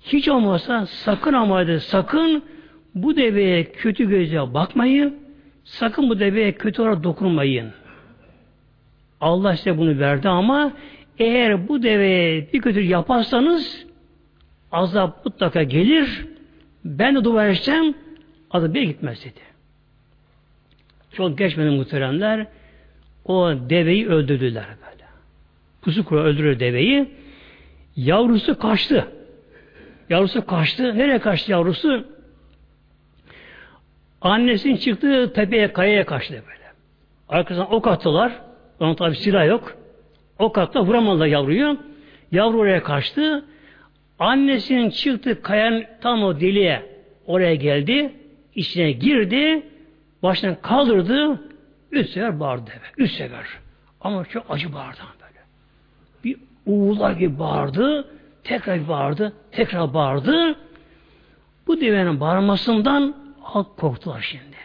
Hiç 0.01 0.29
olmazsa 0.29 0.87
sakın 0.87 1.33
ama 1.33 1.79
sakın 1.79 2.45
bu 2.95 3.17
deveye 3.17 3.73
kötü 3.73 4.09
gözle 4.09 4.55
bakmayın. 4.55 5.30
Sakın 5.71 6.11
bu 6.11 6.21
deveye 6.21 6.53
kötü 6.53 6.83
olarak 6.83 7.05
dokunmayın. 7.05 7.73
Allah 9.21 9.57
size 9.57 9.79
bunu 9.79 9.99
verdi 9.99 10.29
ama 10.29 10.73
eğer 11.19 11.69
bu 11.69 11.83
deveye 11.83 12.53
bir 12.53 12.61
kötü 12.61 12.81
yaparsanız 12.81 13.87
azap 14.73 15.25
mutlaka 15.25 15.63
gelir. 15.63 16.27
Ben 16.85 17.17
de 17.17 17.25
dua 17.25 17.47
edeceğim 17.47 17.95
azap 18.51 18.75
bir 18.75 18.83
gitmez 18.83 19.25
dedi. 19.25 19.41
Çok 21.13 21.39
geçmedi 21.39 21.71
muhteremler. 21.71 22.47
O 23.25 23.51
deveyi 23.51 24.09
öldürdüler 24.09 24.67
böyle. 24.67 25.05
Pusu 25.83 26.05
kuru 26.05 26.21
öldürür 26.21 26.61
deveyi. 26.61 27.11
Yavrusu 27.97 28.59
kaçtı. 28.59 29.07
Yavrusu 30.09 30.47
kaçtı. 30.47 30.99
Nereye 30.99 31.19
kaçtı 31.19 31.53
yavrusu? 31.53 32.07
Annesinin 34.21 34.77
çıktığı 34.77 35.33
tepeye, 35.33 35.73
kayaya 35.73 36.07
kaçtı 36.07 36.33
böyle. 36.35 36.61
Arkasından 37.29 37.73
ok 37.73 37.87
attılar. 37.87 38.33
Onun 38.81 38.95
tabi 38.95 39.17
silah 39.17 39.47
yok. 39.47 39.77
Ok 40.39 40.59
attılar, 40.59 40.87
vuramadılar 40.87 41.27
yavruyu. 41.27 41.79
Yavru 42.33 42.59
oraya 42.59 42.83
kaçtı. 42.83 43.45
Annesinin 44.19 44.91
çıktığı 44.91 45.43
kayanın 45.43 45.85
tam 46.01 46.23
o 46.23 46.41
deliğe 46.41 46.83
oraya 47.27 47.55
geldi. 47.55 48.13
içine 48.55 48.93
girdi. 48.93 49.63
Başından 50.23 50.57
kaldırdı. 50.63 51.41
Üç 51.93 52.11
sefer 52.11 52.41
bağırdı. 52.41 52.71
Üç 52.97 53.13
sefer. 53.13 53.45
Ama 54.01 54.25
çok 54.25 54.47
acı 54.49 54.73
bağırdı 54.73 54.99
böyle. 55.21 55.41
Bir 56.25 56.37
uğular 56.67 57.13
gibi 57.13 57.39
bağırdı. 57.39 58.09
Tekrar 58.45 58.89
bağırdı. 58.89 59.33
Tekrar 59.53 59.95
bağırdı. 59.95 60.57
Bu 61.67 61.81
devenin 61.81 62.21
bağırmasından 62.21 63.15
halk 63.55 63.77
korktular 63.77 64.21
şimdi. 64.21 64.57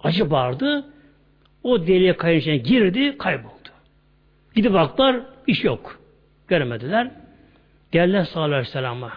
Acı 0.00 0.30
bağırdı. 0.30 0.84
O 1.62 1.86
deliğe 1.86 2.16
kayın 2.16 2.62
girdi, 2.62 3.18
kayboldu. 3.18 3.68
Gidip 4.54 4.72
baktılar, 4.72 5.20
iş 5.46 5.64
yok. 5.64 6.00
Göremediler. 6.48 7.10
Geldiler 7.92 8.24
sallallahu 8.24 8.54
aleyhi 8.54 8.68
ve 8.68 8.72
sellem'e. 8.72 9.08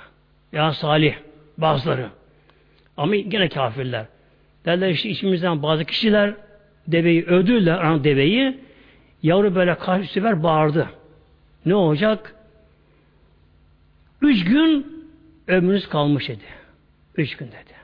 Ya 0.52 0.74
Salih 0.74 1.16
bazıları. 1.58 2.10
Ama 2.98 3.16
gene 3.16 3.50
kafirler. 3.50 4.06
Derler 4.66 4.90
işte 4.90 5.10
içimizden 5.10 5.64
bazı 5.64 5.86
kişiler 5.86 6.34
deveyi 6.88 7.26
öldürdüler, 7.26 7.78
ana 7.78 8.04
deveyi. 8.04 8.60
Yavru 9.24 9.56
böyle 9.56 9.76
karşı 9.76 10.12
sefer 10.14 10.44
bağırdı. 10.44 10.90
Ne 11.66 11.76
olacak? 11.76 12.36
Üç 14.22 14.46
gün 14.46 15.06
ömrünüz 15.48 15.90
kalmış 15.90 16.30
dedi. 16.30 16.44
Üç 17.18 17.38
gün 17.38 17.48
dedi. 17.48 17.75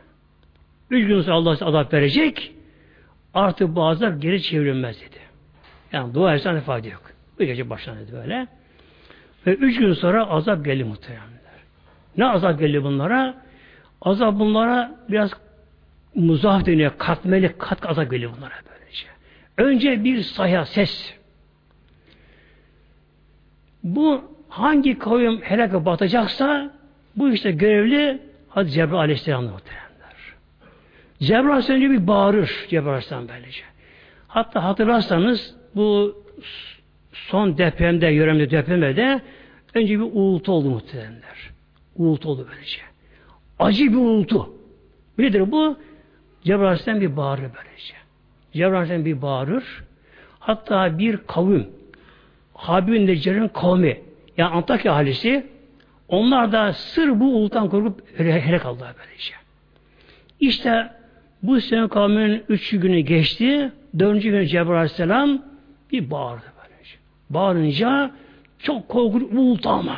Üç 0.92 1.08
gün 1.08 1.22
sonra 1.22 1.36
Allah 1.36 1.58
azap 1.62 1.94
verecek. 1.94 2.52
Artık 3.34 3.76
bu 3.76 3.88
azap 3.88 4.22
geri 4.22 4.42
çevrilmez 4.42 5.02
dedi. 5.02 5.20
Yani 5.92 6.14
dua 6.14 6.36
etsen 6.36 6.60
fayda 6.60 6.88
yok. 6.88 7.02
Bu 7.40 7.44
gece 7.44 7.70
başlandı 7.70 8.12
böyle. 8.12 8.48
Ve 9.48 9.54
üç 9.54 9.80
gün 9.80 9.94
sonra 9.94 10.30
azap 10.30 10.66
geldi 10.66 10.84
muhteremler. 10.84 11.42
Ne 12.18 12.26
azap 12.26 12.60
geldi 12.60 12.84
bunlara? 12.84 13.36
Azap 14.02 14.40
bunlara 14.40 14.96
biraz 15.10 15.32
muzaf 16.16 16.66
deniyor. 16.66 16.92
Katmeli 16.98 17.54
kat 17.58 17.90
azap 17.90 18.12
geliyor 18.12 18.32
bunlara 18.38 18.54
böylece. 18.70 19.08
Önce 19.58 20.04
bir 20.04 20.22
sayha 20.22 20.66
ses. 20.66 21.14
Bu 23.84 24.22
hangi 24.50 25.00
kavim 25.00 25.42
helaka 25.42 25.86
batacaksa 25.86 26.72
bu 27.16 27.30
işte 27.30 27.52
görevli 27.52 28.22
hadi 28.50 28.72
Cebrail 28.72 29.00
Aleyhisselam'la 29.00 29.52
muhteremler. 29.52 29.91
Cebrail 31.22 31.50
Aleyhisselam 31.50 31.82
bir 31.82 32.08
bağırır 32.08 32.66
Cebrail 32.70 32.88
Aleyhisselam 32.88 33.28
böylece. 33.28 33.64
Hatta 34.28 34.64
hatırlarsanız 34.64 35.56
bu 35.76 36.16
son 37.14 37.58
depremde, 37.58 38.08
yöremde 38.08 38.52
depremde 38.52 39.22
önce 39.74 40.00
bir 40.00 40.06
uğultu 40.14 40.52
oldu 40.52 40.70
muhtemelenler. 40.70 41.52
Uğultu 41.96 42.30
oldu 42.30 42.48
böylece. 42.52 42.82
Acı 43.60 43.92
bir 43.92 43.98
uğultu. 43.98 44.54
Nedir 45.18 45.52
bu? 45.52 45.78
Cebrail 46.44 47.02
bir 47.02 47.18
bağırır 47.18 47.52
böylece. 47.58 47.94
Cebrail 48.54 49.06
bir 49.06 49.22
bağırır. 49.22 49.84
Hatta 50.40 50.98
bir 50.98 51.18
kavim, 51.18 51.70
Habibin 52.54 53.08
Neccar'ın 53.08 53.48
kavmi, 53.48 54.02
yani 54.38 54.50
Antakya 54.50 54.94
ahalisi, 54.94 55.48
onlar 56.08 56.52
da 56.52 56.74
sır 56.74 57.20
bu 57.20 57.26
uğultudan 57.26 57.70
korkup 57.70 58.20
helak 58.20 58.62
kaldılar 58.62 58.94
böylece. 59.00 59.34
İşte 60.40 61.01
bu 61.44 61.62
sene 61.62 61.88
kavminin 61.88 62.44
üç 62.50 62.70
günü 62.70 63.00
geçti. 63.00 63.72
Dördüncü 64.00 64.30
gün 64.30 64.46
Cebrail 64.46 64.78
Aleyhisselam 64.78 65.42
bir 65.92 66.12
bağırdı 66.12 66.44
böylece. 66.58 66.96
Bağırınca 67.30 68.12
çok 68.60 68.90
korkunç 68.90 69.24
uğultu 69.34 69.70
ama. 69.70 69.98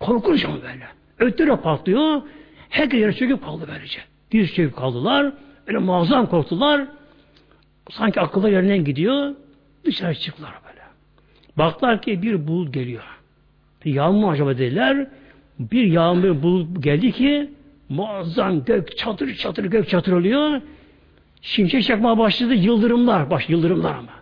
Korkunç 0.00 0.44
ama 0.44 0.56
böyle. 0.62 0.86
Öttüre 1.18 1.56
patlıyor. 1.56 2.22
Herkes 2.68 3.00
yere 3.00 3.12
çöküp 3.12 3.44
kaldı 3.44 3.64
böylece. 3.68 4.00
Diz 4.32 4.54
çöküp 4.54 4.76
kaldılar. 4.76 5.32
Öyle 5.66 5.78
muazzam 5.78 6.26
korktular. 6.26 6.86
Sanki 7.90 8.20
akıllı 8.20 8.50
yerinden 8.50 8.84
gidiyor. 8.84 9.34
Dışarı 9.84 10.14
çıktılar 10.14 10.52
böyle. 10.68 10.80
Baktılar 11.58 12.02
ki 12.02 12.22
bir 12.22 12.46
bulut 12.48 12.74
geliyor. 12.74 13.02
Yağmur 13.84 14.32
acaba 14.32 14.58
dediler. 14.58 15.06
Bir 15.58 15.84
yağmur 15.84 16.42
bulut 16.42 16.82
geldi 16.82 17.12
ki 17.12 17.50
muazzam 17.90 18.64
gök 18.64 18.96
çatır 18.96 19.34
çatır 19.34 19.64
gök 19.64 19.88
çatır 19.88 20.12
oluyor. 20.12 20.60
Şimşek 21.42 21.84
çakmaya 21.84 22.18
başladı. 22.18 22.54
Yıldırımlar. 22.54 23.30
Baş 23.30 23.48
yıldırımlar 23.48 23.94
ama. 23.94 24.12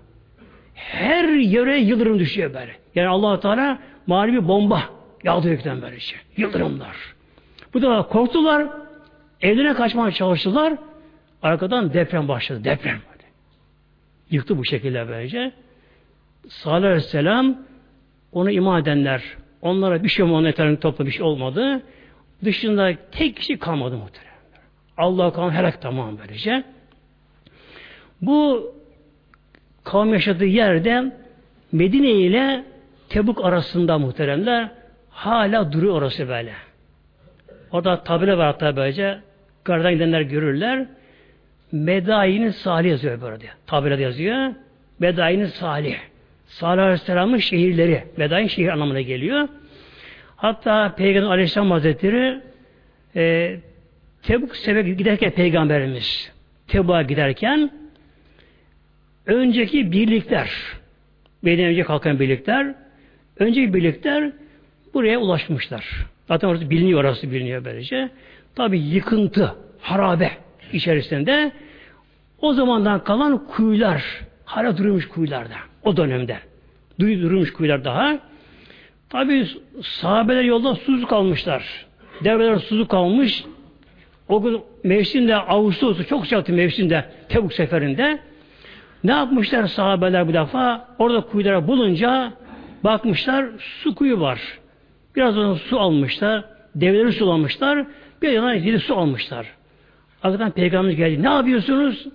Her 0.75 1.29
yere 1.29 1.79
yıldırım 1.79 2.19
düşüyor 2.19 2.55
böyle. 2.55 2.77
Yani 2.95 3.09
allah 3.09 3.41
Teala 3.41 3.79
manevi 4.07 4.49
bomba 4.49 4.83
yağdı 5.25 5.49
gökten 5.49 5.83
böyle 5.83 6.01
şey. 6.01 6.19
Yıldırımlar. 6.37 6.97
Bu 7.75 7.83
da 7.83 8.03
korktular. 8.03 8.67
Evlerine 9.41 9.75
kaçmaya 9.75 10.11
çalıştılar. 10.11 10.75
Arkadan 11.43 11.93
deprem 11.93 12.29
başladı. 12.29 12.65
Deprem. 12.65 12.99
Böyle. 13.13 13.25
Yıktı 14.31 14.59
bu 14.59 14.65
şekilde 14.65 15.09
böylece. 15.09 15.53
Salih 16.49 16.87
Aleyhisselam 16.87 17.57
onu 18.33 18.51
iman 18.51 18.83
edenler 18.83 19.23
onlara 19.63 20.05
bir 20.05 20.09
şey 20.09 20.25
olmadı, 20.25 20.49
etrafında 20.49 20.81
topla 20.81 21.07
bir 21.07 21.11
şey 21.11 21.23
olmadı. 21.23 21.83
Dışında 22.45 22.93
tek 23.13 23.37
kişi 23.37 23.59
kalmadı 23.59 23.97
muhtemelen. 23.97 24.33
Allah 24.97 25.33
kalan 25.33 25.51
helak 25.51 25.83
tamam 25.83 26.19
böylece. 26.19 26.65
Bu 28.23 28.73
kavim 29.85 30.13
yaşadığı 30.13 30.45
yerde 30.47 31.13
Medine 31.73 32.11
ile 32.11 32.65
Tebuk 33.09 33.45
arasında 33.45 33.99
muhteremler 33.99 34.69
hala 35.11 35.73
duruyor 35.73 35.95
orası 35.95 36.29
böyle. 36.29 36.53
Orada 37.73 38.05
tabela 38.05 38.39
var 38.39 38.47
hatta 38.47 38.77
böylece 38.77 39.19
gardan 39.65 39.93
gidenler 39.93 40.21
görürler. 40.21 40.87
Medayin 41.73 42.51
Salih 42.51 42.91
yazıyor 42.91 43.21
böyle. 43.21 43.47
Tabelada 43.67 44.03
yazıyor. 44.03 44.55
Medayin 44.99 45.45
Salih. 45.45 45.97
Salih 46.47 46.83
Aleyhisselam'ın 46.83 47.39
şehirleri. 47.39 48.05
Medayin 48.17 48.47
şehir 48.47 48.69
anlamına 48.69 49.01
geliyor. 49.01 49.49
Hatta 50.39 50.95
Peygamber 50.95 51.29
Aleyhisselam 51.29 51.71
Hazretleri 51.71 52.41
e, 53.17 53.57
Tebuk 54.23 54.57
sebep 54.57 54.99
giderken 54.99 55.31
Peygamberimiz 55.31 56.33
Tebuk'a 56.69 57.03
giderken 57.03 57.71
önceki 59.27 59.93
birlikler 59.93 60.51
Beyden 61.45 61.65
önce 61.65 61.83
kalkan 61.83 62.21
birlikler 62.21 62.75
önceki 63.39 63.75
birlikler 63.75 64.33
buraya 64.95 65.19
ulaşmışlar. 65.19 66.07
Zaten 66.29 66.49
orası 66.49 66.71
biliniyor, 66.71 67.01
orası 67.01 67.31
biliniyor 67.31 67.65
böylece. 67.65 68.11
Tabi 68.55 68.79
yıkıntı, 68.79 69.55
harabe 69.81 70.31
içerisinde 70.73 71.53
o 72.41 72.53
zamandan 72.53 73.05
kalan 73.05 73.47
kuyular 73.47 74.05
hala 74.45 74.79
durmuş 74.79 75.09
kuyularda 75.09 75.57
o 75.85 75.97
dönemde. 75.97 76.39
Durmuş 77.01 77.53
kuyular 77.53 77.85
daha. 77.85 78.19
Tabi 79.11 79.47
sahabeler 79.83 80.45
yolda 80.45 80.75
susuz 80.75 81.07
kalmışlar. 81.07 81.87
Devreler 82.25 82.57
susuz 82.59 82.89
kalmış. 82.89 83.45
O 84.29 84.43
gün 84.43 84.61
mevsimde 84.85 85.37
Ağustos'u 85.37 86.07
çok 86.07 86.25
sıcaktı 86.25 86.53
mevsimde 86.53 87.05
Tebuk 87.29 87.53
seferinde. 87.53 88.19
Ne 89.05 89.11
yapmışlar 89.11 89.67
sahabeler 89.67 90.29
bu 90.29 90.33
defa? 90.33 90.89
Orada 90.99 91.21
kuyulara 91.21 91.69
bulunca 91.69 92.33
bakmışlar 92.85 93.47
su 93.59 93.95
kuyu 93.95 94.21
var. 94.21 94.41
Biraz 95.17 95.35
sonra 95.35 95.55
su 95.55 95.81
almışlar. 95.81 96.45
Devleri 96.75 97.13
sulamışlar. 97.13 97.87
Bir 98.23 98.29
yana 98.29 98.55
yedi 98.55 98.79
su 98.79 98.97
almışlar. 98.97 99.47
Arkadan 100.23 100.51
peygamberimiz 100.51 100.97
geldi. 100.97 101.23
Ne 101.23 101.29
yapıyorsunuz? 101.29 102.07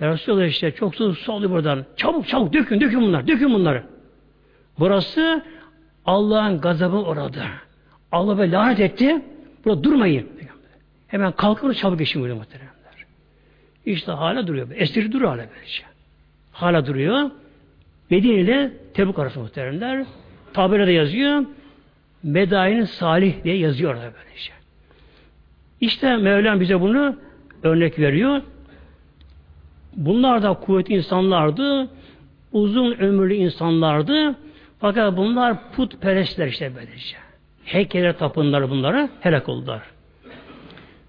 Ya 0.00 0.46
işte 0.46 0.70
çok 0.70 0.94
su, 0.94 1.14
su 1.14 1.32
alıyor 1.32 1.50
buradan. 1.50 1.84
Çabuk 1.96 2.28
çabuk 2.28 2.52
dökün 2.52 2.80
dökün 2.80 3.00
bunlar. 3.00 3.28
Dökün 3.28 3.54
bunları. 3.54 3.82
Burası 4.78 5.42
Allah'ın 6.08 6.60
gazabı 6.60 6.96
orada. 6.96 7.44
Allah 8.12 8.38
böyle 8.38 8.52
lanet 8.52 8.80
etti. 8.80 9.22
Burada 9.64 9.84
durmayın. 9.84 10.28
Hemen 11.08 11.32
kalkın 11.32 11.72
çabuk 11.72 11.98
geçin 11.98 12.22
böyle 12.22 12.34
muhteremler. 12.34 13.06
İşte 13.86 14.12
hala 14.12 14.46
duruyor. 14.46 14.68
Esiri 14.74 15.12
duruyor 15.12 15.30
hala 15.30 15.46
böylece. 15.54 15.82
Hala 16.52 16.86
duruyor. 16.86 17.30
Medine 18.10 18.34
ile 18.34 18.72
Tebuk 18.94 19.18
arası 19.18 19.40
muhteremler. 19.40 20.04
Tabelada 20.52 20.90
yazıyor. 20.90 21.44
Medayin 22.22 22.84
Salih 22.84 23.44
diye 23.44 23.56
yazıyor 23.56 23.94
orada 23.94 24.12
böylece. 24.24 24.52
İşte 25.80 26.16
Mevlam 26.16 26.60
bize 26.60 26.80
bunu 26.80 27.16
örnek 27.62 27.98
veriyor. 27.98 28.42
Bunlar 29.96 30.42
da 30.42 30.54
kuvvetli 30.54 30.94
insanlardı. 30.94 31.88
Uzun 32.52 32.92
ömürlü 32.92 33.34
insanlardı. 33.34 34.34
Fakat 34.80 35.16
bunlar 35.16 35.72
putperestler 35.72 36.46
işte 36.46 36.72
böylece. 36.76 37.16
Heykele 37.64 38.12
tapınlar 38.12 38.70
bunlara 38.70 39.08
helak 39.20 39.48
oldular. 39.48 39.82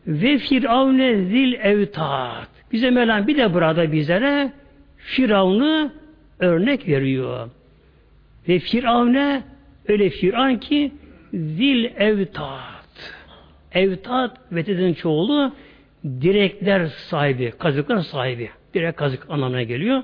Ve 0.07 0.38
firavne 0.38 1.15
zil 1.15 1.53
evtat. 1.53 2.49
Bize 2.72 2.89
Mevlam 2.89 3.28
bir 3.28 3.38
de 3.38 3.53
burada 3.53 3.91
bizlere 3.91 4.51
Firavun'u 4.97 5.91
örnek 6.39 6.88
veriyor. 6.88 7.49
Ve 8.47 8.59
Firavne 8.59 9.43
öyle 9.88 10.09
Firavun 10.09 10.55
ki 10.55 10.91
zil 11.34 11.86
evtat. 11.86 13.13
Evtat 13.72 14.38
vetedin 14.51 14.93
çoğulu 14.93 15.55
direkler 16.03 16.86
sahibi, 16.86 17.51
kazıklar 17.59 17.99
sahibi. 17.99 18.49
Direk 18.74 18.97
kazık 18.97 19.30
anlamına 19.30 19.63
geliyor. 19.63 20.03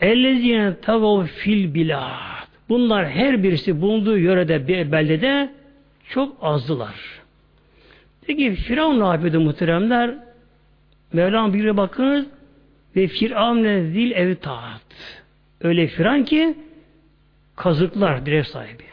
Ellezine 0.00 0.74
tavav 0.82 1.24
fil 1.24 1.74
bilad. 1.74 2.48
Bunlar 2.68 3.10
her 3.10 3.42
birisi 3.42 3.80
bulunduğu 3.80 4.18
yörede 4.18 4.68
bir 4.68 4.92
beldede 4.92 5.50
çok 6.08 6.36
azdılar. 6.40 6.94
Peki 8.26 8.54
Firavun 8.54 9.00
ne 9.00 9.06
yapıyordu 9.06 9.40
muhteremler? 9.40 10.14
Mevlam 11.12 11.54
bir 11.54 11.76
bakınız 11.76 12.26
ve 12.96 13.06
Firavun'e 13.06 13.84
zil 13.84 14.10
evi 14.10 14.36
taat. 14.36 14.82
Öyle 15.60 15.86
Firavun 15.86 16.22
ki 16.22 16.54
kazıklar 17.56 18.26
direk 18.26 18.46
sahibi. 18.46 18.84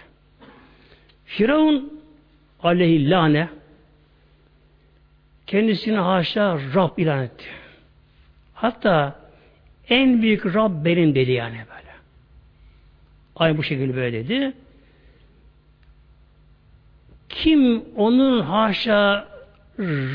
Firavun 1.25 2.01
aleyhillâne 2.63 3.49
kendisini 5.47 5.97
haşa 5.97 6.59
Rab 6.75 6.97
ilan 6.97 7.23
etti. 7.23 7.45
Hatta 8.53 9.24
en 9.89 10.21
büyük 10.21 10.45
Rab 10.45 10.85
benim 10.85 11.15
dedi 11.15 11.31
yani 11.31 11.55
böyle. 11.57 11.95
Ay 13.35 13.57
bu 13.57 13.63
şekilde 13.63 13.95
böyle 13.95 14.29
dedi. 14.29 14.53
Kim 17.29 17.83
onun 17.95 18.41
haşa 18.41 19.27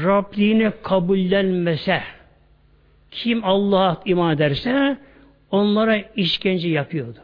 Rabliğini 0.05 0.73
kabullenmese, 0.83 2.03
kim 3.11 3.45
Allah'a 3.45 4.03
iman 4.05 4.35
ederse 4.35 4.99
onlara 5.51 5.97
işkence 5.97 6.68
yapıyordu. 6.68 7.18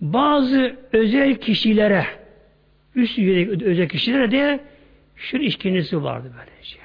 Bazı 0.00 0.76
özel 0.92 1.34
kişilere 1.34 2.06
üst 2.94 3.18
özel 3.18 3.88
kişilere 3.88 4.30
de 4.30 4.60
şu 5.16 5.36
işkencesi 5.36 6.02
vardı 6.02 6.32
böylece. 6.38 6.78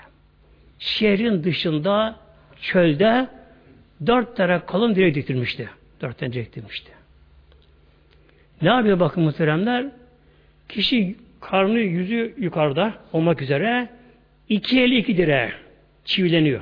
Şehrin 0.80 1.44
dışında 1.44 2.20
çölde 2.62 3.28
dört 4.06 4.36
tane 4.36 4.66
kalın 4.66 4.96
direk 4.96 5.16
diktirmişti. 5.16 5.70
Dört 6.02 6.18
tane 6.18 6.34
direk 6.34 6.46
diktirmişti. 6.46 6.92
Ne 8.62 8.70
yapıyor 8.70 9.00
bakın 9.00 9.24
muhteremler? 9.24 9.86
Kişi 10.70 11.16
karnı 11.42 11.80
yüzü 11.80 12.34
yukarıda 12.38 12.94
olmak 13.14 13.42
üzere 13.42 13.90
iki 14.50 14.82
eli 14.82 14.98
iki 14.98 15.18
direğe 15.18 15.52
çivileniyor. 16.06 16.62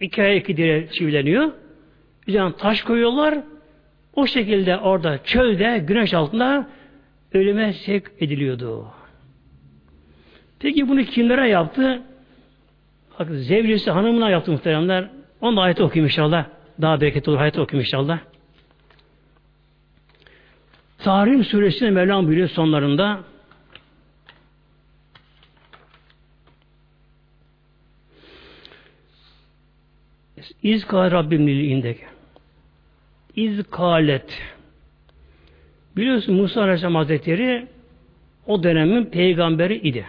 İki 0.00 0.22
el 0.22 0.36
iki 0.36 0.56
direğe 0.56 0.88
çivileniyor. 0.90 1.52
Üzerine 2.26 2.56
taş 2.56 2.82
koyuyorlar. 2.82 3.38
O 4.14 4.26
şekilde 4.26 4.76
orada 4.76 5.24
çölde 5.24 5.78
güneş 5.78 6.14
altında 6.14 6.68
ölüme 7.32 7.72
sevk 7.72 8.12
ediliyordu. 8.20 8.86
Peki 10.58 10.88
bunu 10.88 11.04
kimlere 11.04 11.48
yaptı? 11.48 12.02
Bak 13.18 13.28
zevcisi 13.30 13.90
hanımına 13.90 14.30
yaptı 14.30 14.52
muhteremler. 14.52 15.08
Onu 15.40 15.56
da 15.56 15.60
ayet 15.60 15.80
okuyayım 15.80 16.06
inşallah. 16.06 16.46
Daha 16.80 17.00
bereketli 17.00 17.30
olur 17.30 17.40
ayet 17.40 17.58
okuyayım 17.58 17.86
inşallah. 17.86 18.18
Tahrim 20.98 21.44
suresinde 21.44 21.90
Mevlam 21.90 22.26
buyuruyor 22.26 22.48
sonlarında 22.48 23.24
İz 30.62 30.84
kâle 30.84 31.10
Rabbim 31.10 31.48
indeki. 31.48 32.04
İz 33.36 33.62
kâlet. 33.70 34.42
Biliyorsun 35.96 36.34
Musa 36.34 36.62
Aleyhisselam 36.62 36.94
Hazretleri 36.94 37.66
o 38.46 38.62
dönemin 38.62 39.04
peygamberi 39.04 39.76
idi. 39.88 40.06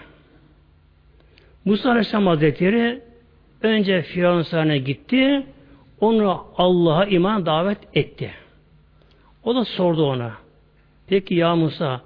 Musa 1.65 1.89
Aleyhisselam 1.89 2.27
Hazretleri 2.27 3.01
önce 3.61 4.01
Firavun 4.01 4.41
sarayına 4.41 4.77
gitti. 4.77 5.45
Onu 5.99 6.45
Allah'a 6.57 7.05
iman 7.05 7.45
davet 7.45 7.77
etti. 7.93 8.31
O 9.43 9.55
da 9.55 9.65
sordu 9.65 10.05
ona. 10.05 10.31
Peki 11.07 11.35
ya 11.35 11.55
Musa 11.55 12.01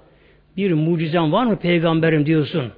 bir 0.56 0.72
mucizen 0.72 1.32
var 1.32 1.44
mı 1.44 1.56
peygamberim 1.56 2.26
diyorsun? 2.26 2.72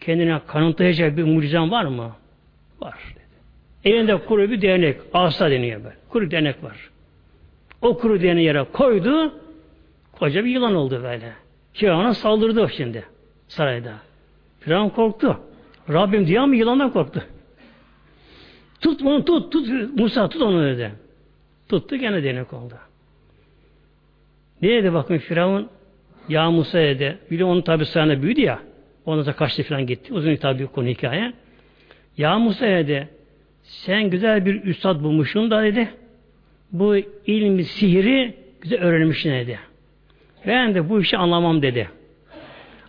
Kendine 0.00 0.40
kanıtlayacak 0.46 1.16
bir 1.16 1.24
mucizen 1.24 1.70
var 1.70 1.84
mı? 1.84 2.12
Var 2.80 2.98
dedi. 3.14 3.94
Elinde 3.94 4.16
kuru 4.16 4.50
bir 4.50 4.62
değnek, 4.62 4.96
asa 5.14 5.50
deniyor 5.50 5.84
böyle. 5.84 5.96
Kuru 6.08 6.30
değnek 6.30 6.64
var. 6.64 6.90
O 7.82 7.98
kuru 7.98 8.22
değneği 8.22 8.46
yere 8.46 8.64
koydu, 8.64 9.32
koca 10.12 10.44
bir 10.44 10.50
yılan 10.50 10.74
oldu 10.74 11.00
böyle. 11.02 11.32
Firavun'a 11.72 12.14
saldırdı 12.14 12.68
şimdi 12.76 13.04
sarayda. 13.48 13.92
Firavun 14.60 14.88
korktu. 14.88 15.40
Rabbim 15.88 16.26
diye 16.26 16.46
mi 16.46 16.58
yılandan 16.58 16.90
korktu. 16.90 17.24
Tut 18.84 19.02
onu 19.02 19.24
tut, 19.24 19.52
tut 19.52 19.68
Musa 19.96 20.28
tut 20.28 20.42
onu 20.42 20.64
dedi. 20.64 20.92
Tuttu 21.68 21.96
gene 21.96 22.24
denek 22.24 22.52
oldu. 22.52 22.74
Ne 24.62 24.68
dedi 24.68 24.92
bakın 24.92 25.18
Firavun? 25.18 25.68
Ya 26.28 26.50
Musa 26.50 26.78
dedi. 26.78 27.18
Bir 27.30 27.38
de 27.38 27.44
onun 27.44 27.62
tabi 27.62 27.86
sayesinde 27.86 28.22
büyüdü 28.22 28.40
ya. 28.40 28.58
Ondan 29.06 29.22
sonra 29.22 29.36
kaçtı 29.36 29.62
falan 29.62 29.86
gitti. 29.86 30.12
Uzun 30.14 30.36
tabi 30.36 30.66
konu 30.66 30.88
hikaye. 30.88 31.32
Ya 32.18 32.38
Musa 32.38 32.66
dedi. 32.66 33.08
Sen 33.62 34.10
güzel 34.10 34.46
bir 34.46 34.64
üstad 34.64 35.02
bulmuşsun 35.02 35.50
da 35.50 35.62
dedi. 35.62 35.88
Bu 36.72 36.96
ilmi, 37.26 37.64
sihiri 37.64 38.34
güzel 38.60 38.80
öğrenmişsin 38.80 39.30
dedi. 39.30 39.58
Ben 40.46 40.74
de 40.74 40.88
bu 40.88 41.00
işi 41.00 41.16
anlamam 41.16 41.62
dedi. 41.62 41.88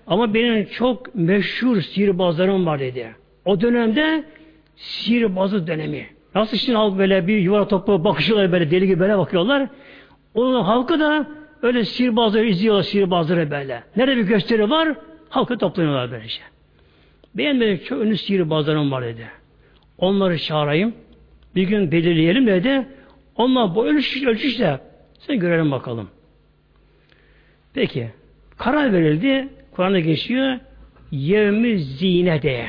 Ama 0.08 0.34
benim 0.34 0.66
çok 0.66 1.16
meşhur 1.16 1.82
sihirbazlarım 1.82 2.66
var 2.66 2.80
dedi. 2.80 3.16
O 3.46 3.62
dönemde 3.62 4.24
sihirbazı 4.76 5.67
dönemi. 5.67 6.07
Nasıl 6.36 6.57
şimdi 6.57 6.78
halk 6.78 6.97
böyle 6.97 7.28
bir 7.28 7.38
yuva 7.38 7.67
topu 7.67 8.03
bakışıyorlar 8.03 8.51
böyle 8.51 8.71
deli 8.71 8.88
gibi 8.88 8.99
böyle 8.99 9.17
bakıyorlar. 9.17 9.67
Onun 10.34 10.63
halkı 10.63 10.99
da 10.99 11.28
Öyle 11.65 11.86
sihirbazları 11.86 12.45
izliyorlar 12.45 12.84
sihirbazları 12.84 13.51
böyle. 13.51 13.84
Nerede 13.95 14.17
bir 14.17 14.23
gösteri 14.23 14.69
var? 14.69 14.95
Halkı 15.30 15.57
toplanıyorlar 15.57 16.11
böylece. 16.11 16.41
De 17.38 17.84
çok 17.84 18.01
ünlü 18.01 18.17
sihirbazlarım 18.17 18.91
var 18.91 19.03
dedi. 19.03 19.28
Onları 19.97 20.39
çağırayım. 20.39 20.93
Bir 21.55 21.63
gün 21.63 21.91
belirleyelim 21.91 22.47
dedi. 22.47 22.88
Onlar 23.36 23.76
bu 23.76 23.86
ölçüş, 23.86 24.23
ölçüşle 24.23 24.80
sen 25.19 25.39
görelim 25.39 25.71
bakalım. 25.71 26.09
Peki. 27.73 28.09
Karar 28.57 28.93
verildi. 28.93 29.49
Kur'an'da 29.71 29.99
geçiyor. 29.99 30.59
Yevmi 31.11 31.80
zinede. 31.80 32.65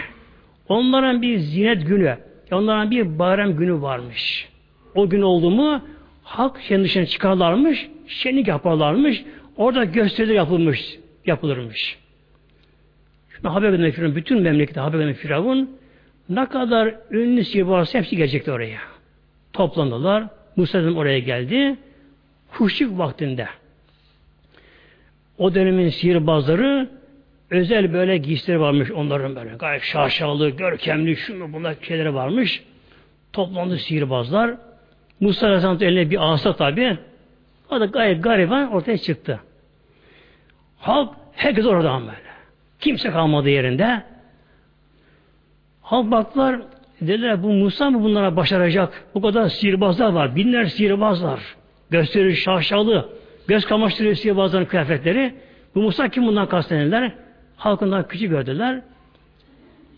Onların 0.68 1.22
bir 1.22 1.38
zinet 1.38 1.86
günü. 1.86 2.16
Onların 2.52 2.90
bir 2.90 3.18
bayram 3.18 3.56
günü 3.56 3.82
varmış. 3.82 4.48
O 4.94 5.08
gün 5.08 5.22
oldu 5.22 5.50
mu 5.50 5.82
halk 6.22 6.60
şehrin 6.60 6.84
dışına 6.84 7.06
çıkarlarmış, 7.06 7.88
şenlik 8.06 8.48
yaparlarmış, 8.48 9.24
orada 9.56 9.84
gösteri 9.84 10.34
yapılmış, 10.34 10.98
yapılırmış. 11.26 11.98
Şimdi 13.34 13.48
haber 13.48 13.72
vermek 13.72 13.94
Firavun, 13.94 14.16
bütün 14.16 14.42
memlekette 14.42 14.80
haber 14.80 14.98
vermek 14.98 15.16
Firavun, 15.16 15.70
ne 16.28 16.46
kadar 16.46 16.94
ünlü 17.10 17.44
sihirbazı 17.44 17.98
hepsi 17.98 18.16
gelecekti 18.16 18.52
oraya. 18.52 18.80
Toplandılar, 19.52 20.24
Musa 20.56 20.78
oraya 20.78 21.18
geldi, 21.18 21.76
kuşluk 22.52 22.98
vaktinde. 22.98 23.48
O 25.38 25.54
dönemin 25.54 25.88
sihirbazları 25.88 26.90
özel 27.50 27.92
böyle 27.92 28.16
giysileri 28.16 28.60
varmış 28.60 28.90
onların 28.90 29.36
böyle. 29.36 29.50
Gayet 29.50 29.82
şaşalı, 29.82 30.50
görkemli, 30.50 31.16
şunu 31.16 31.52
bunlar 31.52 31.74
şeyleri 31.82 32.14
varmış. 32.14 32.62
Toplandı 33.32 33.78
sihirbazlar. 33.78 34.54
Musa 35.20 35.46
Aleyhisselam 35.46 35.82
eline 35.82 36.10
bir 36.10 36.32
asa 36.32 36.56
tabi. 36.56 36.98
O 37.70 37.80
da 37.80 37.84
gayet 37.84 38.24
gariban 38.24 38.72
ortaya 38.72 38.98
çıktı. 38.98 39.40
Halk 40.78 41.14
herkes 41.32 41.66
oradan 41.66 42.00
böyle. 42.00 42.16
Kimse 42.80 43.10
kalmadı 43.10 43.48
yerinde. 43.48 44.02
Halk 45.82 46.10
baktılar 46.10 46.60
dediler 47.00 47.42
bu 47.42 47.52
Musa 47.52 47.90
mı 47.90 48.02
bunlara 48.02 48.36
başaracak? 48.36 49.04
Bu 49.14 49.22
kadar 49.22 49.48
sihirbazlar 49.48 50.12
var. 50.12 50.36
Binler 50.36 50.64
sihirbaz 50.64 51.24
var. 51.24 51.40
Gösteri 51.90 52.36
şaşalı. 52.36 53.08
Göz 53.48 53.64
kamaştırıyor 53.64 54.14
sihirbazların 54.14 54.64
kıyafetleri. 54.64 55.34
Bu 55.74 55.82
Musa 55.82 56.08
kim 56.08 56.26
bundan 56.26 56.48
kastediler? 56.48 57.12
Halkından 57.56 58.08
küçük 58.08 58.30
gördüler. 58.30 58.82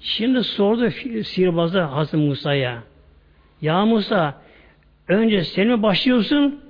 Şimdi 0.00 0.44
sordu 0.44 0.90
sihirbazlar 1.24 1.88
Hazreti 1.88 2.16
Musa'ya. 2.16 2.82
Ya 3.60 3.84
Musa 3.86 4.34
Önce 5.08 5.44
sen 5.44 5.66
mi 5.66 5.82
başlıyorsun 5.82 6.60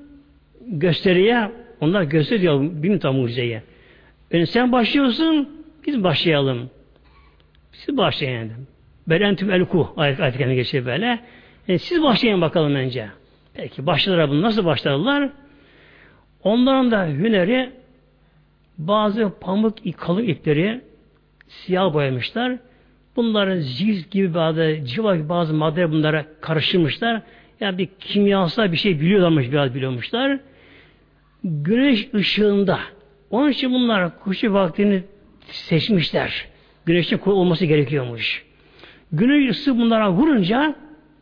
gösteriye? 0.60 1.50
Onlar 1.80 2.02
gösteriyor 2.02 2.60
bin 2.60 2.98
tam 2.98 3.16
mucizeye. 3.16 3.62
Önce 4.30 4.46
sen 4.46 4.72
başlıyorsun, 4.72 5.48
biz 5.86 6.04
başlayalım. 6.04 6.70
Siz 7.72 7.96
başlayın. 7.96 8.52
Belentüm 9.06 9.50
elku 9.50 9.92
ayet 9.96 10.20
ayet 10.20 10.36
kendine 10.36 10.54
geçiyor 10.54 10.86
böyle. 10.86 11.18
E, 11.68 11.78
siz 11.78 12.02
başlayın 12.02 12.40
bakalım 12.40 12.74
önce. 12.74 13.08
Peki 13.54 13.86
başladılar 13.86 14.30
bunu. 14.30 14.42
Nasıl 14.42 14.64
başladılar? 14.64 15.30
Onların 16.42 16.90
da 16.90 17.06
hüneri 17.06 17.70
bazı 18.78 19.32
pamuk 19.40 19.74
kalın 19.96 20.22
ipleri 20.22 20.80
siyah 21.48 21.94
boyamışlar. 21.94 22.58
Bunların 23.16 23.60
zift 23.60 24.10
gibi 24.10 24.34
bazı 24.34 24.78
civa 24.84 25.16
gibi 25.16 25.28
bazı 25.28 25.54
madde 25.54 25.90
bunlara 25.90 26.26
karıştırmışlar. 26.40 27.22
Yani 27.60 27.78
bir 27.78 27.88
kimyasal 28.00 28.72
bir 28.72 28.76
şey 28.76 29.00
biliyorlarmış, 29.00 29.50
biraz 29.50 29.74
biliyormuşlar. 29.74 30.40
Güneş 31.44 32.08
ışığında. 32.14 32.78
Onun 33.30 33.50
için 33.50 33.72
bunlar 33.72 34.18
kuşu 34.18 34.52
vaktini 34.52 35.02
seçmişler. 35.46 36.46
Güneşin 36.86 37.18
olması 37.26 37.64
gerekiyormuş. 37.64 38.44
Güneş 39.12 39.50
ısı 39.50 39.78
bunlara 39.78 40.12
vurunca 40.12 40.74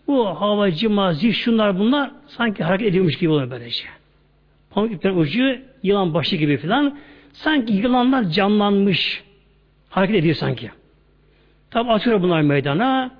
bu 0.06 0.26
hava, 0.26 0.70
cima, 0.70 1.12
zil, 1.12 1.32
şunlar 1.32 1.78
bunlar 1.78 2.10
sanki 2.26 2.64
hareket 2.64 2.88
ediyormuş 2.88 3.18
gibi 3.18 3.30
oluyor 3.30 3.50
böylece. 3.50 3.84
Pamuk 4.70 4.92
iplerin 4.92 5.16
ucu 5.16 5.58
yılan 5.82 6.14
başı 6.14 6.36
gibi 6.36 6.56
filan 6.56 6.98
sanki 7.36 7.72
yılanlar 7.72 8.24
canlanmış. 8.24 9.24
Hareket 9.90 10.16
ediyor 10.16 10.34
sanki. 10.34 10.70
Tabi 11.70 11.90
atıyor 11.92 12.22
bunlar 12.22 12.40
meydana. 12.40 13.10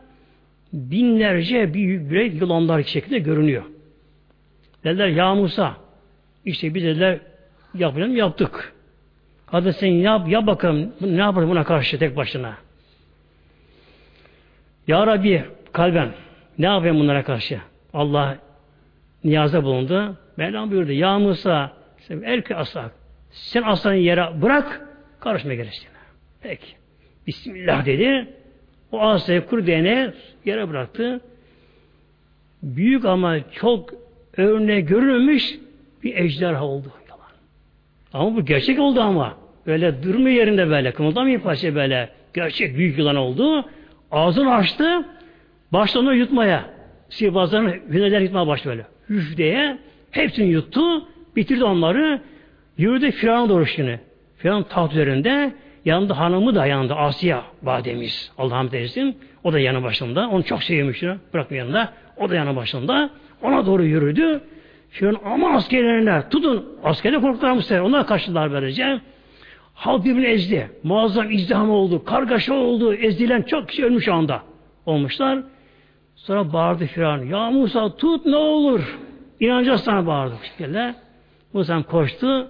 Binlerce 0.72 1.74
büyük 1.74 2.10
büyük 2.10 2.40
yılanlar 2.40 2.82
şekilde 2.82 3.18
görünüyor. 3.18 3.64
Dediler 4.84 5.08
ya 5.08 5.34
Musa 5.34 5.76
işte 6.44 6.74
biz 6.74 6.84
dediler 6.84 7.18
yapalım 7.74 8.16
yaptık. 8.16 8.72
Hadi 9.46 9.72
sen 9.72 9.86
yap, 9.86 10.28
yap 10.28 10.46
bakalım. 10.46 10.92
Ne 11.00 11.20
yapalım 11.20 11.50
buna 11.50 11.64
karşı 11.64 11.98
tek 11.98 12.16
başına? 12.16 12.54
Ya 14.86 15.06
Rabbi 15.06 15.44
kalben 15.72 16.08
ne 16.58 16.66
yapayım 16.66 16.98
bunlara 16.98 17.24
karşı? 17.24 17.60
Allah 17.94 18.38
niyaza 19.24 19.64
bulundu. 19.64 20.16
Mevlam 20.36 20.70
buyurdu. 20.70 20.92
Ya 20.92 21.18
Musa 21.18 21.72
erke 22.24 22.56
asak. 22.56 23.05
Sen 23.36 23.62
aslanı 23.62 23.96
yere 23.96 24.42
bırak 24.42 24.88
karışma 25.20 25.54
gerisine. 25.54 25.90
Peki. 26.42 26.66
Bismillah 27.26 27.86
dedi. 27.86 28.28
O 28.92 29.00
asayı 29.00 29.46
kuru 29.46 29.66
değneği 29.66 30.10
yere 30.44 30.68
bıraktı. 30.68 31.20
Büyük 32.62 33.04
ama 33.04 33.50
çok 33.52 33.90
örneğe 34.36 34.80
görülmüş 34.80 35.58
bir 36.02 36.16
ejderha 36.16 36.64
oldu. 36.64 36.92
Yalan. 37.08 37.30
Ama 38.12 38.36
bu 38.36 38.44
gerçek 38.44 38.78
oldu 38.78 39.00
ama. 39.00 39.38
Böyle 39.66 40.02
durmuyor 40.02 40.36
yerinde 40.36 40.68
böyle. 40.68 40.92
Kımıldamıyor 40.92 41.40
paşa 41.40 41.74
böyle. 41.74 42.08
Gerçek 42.34 42.76
büyük 42.76 42.98
yılan 42.98 43.16
oldu. 43.16 43.64
Ağzını 44.10 44.54
açtı. 44.54 45.04
Başladı 45.72 46.04
onu 46.04 46.14
yutmaya. 46.14 46.70
Sihirbazların 47.08 47.80
hünerler 47.90 48.20
yutmaya 48.20 48.46
başladı 48.46 48.68
böyle. 48.68 48.86
Üf 49.20 49.36
diye 49.36 49.78
hepsini 50.10 50.46
yuttu. 50.46 51.08
Bitirdi 51.36 51.64
onları. 51.64 52.20
Yürüdü 52.78 53.10
Firavun'a 53.10 53.48
doğru 53.48 53.66
şimdi. 53.66 54.00
Firavun 54.36 54.62
taht 54.62 54.92
üzerinde 54.92 55.54
yanında 55.84 56.18
hanımı 56.18 56.54
da 56.54 56.66
yanında 56.66 56.96
Asya 56.96 57.42
bademiz. 57.62 58.32
Allah'ım 58.38 58.70
dersin. 58.70 59.18
O 59.44 59.52
da 59.52 59.58
yanı 59.58 59.82
başında. 59.82 60.28
Onu 60.28 60.42
çok 60.42 60.62
sevmiş. 60.62 61.02
Bırakmıyor 61.34 61.64
yanında. 61.64 61.92
O 62.16 62.28
da 62.28 62.34
yanı 62.34 62.56
başında. 62.56 63.10
Ona 63.42 63.66
doğru 63.66 63.84
yürüdü. 63.84 64.40
Firavun 64.90 65.18
ama 65.24 65.54
askerlerine 65.54 66.28
tutun. 66.30 66.66
Askerler 66.84 67.20
korktular 67.20 67.52
mı 67.52 67.84
Onlar 67.84 68.06
kaçtılar 68.06 68.52
böylece. 68.52 69.00
Halk 69.74 70.04
birbirini 70.04 70.26
ezdi. 70.26 70.70
Muazzam 70.82 71.30
izdiham 71.30 71.70
oldu. 71.70 72.04
Kargaşa 72.04 72.54
oldu. 72.54 72.94
Ezdilen 72.94 73.42
çok 73.42 73.68
kişi 73.68 73.84
ölmüş 73.84 74.08
anda. 74.08 74.42
Olmuşlar. 74.86 75.38
Sonra 76.16 76.52
bağırdı 76.52 76.86
Firavun. 76.86 77.26
Ya 77.26 77.50
Musa 77.50 77.96
tut 77.96 78.26
ne 78.26 78.36
olur. 78.36 78.98
İnanacağız 79.40 79.80
sana 79.80 80.06
bağırdı. 80.06 80.34
Musa 81.52 81.82
koştu. 81.82 82.48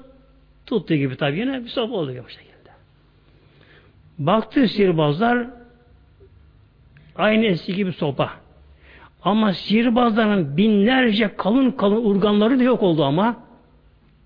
Tuttuğu 0.67 0.95
gibi 0.95 1.17
tabi 1.17 1.39
yine 1.39 1.65
bir 1.65 1.69
sopa 1.69 1.95
oldu 1.95 2.13
bu 2.25 2.29
şekilde. 2.29 2.71
Baktı 4.19 4.69
sihirbazlar 4.69 5.47
aynı 7.17 7.45
eski 7.47 7.75
gibi 7.75 7.93
sopa. 7.93 8.31
Ama 9.23 9.53
sihirbazların 9.53 10.57
binlerce 10.57 11.37
kalın 11.37 11.71
kalın 11.71 12.05
urganları 12.05 12.59
da 12.59 12.63
yok 12.63 12.83
oldu 12.83 13.05
ama 13.05 13.37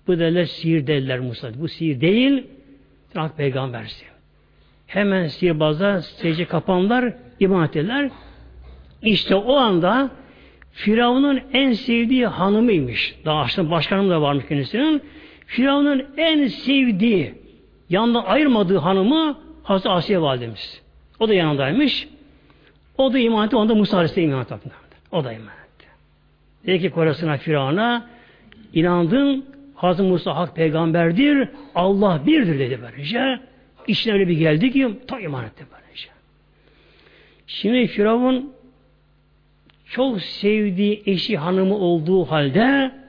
bu 0.07 0.19
derler 0.19 0.45
sihir 0.45 0.87
derler 0.87 1.19
Musa. 1.19 1.51
Bu 1.55 1.67
sihir 1.67 2.01
değil 2.01 2.47
Hak 3.13 3.37
peygambersi. 3.37 4.05
Hemen 4.87 5.27
sihirbazlar 5.27 5.99
secde 5.99 6.45
kapanlar 6.45 7.13
iman 7.39 7.65
ettiler. 7.65 8.09
İşte 9.01 9.35
o 9.35 9.55
anda 9.55 10.09
Firavun'un 10.71 11.41
en 11.53 11.73
sevdiği 11.73 12.27
hanımıymış. 12.27 13.15
Daha 13.25 13.39
aslında 13.39 13.71
başkanım 13.71 14.09
da 14.09 14.21
varmış 14.21 14.45
kendisinin. 14.49 15.01
Firavun'un 15.51 16.05
en 16.17 16.47
sevdiği, 16.47 17.33
yanında 17.89 18.25
ayırmadığı 18.25 18.77
hanımı 18.77 19.37
Hazreti 19.63 19.89
Asiye 19.89 20.21
validemiz. 20.21 20.81
O 21.19 21.27
da 21.27 21.33
yanındaymış. 21.33 22.07
O 22.97 23.13
da 23.13 23.19
iman 23.19 23.45
etti. 23.47 23.55
Onda 23.55 23.75
Musa 23.75 23.97
Aleyhisselam 23.97 24.29
iman 24.29 24.41
etti. 24.41 24.55
O 25.11 25.23
da 25.23 25.33
iman 25.33 25.47
etti. 25.47 25.85
Dedi 26.65 26.81
ki 26.81 26.89
korasına 26.89 27.37
Firavun'a 27.37 28.09
inandın 28.73 29.45
Hazreti 29.75 30.09
Musa 30.09 30.35
hak 30.35 30.55
peygamberdir. 30.55 31.49
Allah 31.75 32.21
birdir 32.25 32.59
dedi 32.59 32.79
böylece. 32.81 33.39
İçine 33.87 34.13
öyle 34.13 34.27
bir 34.27 34.37
geldi 34.37 34.71
ki 34.71 34.99
tam 35.07 35.19
iman 35.19 35.45
etti 35.45 35.65
böylece. 35.73 36.09
Şimdi 37.47 37.87
Firavun 37.87 38.53
çok 39.85 40.21
sevdiği 40.21 41.03
eşi 41.05 41.37
hanımı 41.37 41.75
olduğu 41.75 42.25
halde 42.25 43.00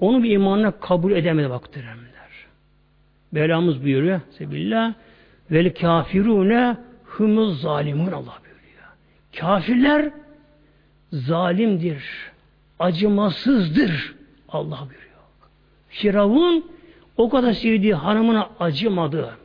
onu 0.00 0.22
bir 0.22 0.30
imanına 0.30 0.70
kabul 0.70 1.12
edemedi 1.12 1.50
baktırırlar. 1.50 2.06
Belamız 3.32 3.84
buyuruyor. 3.84 4.20
Sebillah 4.30 4.94
vel 5.50 5.74
kafirune 5.74 6.76
humuz 7.04 7.60
zalimun 7.60 8.12
Allah 8.12 8.38
buyuruyor. 8.44 8.88
Kafirler 9.36 10.10
zalimdir, 11.12 12.04
acımasızdır 12.78 14.14
Allah 14.48 14.78
buyuruyor. 14.80 15.06
Firavun 15.88 16.70
o 17.16 17.28
kadar 17.28 17.52
sevdiği 17.52 17.94
hanımına 17.94 18.50
acımadı. 18.60 19.36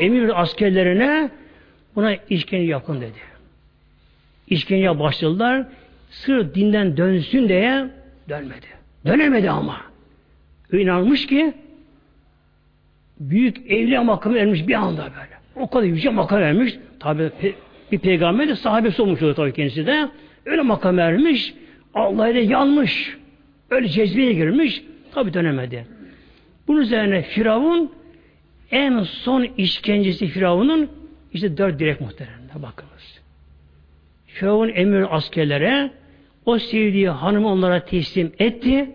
Emir 0.00 0.42
askerlerine 0.42 1.30
buna 1.94 2.14
işkence 2.14 2.70
yakın 2.70 3.00
dedi. 3.00 3.18
İşkenceye 4.48 4.98
başladılar. 4.98 5.66
Sır 6.10 6.54
dinden 6.54 6.96
dönsün 6.96 7.48
diye 7.48 7.88
dönmedi. 8.28 8.75
Dönemedi 9.06 9.50
ama. 9.50 9.80
İnanmış 10.72 11.26
ki 11.26 11.54
büyük 13.20 13.70
evliya 13.70 14.04
makamı 14.04 14.38
ermiş 14.38 14.68
bir 14.68 14.74
anda 14.74 15.02
böyle. 15.02 15.36
O 15.56 15.70
kadar 15.70 15.84
yüce 15.84 16.10
makam 16.10 16.42
ermiş. 16.42 16.78
Tabi 17.00 17.30
bir 17.92 17.98
peygamber 17.98 18.48
de 18.48 18.56
sahabesi 18.56 19.02
olmuş 19.02 19.22
oluyor 19.22 19.36
tabi 19.36 19.52
kendisi 19.52 19.86
de. 19.86 20.08
Öyle 20.46 20.62
makam 20.62 20.98
ermiş. 20.98 21.54
Allah 21.94 22.28
ile 22.28 22.40
yanmış. 22.40 23.16
Öyle 23.70 23.88
cezbeye 23.88 24.32
girmiş. 24.32 24.82
Tabi 25.12 25.34
dönemedi. 25.34 25.86
Bunun 26.68 26.80
üzerine 26.80 27.22
Firavun 27.22 27.92
en 28.70 29.02
son 29.02 29.42
işkencesi 29.56 30.26
Firavun'un 30.26 30.90
işte 31.32 31.56
dört 31.56 31.78
direk 31.78 32.00
muhteremde 32.00 32.62
bakınız. 32.62 33.20
Firavun 34.26 34.68
emir 34.68 35.16
askerlere 35.16 35.90
o 36.46 36.58
sevdiği 36.58 37.08
hanımı 37.08 37.48
onlara 37.48 37.84
teslim 37.84 38.32
etti. 38.38 38.90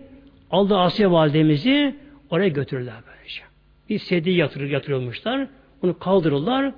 Aldı 0.50 0.76
Asya 0.78 1.12
validemizi 1.12 1.94
oraya 2.30 2.48
götürürler 2.48 2.94
böylece. 3.06 3.42
Bir 3.88 3.98
sediye 3.98 4.36
yatırır, 4.36 4.70
yatırılmışlar. 4.70 5.46
Onu 5.82 5.98
kaldırırlar. 5.98 6.72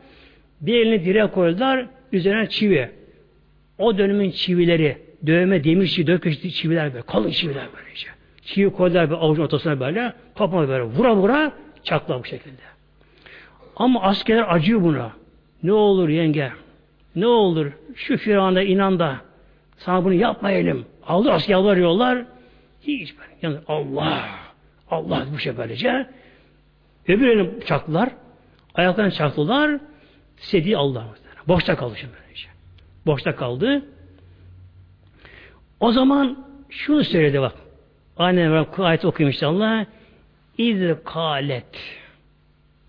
Bir 0.60 0.74
elini 0.74 1.04
direğe 1.04 1.26
koydular. 1.26 1.86
Üzerine 2.12 2.48
çivi. 2.48 2.90
O 3.78 3.98
dönemin 3.98 4.30
çivileri, 4.30 4.98
dövme, 5.26 5.64
demir 5.64 5.86
çivi, 5.86 6.06
döküş 6.06 6.40
çiviler 6.54 6.92
böyle, 6.92 7.02
kalın 7.06 7.30
çiviler 7.30 7.66
böylece. 7.76 8.08
Çivi 8.42 8.70
koydular 8.70 9.10
bir 9.10 9.14
avucun 9.14 9.42
ortasına 9.42 9.80
böyle. 9.80 10.12
Kapama 10.38 10.68
böyle. 10.68 10.82
Vura 10.82 11.16
vura 11.16 11.52
çatlar 11.82 12.20
bu 12.20 12.24
şekilde. 12.24 12.62
Ama 13.76 14.02
askerler 14.02 14.54
acıyor 14.54 14.82
buna. 14.82 15.12
Ne 15.62 15.72
olur 15.72 16.08
yenge? 16.08 16.52
Ne 17.16 17.26
olur? 17.26 17.72
Şu 17.94 18.16
firanda 18.16 18.62
inan 18.62 18.98
da 18.98 19.16
sana 19.76 20.04
bunu 20.04 20.14
yapmayalım. 20.14 20.86
Aldı 21.06 21.32
asker 21.32 21.52
yalvarıyorlar. 21.52 22.24
Hiç. 22.82 23.14
Yani 23.42 23.56
Allah 23.68 24.24
Allah 24.90 25.26
bu 25.32 25.38
şey 25.38 25.56
böylece. 25.56 26.06
Öbür 27.08 27.28
elini 27.28 27.64
çaktılar. 27.66 28.08
Ayaklarını 28.74 29.12
çaktılar. 29.12 29.80
Sedi 30.36 30.76
Allah. 30.76 31.06
Boşta 31.48 31.76
kaldı 31.76 31.94
şimdi 31.96 32.12
böylece. 32.22 32.48
Boşta 33.06 33.36
kaldı. 33.36 33.82
O 35.80 35.92
zaman 35.92 36.46
şunu 36.70 37.04
söyledi 37.04 37.40
bak. 37.40 37.54
Aynen 38.16 38.66
ayet 38.78 39.04
okuyayım 39.04 39.34
inşallah. 39.36 39.84
İz 40.58 40.96
kalet. 41.04 42.00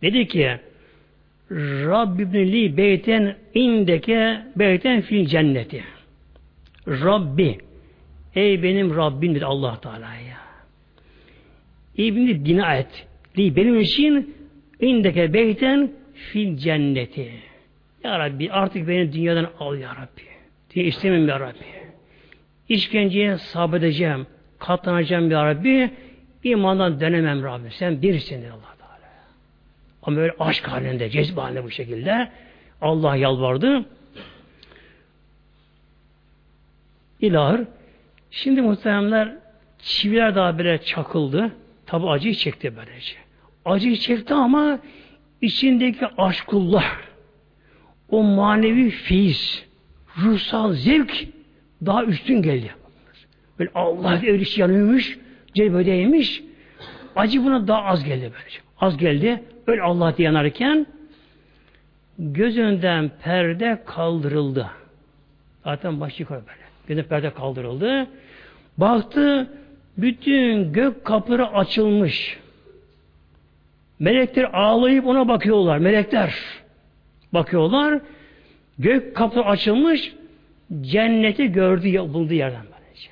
Dedi 0.02 0.28
ki 0.28 0.60
Rabbibni 1.52 2.52
li 2.52 2.78
beyten 2.78 3.36
indeke 3.54 4.42
beyten 4.56 5.02
fil 5.02 5.26
cenneti. 5.26 5.84
Rabbi 6.88 7.58
ey 8.36 8.64
benim 8.64 8.96
Rabbim 8.96 9.36
dedi 9.36 9.46
Allah 9.46 9.80
Teala'ya. 9.82 10.38
İbni 11.98 12.46
bina 12.46 12.76
et. 12.76 13.08
Li 13.38 13.56
benim 13.56 13.80
için 13.80 14.36
indeke 14.80 15.34
beyten 15.34 15.92
fil 16.14 16.58
cenneti. 16.58 17.32
Ya 18.04 18.20
Rabbi 18.20 18.52
artık 18.52 18.88
beni 18.88 19.14
dünyadan 19.14 19.50
al 19.60 19.78
ya 19.78 19.90
Rabbi. 19.90 20.22
Diye 20.74 20.86
istemem 20.86 21.28
ya 21.28 21.40
Rabbi. 21.40 21.66
İşkenceye 22.70 23.38
sabredeceğim 23.38 24.28
katlanacağım 24.60 25.30
bir 25.30 25.36
Rabbi 25.36 25.92
imandan 26.44 27.00
dönemem 27.00 27.44
Rabbi. 27.44 27.72
Sen 27.72 28.02
birsin 28.02 28.42
dedi 28.42 28.52
Allah 28.52 28.76
Teala. 28.80 29.12
Ama 30.04 30.18
böyle 30.18 30.34
aşk 30.40 30.68
halinde, 30.68 31.10
cezbe 31.10 31.42
halinde 31.42 31.64
bu 31.64 31.72
şekilde 31.72 32.32
Allah 32.82 33.16
yalvardı. 33.16 33.86
İlahır. 37.26 37.62
Şimdi 38.32 38.62
muhteremler 38.62 39.36
çiviler 39.80 40.36
daha 40.36 40.58
böyle 40.58 40.82
çakıldı. 40.82 41.52
Tabi 41.86 42.10
acıyı 42.10 42.36
çekti 42.36 42.74
böylece. 42.78 43.16
acı 43.66 43.96
çekti 43.96 44.34
ama 44.34 44.80
içindeki 45.42 46.06
aşkullah, 46.18 46.86
o 48.10 48.24
manevi 48.24 48.90
feyiz, 48.90 49.66
ruhsal 50.18 50.74
zevk 50.74 51.28
daha 51.86 52.04
üstün 52.04 52.42
geldi. 52.42 52.76
Böyle 53.60 53.72
Allah 53.76 54.16
erişi 54.16 54.62
yanıyormuş, 54.62 55.20
cebedeymiş. 55.54 56.44
Acı 57.16 57.46
buna 57.46 57.68
daha 57.68 57.84
az 57.84 58.04
geldi 58.04 58.32
böylece. 58.38 58.60
Az 58.80 58.98
geldi. 58.98 59.44
Öyle 59.68 59.82
Allah 59.82 60.18
diye 60.18 60.26
yanarken 60.26 60.88
göz 62.20 62.58
önünden 62.58 63.12
perde 63.24 63.84
kaldırıldı. 63.86 64.70
Zaten 65.64 66.02
başı 66.02 66.22
yukarı 66.22 66.40
böyle. 66.48 66.65
Gözünden 66.88 67.08
perde 67.08 67.34
kaldırıldı. 67.34 68.08
Baktı 68.78 69.48
bütün 69.98 70.74
gök 70.74 71.06
kapıları 71.06 71.48
açılmış. 71.48 72.38
Melekler 74.00 74.50
ağlayıp 74.54 75.08
ona 75.08 75.28
bakıyorlar. 75.28 75.78
Melekler 75.78 76.36
bakıyorlar. 77.34 78.02
Gök 78.80 79.16
kapı 79.16 79.42
açılmış. 79.42 80.14
Cenneti 80.82 81.52
gördü, 81.52 82.00
buldu 82.00 82.34
yerden 82.34 82.62
böylece. 82.62 83.10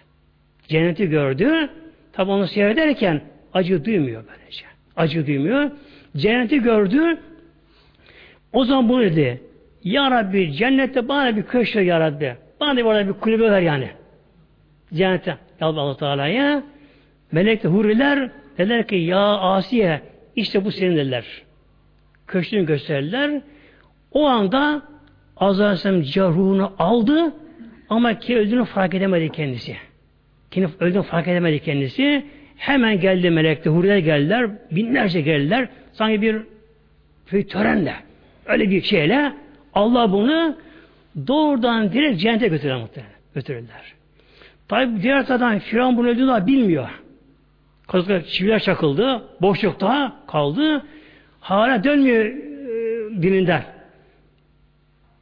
Cenneti 0.67 1.09
gördü. 1.09 1.69
Tabi 2.13 2.31
onu 2.31 2.47
seyrederken 2.47 3.21
acı 3.53 3.85
duymuyor 3.85 4.23
böylece. 4.27 4.65
Acı 4.95 5.27
duymuyor. 5.27 5.71
Cenneti 6.17 6.61
gördü. 6.61 7.17
O 8.53 8.65
zaman 8.65 8.89
bunu 8.89 9.01
dedi. 9.01 9.41
Ya 9.83 10.11
Rabbi 10.11 10.53
cennette 10.53 11.07
bana 11.07 11.35
bir 11.35 11.43
köşe 11.43 11.81
ya 11.81 11.99
Rabbi. 11.99 12.35
Bana 12.63 12.77
da 12.77 12.83
orada 12.83 13.07
bir 13.07 13.13
kulübe 13.13 13.51
ver 13.51 13.61
yani. 13.61 13.89
Cennette. 14.93 15.37
Allah 15.61 15.97
Teala'ya 15.97 16.63
melek 17.31 17.63
de 17.63 17.67
huriler 17.67 18.29
dediler 18.57 18.87
ki 18.87 18.95
ya 18.95 19.19
Asiye 19.19 20.01
işte 20.35 20.65
bu 20.65 20.71
senin 20.71 20.97
dediler. 20.97 21.25
Köşkünü 22.27 22.65
gösterdiler. 22.65 23.41
O 24.11 24.25
anda 24.27 24.81
Azrail 25.37 26.15
ruhunu 26.15 26.73
aldı 26.79 27.33
ama 27.89 28.19
ki 28.19 28.37
öldüğünü 28.37 28.65
fark 28.65 28.93
edemedi 28.93 29.31
kendisi. 29.31 29.77
Kendi 30.51 30.69
öldüğünü 30.79 31.03
fark 31.03 31.27
edemedi 31.27 31.59
kendisi. 31.59 32.25
Hemen 32.57 32.99
geldi 32.99 33.29
melekte, 33.29 33.69
huriler 33.69 33.97
geldiler, 33.97 34.49
binlerce 34.71 35.21
geldiler. 35.21 35.67
Sanki 35.93 36.21
bir, 36.21 36.37
bir 37.31 37.47
törenle, 37.47 37.95
öyle 38.45 38.69
bir 38.69 38.81
şeyle 38.81 39.33
Allah 39.73 40.11
bunu 40.11 40.55
doğrudan 41.27 41.93
direkt 41.93 42.21
cennete 42.21 42.47
götürürler 42.47 42.81
muhtemelen. 42.81 43.13
Götürürler. 43.35 43.93
Tabi 44.67 45.01
diğer 45.01 45.25
taraftan 45.25 45.59
Firavun 45.59 45.97
bunu 45.97 46.07
öldüğünü 46.07 46.47
bilmiyor. 46.47 46.89
Kazıklar 47.87 48.23
çiviler 48.23 48.59
çakıldı. 48.59 49.21
Boşlukta 49.41 50.13
kaldı. 50.27 50.85
Hala 51.39 51.83
dönmüyor 51.83 52.25
e, 52.25 53.21
dininden. 53.21 53.63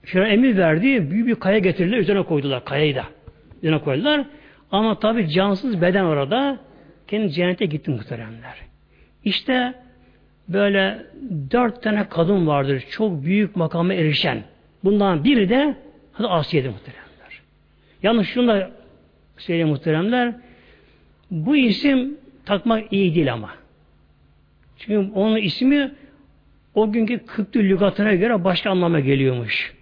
Firavun 0.04 0.30
emir 0.30 0.58
verdi. 0.58 1.12
Büyük 1.12 1.28
bir 1.28 1.36
kaya 1.36 1.60
getirdiler. 1.60 1.98
Üzerine 1.98 2.24
koydular. 2.24 2.66
Kayayı 2.66 2.96
da. 2.96 3.04
Üzerine 3.58 3.80
koydular. 3.80 4.26
Ama 4.72 5.00
tabi 5.00 5.30
cansız 5.30 5.82
beden 5.82 6.04
orada. 6.04 6.58
Kendi 7.08 7.32
cennete 7.32 7.66
gitti 7.66 7.92
muhteremler. 7.92 8.56
İşte 9.24 9.74
böyle 10.50 11.06
dört 11.52 11.84
tane 11.84 12.10
kadın 12.10 12.48
vardır. 12.48 12.84
Çok 12.90 13.24
büyük 13.24 13.56
makama 13.56 13.94
erişen. 13.94 14.44
Bundan 14.84 15.24
biri 15.24 15.50
de 15.50 15.76
Asiye'dir 16.20 16.70
muhteremler. 16.70 17.42
Yalnız 18.04 18.28
şunu 18.28 18.48
da 18.48 18.72
söyleyeyim 19.38 19.70
muhteremler. 19.70 20.36
Bu 21.32 21.56
isim 21.56 22.18
takmak 22.46 22.94
iyi 22.94 23.16
değil 23.16 23.34
ama. 23.34 23.50
Çünkü 24.78 25.12
onun 25.14 25.38
ismi 25.38 25.92
o 26.76 26.92
günkü 26.92 27.26
Kıptü 27.26 27.70
lügatına 27.70 28.14
göre 28.14 28.44
başka 28.44 28.70
anlama 28.70 29.00
geliyormuş. 29.00 29.74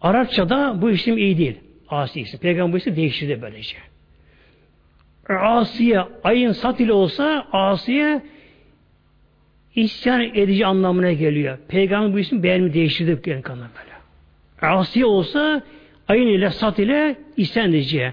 Arapçada 0.00 0.82
bu 0.82 0.90
isim 0.90 1.18
iyi 1.18 1.38
değil. 1.38 1.60
Asi 1.88 2.20
isim. 2.20 2.40
Peygamber 2.40 2.78
isim 2.78 2.96
değiştirdi 2.96 3.42
böylece. 3.42 3.76
Asiye 5.28 6.00
ayın 6.24 6.52
sat 6.52 6.80
ile 6.80 6.92
olsa 6.92 7.46
Asiye 7.52 8.22
isyan 9.74 10.20
edici 10.20 10.66
anlamına 10.66 11.12
geliyor. 11.12 11.58
Peygamber 11.68 12.14
bu 12.14 12.18
ismi 12.18 12.42
beğenmi 12.42 12.74
değiştirdi 12.74 13.30
yani 13.30 13.44
böyle. 13.46 13.91
Asiye 14.62 15.04
olsa 15.04 15.62
ayın 16.08 16.26
ile 16.26 16.50
sat 16.50 16.78
ile 16.78 17.16
isyan 17.36 17.68
edici. 17.68 18.12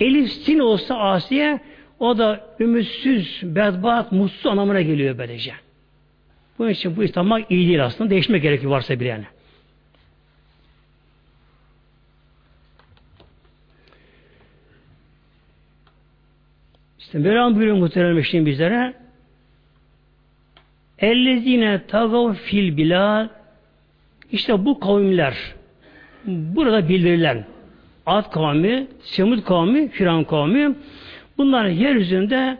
Elif 0.00 0.32
sin 0.32 0.58
olsa 0.58 0.98
Asiye 0.98 1.60
o 1.98 2.18
da 2.18 2.54
ümitsiz, 2.60 3.40
bedbaht, 3.42 4.12
mutsuz 4.12 4.46
anlamına 4.46 4.80
geliyor 4.80 5.18
böylece. 5.18 5.52
Bunun 6.58 6.70
için 6.70 6.96
bu 6.96 7.04
İslam'a 7.04 7.40
iyi 7.40 7.68
değil 7.68 7.84
aslında. 7.84 8.10
Değişmek 8.10 8.42
gerekiyor 8.42 8.72
varsa 8.72 9.00
bir 9.00 9.06
yani. 9.06 9.24
İşte 16.98 17.18
Mevlam 17.18 17.54
buyuruyor 17.54 17.76
muhterem 17.76 18.18
eşliğin 18.18 18.46
bizlere 18.46 18.94
Ellezine 20.98 21.86
tagav 21.86 22.32
fil 22.34 22.76
bila 22.76 23.30
işte 24.32 24.64
bu 24.64 24.80
kavimler 24.80 25.55
burada 26.26 26.88
bildirilen 26.88 27.44
Ad 28.06 28.30
kavmi, 28.30 28.86
Semud 29.02 29.44
kavmi, 29.44 29.88
Firavun 29.88 30.24
kavmi 30.24 30.74
bunlar 31.38 31.66
yeryüzünde 31.66 32.58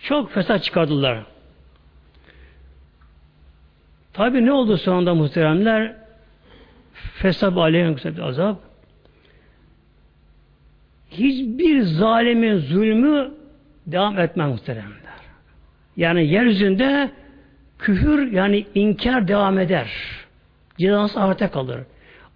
çok 0.00 0.32
fesat 0.32 0.64
çıkardılar. 0.64 1.24
Tabi 4.12 4.46
ne 4.46 4.52
oldu 4.52 4.76
sonunda 4.76 5.14
muhteremler? 5.14 5.96
Fesab 6.92 7.56
aleyhine 7.56 7.96
bir 7.96 8.18
azap. 8.18 8.60
Hiçbir 11.10 11.82
zalimin 11.82 12.58
zulmü 12.58 13.30
devam 13.86 14.18
etmez 14.18 14.50
muhteremler. 14.50 14.98
Yani 15.96 16.26
yeryüzünde 16.26 17.10
küfür 17.78 18.32
yani 18.32 18.66
inkar 18.74 19.28
devam 19.28 19.58
eder. 19.58 19.90
Cezası 20.78 21.20
ahirete 21.20 21.48
kalır. 21.48 21.80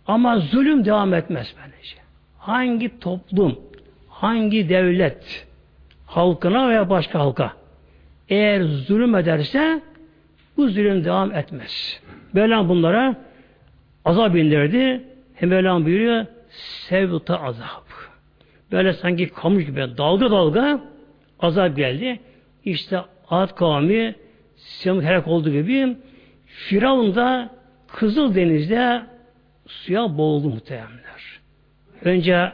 Ama 0.07 0.39
zulüm 0.39 0.85
devam 0.85 1.15
etmez 1.15 1.55
bence. 1.59 1.97
Hangi 2.39 2.99
toplum, 2.99 3.59
hangi 4.09 4.69
devlet 4.69 5.47
halkına 6.07 6.69
veya 6.69 6.91
başka 6.91 7.19
halka 7.19 7.53
eğer 8.29 8.63
zulüm 8.63 9.17
ederse 9.17 9.81
bu 10.57 10.69
zulüm 10.69 11.05
devam 11.05 11.33
etmez. 11.33 12.01
Mevlam 12.33 12.69
bunlara 12.69 13.17
azap 14.05 14.37
indirdi. 14.37 15.05
Hem 15.35 15.49
Mevlam 15.49 15.85
buyuruyor 15.85 16.27
sevta 16.89 17.43
azap. 17.43 17.85
Böyle 18.73 18.93
sanki 18.93 19.29
kamış 19.29 19.67
gibi 19.67 19.81
dalga 19.99 20.31
dalga 20.31 20.81
azap 21.41 21.77
geldi. 21.77 22.21
İşte 22.65 23.01
Ad 23.31 23.55
kavmi 23.55 24.15
Semud 24.57 25.03
helak 25.03 25.29
olduğu 25.29 25.51
gibi 25.51 25.97
Firavun 26.47 27.15
da 27.15 27.51
Kızıl 27.89 28.35
Deniz'de 28.35 29.03
suya 29.73 30.19
boğuldu 30.19 30.49
muhtemelenler. 30.49 31.41
Önce 32.05 32.53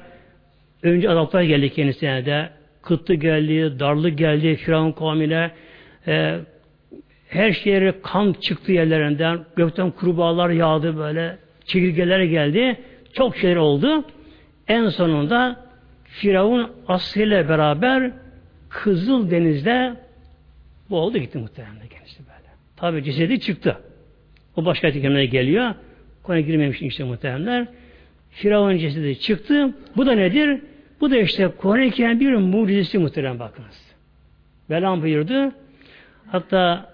önce 0.82 1.10
azaplar 1.10 1.42
geldi 1.42 1.70
kendisine 1.70 2.26
de. 2.26 2.50
Kıtlı 2.82 3.14
geldi, 3.14 3.80
darlık 3.80 4.18
geldi 4.18 4.56
Firavun 4.56 4.92
kavmine. 4.92 5.50
E, 6.06 6.38
her 7.28 7.52
şehre 7.52 7.94
kan 8.02 8.32
çıktı 8.32 8.72
yerlerinden. 8.72 9.44
Gökten 9.56 9.90
kurbağalar 9.90 10.50
yağdı 10.50 10.96
böyle. 10.96 11.38
Çekirgeler 11.64 12.20
geldi. 12.20 12.80
Çok 13.12 13.36
şeyler 13.36 13.56
oldu. 13.56 14.04
En 14.68 14.88
sonunda 14.88 15.56
Firavun 16.04 16.70
asliyle 16.88 17.48
beraber 17.48 18.12
Kızıl 18.68 19.30
Deniz'de 19.30 19.94
boğuldu 20.90 21.18
gitti 21.18 21.38
muhtemelen 21.38 21.88
kendisi 21.88 22.18
böyle. 22.18 22.48
Tabi 22.76 23.04
cesedi 23.04 23.40
çıktı. 23.40 23.76
O 24.56 24.64
başka 24.64 24.92
tekemlere 24.92 25.26
geliyor. 25.26 25.74
Konuya 26.28 26.42
girmemiş 26.42 26.82
işte 26.82 27.04
muhtemelenler. 27.04 27.66
Firavun 28.30 28.78
cesedi 28.78 29.20
çıktı. 29.20 29.74
Bu 29.96 30.06
da 30.06 30.12
nedir? 30.12 30.60
Bu 31.00 31.10
da 31.10 31.16
işte 31.16 31.48
Kur'an-ı 31.58 32.20
bir 32.20 32.34
mucizesi 32.34 32.98
muhtemelen 32.98 33.38
bakınız. 33.38 33.94
Belam 34.70 35.02
buyurdu. 35.02 35.52
Hatta 36.26 36.90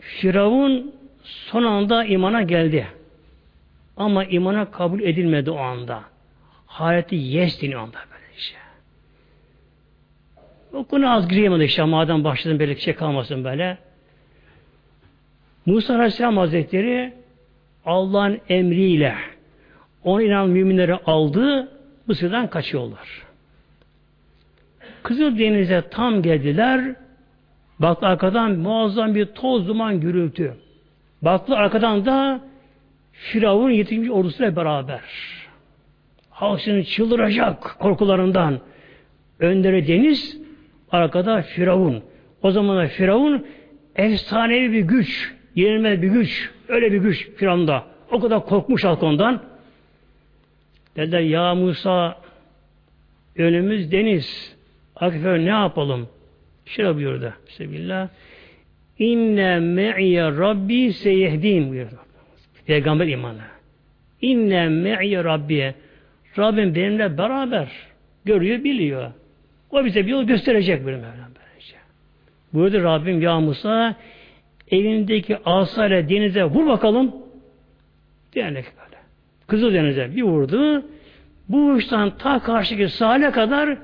Firavun 0.00 0.94
son 1.22 1.62
anda 1.62 2.04
imana 2.04 2.42
geldi. 2.42 2.86
Ama 3.96 4.24
imana 4.24 4.70
kabul 4.70 5.00
edilmedi 5.00 5.50
o 5.50 5.58
anda. 5.58 6.02
Haleti 6.66 7.16
yes 7.16 7.62
deniyor 7.62 7.80
anda 7.80 7.98
böyle 8.12 8.32
işte. 8.36 8.58
O 10.72 10.84
konu 10.84 11.12
az 11.12 11.28
giremedi 11.28 11.64
işte 11.64 11.84
madem 11.84 12.24
başladım 12.24 12.58
böyle 12.58 12.76
bir 12.76 12.80
şey 12.80 12.94
kalmasın 12.94 13.44
böyle. 13.44 13.78
Musa 15.66 15.94
Aleyhisselam 15.94 16.36
Hazretleri 16.36 17.23
Allah'ın 17.86 18.40
emriyle 18.48 19.14
ona 20.04 20.22
inan 20.22 20.48
müminleri 20.48 20.94
aldı, 20.94 21.68
bu 22.08 22.14
sıradan 22.14 22.50
kaçıyorlar. 22.50 23.08
Kızıl 25.02 25.38
Deniz'e 25.38 25.82
tam 25.90 26.22
geldiler, 26.22 26.94
Baktı 27.78 28.06
arkadan 28.06 28.52
muazzam 28.52 29.14
bir 29.14 29.26
toz 29.26 29.68
duman 29.68 30.00
gürültü. 30.00 30.54
Baktı 31.22 31.56
arkadan 31.56 32.06
da 32.06 32.40
Firavun 33.12 33.70
yetişmiş 33.70 34.10
ordusuyla 34.10 34.56
beraber. 34.56 35.00
Halk 36.30 36.86
çıldıracak 36.86 37.76
korkularından. 37.78 38.60
Önleri 39.40 39.86
deniz, 39.86 40.40
arkada 40.90 41.42
Firavun. 41.42 42.02
O 42.42 42.50
zaman 42.50 42.86
Firavun 42.86 43.46
efsanevi 43.96 44.72
bir 44.72 44.80
güç, 44.80 45.34
yenilmez 45.54 46.02
bir 46.02 46.08
güç, 46.08 46.50
öyle 46.68 46.92
bir 46.92 46.98
güç 46.98 47.28
Firavun'da. 47.36 47.84
O 48.10 48.20
kadar 48.20 48.46
korkmuş 48.46 48.84
halk 48.84 49.02
ondan. 49.02 49.42
Dediler 50.96 51.20
ya 51.20 51.54
Musa 51.54 52.16
önümüz 53.36 53.92
deniz. 53.92 54.56
Akife 54.96 55.44
ne 55.44 55.48
yapalım? 55.48 56.08
Şöyle 56.66 56.94
buyurdu. 56.94 57.32
Bismillah. 57.48 58.08
İnne 58.98 59.58
me'ye 59.60 60.22
Rabbi 60.22 60.92
seyehdin 60.92 61.70
buyurdu. 61.70 61.98
Peygamber 62.66 63.06
imanı. 63.06 63.40
İnne 64.20 64.68
me'ye 64.68 65.24
Rabbi. 65.24 65.74
Rabbim 66.38 66.74
benimle 66.74 67.18
beraber 67.18 67.68
görüyor, 68.24 68.64
biliyor. 68.64 69.12
O 69.70 69.84
bize 69.84 70.06
bir 70.06 70.10
yol 70.10 70.24
gösterecek 70.24 70.86
bir 70.86 70.92
Mevlam 70.92 71.30
böylece. 71.40 71.76
Buyurdu 72.52 72.82
Rabbim 72.82 73.22
ya 73.22 73.40
Musa 73.40 73.96
elindeki 74.70 75.38
asayla 75.44 76.08
denize 76.08 76.44
vur 76.44 76.66
bakalım. 76.66 77.12
Diyenek 78.32 78.64
böyle. 78.64 79.02
Kızıl 79.46 79.74
denize 79.74 80.16
bir 80.16 80.22
vurdu. 80.22 80.82
Bu 81.48 81.70
uçtan 81.70 82.18
ta 82.18 82.38
karşıki 82.38 82.88
sahile 82.88 83.30
kadar 83.30 83.78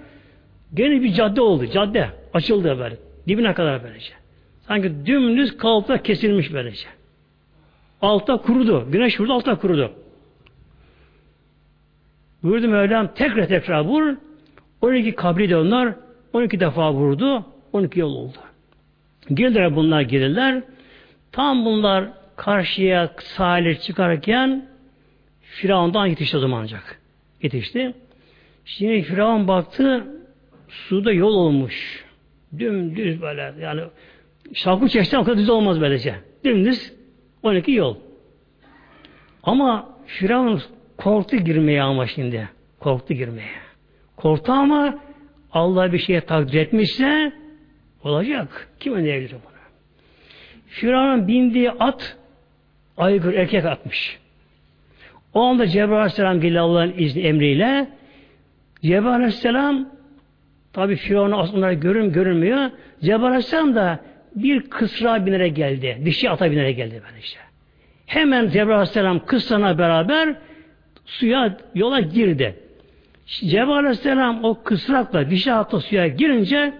gene 0.74 1.02
bir 1.02 1.12
cadde 1.12 1.40
oldu. 1.40 1.66
Cadde 1.66 2.08
açıldı 2.34 2.78
böyle. 2.78 2.96
Dibine 3.28 3.54
kadar 3.54 3.84
böylece. 3.84 4.12
Sanki 4.60 5.06
dümdüz 5.06 5.56
kalıpta 5.56 6.02
kesilmiş 6.02 6.52
böylece. 6.52 6.88
Altta 8.02 8.36
kurudu. 8.36 8.86
Güneş 8.90 9.20
vurdu, 9.20 9.32
altta 9.32 9.58
kurudu. 9.58 9.92
Buyurdu 12.42 12.68
Mevlam 12.68 13.14
tekrar 13.14 13.48
tekrar 13.48 13.80
vur. 13.80 14.16
12 14.80 15.14
kabri 15.14 15.50
de 15.50 15.56
onlar 15.56 15.94
12 16.32 16.60
defa 16.60 16.92
vurdu. 16.92 17.44
12 17.72 18.00
yol 18.00 18.14
oldu. 18.14 18.38
Girdiler 19.34 19.76
bunlar 19.76 20.00
girirler. 20.00 20.62
Tam 21.32 21.64
bunlar 21.64 22.04
karşıya 22.36 23.10
sahile 23.18 23.80
çıkarken 23.80 24.68
Firavun'dan 25.40 26.06
yetişti 26.06 26.36
o 26.36 26.40
zaman 26.40 26.62
ancak. 26.62 27.00
Yetişti. 27.42 27.94
Şimdi 28.64 29.02
Firavun 29.02 29.48
baktı 29.48 30.06
suda 30.68 31.12
yol 31.12 31.34
olmuş. 31.34 32.04
Dümdüz 32.58 33.22
böyle 33.22 33.54
yani 33.60 33.80
şarkı 34.54 34.88
çeşitten 34.88 35.18
o 35.18 35.24
kadar 35.24 35.38
düz 35.38 35.50
olmaz 35.50 35.80
böylece. 35.80 36.14
Dümdüz 36.44 36.92
12 37.42 37.72
yol. 37.72 37.96
Ama 39.42 39.96
Firavun 40.06 40.62
korktu 40.96 41.36
girmeye 41.36 41.82
ama 41.82 42.06
şimdi. 42.06 42.48
Korktu 42.80 43.14
girmeye. 43.14 43.50
Korktu 44.16 44.52
ama 44.52 44.98
Allah 45.52 45.92
bir 45.92 45.98
şeye 45.98 46.20
takdir 46.20 46.58
etmişse 46.58 47.32
olacak. 48.04 48.68
Kim 48.80 48.94
önleyebilir 48.94 49.32
bunu? 49.32 49.60
Firavun'un 50.66 51.28
bindiği 51.28 51.70
at 51.70 52.16
aygır 52.96 53.34
erkek 53.34 53.64
atmış. 53.64 54.18
O 55.34 55.40
anda 55.40 55.66
Cebrail 55.66 55.92
Aleyhisselam 55.92 56.40
geliyor 56.40 56.62
Allah'ın 56.62 56.94
izni 56.98 57.22
emriyle. 57.22 57.88
Cebrail 58.82 59.14
Aleyhisselam 59.14 59.88
tabi 60.72 60.96
Firavun'a 60.96 61.38
aslında 61.38 61.72
görün 61.72 62.12
görünmüyor. 62.12 62.70
Cebrail 63.04 63.24
Aleyhisselam 63.24 63.74
da 63.74 64.00
bir 64.34 64.62
kısra 64.62 65.26
binerek 65.26 65.56
geldi. 65.56 65.98
Dişi 66.04 66.30
ata 66.30 66.50
binerek 66.50 66.76
geldi 66.76 67.02
ben 67.08 67.20
işte. 67.20 67.40
Hemen 68.06 68.48
Cebrail 68.48 68.76
Aleyhisselam 68.76 69.26
kıssana 69.26 69.78
beraber 69.78 70.34
suya 71.06 71.56
yola 71.74 72.00
girdi. 72.00 72.56
Cebrail 73.26 73.70
Aleyhisselam 73.70 74.44
o 74.44 74.62
kısrakla 74.62 75.30
dişi 75.30 75.52
atla 75.52 75.80
suya 75.80 76.06
girince 76.06 76.72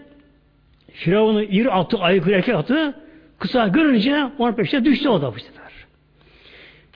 Firavun'un 0.93 1.43
iri 1.43 1.71
atı, 1.71 1.99
aykırı 1.99 2.35
erkek 2.35 2.55
atı 2.55 2.95
kısa 3.39 3.69
görünce 3.69 4.27
onun 4.39 4.53
peşine 4.53 4.85
düştü 4.85 5.09
o 5.09 5.23
da 5.23 5.35
bu 5.35 5.39
sefer. 5.39 5.73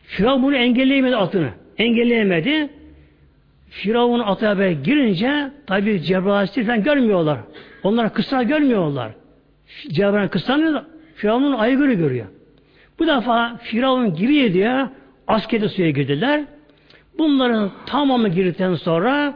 Firavun 0.03 0.43
bunu 0.43 0.57
engelleyemedi 0.57 1.17
atını. 1.17 1.51
Engelleyemedi. 1.79 2.69
Firavun 3.71 4.21
atı 4.21 4.47
haber 4.47 4.71
girince 4.71 5.51
tabi 5.67 6.03
Cebrail 6.03 6.35
Aleyhisselam 6.35 6.83
görmüyorlar. 6.83 7.39
Onlar 7.83 8.15
kısa 8.15 8.43
görmüyorlar. 8.43 9.13
Cebrail 9.89 10.29
kısanıyor 10.29 10.83
Firavun'un 11.15 11.53
aygırı 11.53 11.93
görüyor. 11.93 12.27
Bu 12.99 13.07
defa 13.07 13.57
Firavun 13.57 14.15
giriyor 14.15 14.53
diye 14.53 14.87
askeri 15.27 15.69
suya 15.69 15.91
girdiler. 15.91 16.45
Bunların 17.19 17.71
tamamı 17.87 18.29
girdikten 18.29 18.75
sonra 18.75 19.35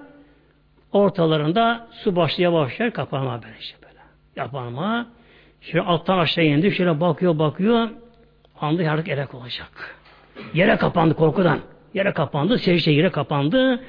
ortalarında 0.93 1.87
su 1.91 2.17
başlıyor 2.17 2.53
başlıyor 2.53 2.91
kapanma 2.91 3.43
böyle 3.43 3.55
böyle. 4.39 4.47
Yapanma. 4.47 5.07
Şöyle 5.61 5.85
alttan 5.85 6.19
aşağı 6.19 6.45
indi. 6.45 6.73
Şöyle 6.73 7.01
bakıyor 7.01 7.39
bakıyor. 7.39 7.89
Andı 8.61 8.91
artık 8.91 9.09
erek 9.09 9.35
olacak. 9.35 9.97
Yere 10.55 10.77
kapandı 10.77 11.15
korkudan. 11.15 11.61
Yere 11.95 12.13
kapandı. 12.13 12.59
Secde 12.59 12.91
yere 12.91 13.11
kapandı. 13.11 13.81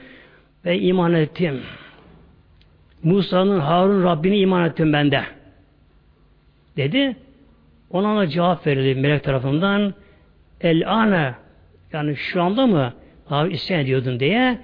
Ve 0.65 0.79
iman 0.79 1.13
ettim. 1.13 1.61
Musa'nın 3.03 3.59
Harun 3.59 4.03
Rabbini 4.03 4.37
iman 4.37 4.65
ettim 4.65 4.93
ben 4.93 5.11
de. 5.11 5.23
Dedi. 6.77 7.15
Ona 7.89 8.17
da 8.17 8.27
cevap 8.27 8.67
verildi 8.67 8.99
melek 8.99 9.23
tarafından. 9.23 9.93
El 10.61 10.91
ane 10.93 11.35
yani 11.93 12.15
şu 12.15 12.43
anda 12.43 12.67
mı 12.67 12.93
abi 13.29 13.53
isyan 13.53 13.81
ediyordun 13.81 14.19
diye 14.19 14.59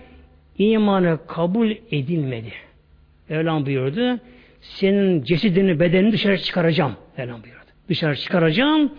imanı 0.58 1.20
kabul 1.28 1.72
edilmedi. 1.92 2.54
Mevlam 3.30 3.66
buyurdu. 3.66 4.20
Senin 4.70 5.24
cesedini, 5.24 5.80
bedenini 5.80 6.12
dışarı 6.12 6.38
çıkaracağım. 6.38 6.96
Mevlam 7.18 7.44
buyurdu. 7.44 7.60
Dışarı 7.90 8.16
çıkaracağım. 8.16 8.94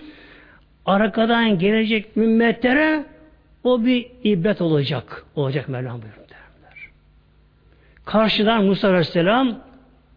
Arkadan 0.86 1.58
gelecek 1.58 2.16
ümmetlere 2.16 3.04
o 3.64 3.84
bir 3.84 4.06
ibret 4.24 4.60
olacak. 4.60 5.24
Olacak 5.36 5.68
Mevlam 5.68 6.02
buyurdu. 6.02 6.16
Derler. 6.18 6.90
Karşıdan 8.04 8.64
Musa 8.64 8.88
Aleyhisselam 8.88 9.60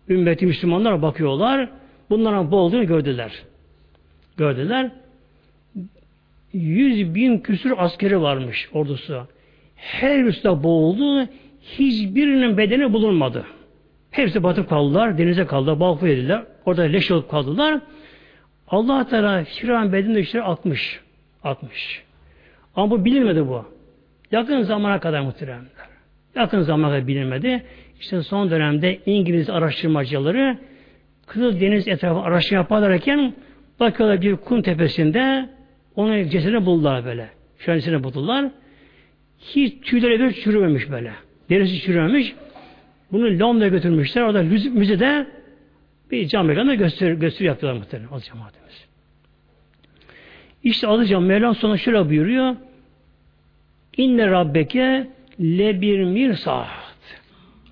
ümmeti 0.09 0.45
Müslümanlar 0.45 1.01
bakıyorlar. 1.01 1.69
Bunların 2.09 2.51
bu 2.51 2.55
olduğunu 2.55 2.87
gördüler. 2.87 3.43
Gördüler. 4.37 4.91
Yüz 6.53 7.15
bin 7.15 7.39
küsur 7.39 7.71
askeri 7.77 8.21
varmış 8.21 8.69
ordusu. 8.73 9.27
Her 9.75 10.23
üstte 10.23 10.63
boğuldu. 10.63 11.27
Hiçbirinin 11.61 12.57
bedeni 12.57 12.93
bulunmadı. 12.93 13.45
Hepsi 14.11 14.43
batıp 14.43 14.69
kaldılar. 14.69 15.17
Denize 15.17 15.45
kaldılar. 15.45 15.79
Balkı 15.79 16.07
yediler. 16.07 16.43
Orada 16.65 16.81
leş 16.81 17.11
olup 17.11 17.31
kaldılar. 17.31 17.79
Allah 18.67 19.07
Teala 19.07 19.43
Firavun 19.43 19.93
bedenini 19.93 20.15
dışarı 20.15 20.43
atmış. 20.43 20.99
Atmış. 21.43 22.03
Ama 22.75 22.91
bu 22.91 23.05
bilinmedi 23.05 23.47
bu. 23.47 23.65
Yakın 24.31 24.61
zamana 24.61 24.99
kadar 24.99 25.21
muhteremler. 25.21 25.69
Yakın 26.35 26.61
zamana 26.61 26.91
kadar 26.91 27.07
bilinmedi. 27.07 27.63
İşte 27.99 28.23
son 28.23 28.51
dönemde 28.51 28.99
İngiliz 29.05 29.49
araştırmacıları 29.49 30.57
Kızıl 31.27 31.59
Deniz 31.59 31.87
etrafı 31.87 32.19
araştırma 32.19 32.57
yaparlarken 32.61 33.33
bakıyorlar 33.79 34.21
bir 34.21 34.35
kum 34.35 34.61
tepesinde 34.61 35.49
onun 35.95 36.29
cesedini 36.29 36.65
buldular 36.65 37.05
böyle. 37.05 37.29
Şöylesine 37.59 38.03
buldular. 38.03 38.51
Hiç 39.39 39.73
tüyleri 39.81 40.19
bir 40.19 40.33
çürümemiş 40.33 40.91
böyle. 40.91 41.11
Derisi 41.49 41.81
çürümemiş. 41.81 42.35
Bunu 43.11 43.39
Londra'ya 43.39 43.69
götürmüşler. 43.69 44.21
Orada 44.21 44.43
müzede 44.73 45.27
bir 46.11 46.27
cam 46.27 46.45
mekanında 46.45 46.75
gösteri, 46.75 47.19
gösteri 47.19 47.47
yapıyorlar 47.47 47.79
muhtemelen. 47.79 48.11
Az 48.11 48.25
cemaatimiz. 48.25 48.85
İşte 50.63 50.87
alacağım 50.87 51.25
Mevlam 51.25 51.55
sonra 51.55 51.77
şöyle 51.77 52.09
buyuruyor. 52.09 52.55
İnne 53.97 54.27
rabbeke 54.27 55.07
lebir 55.39 56.03
mirsat. 56.03 56.67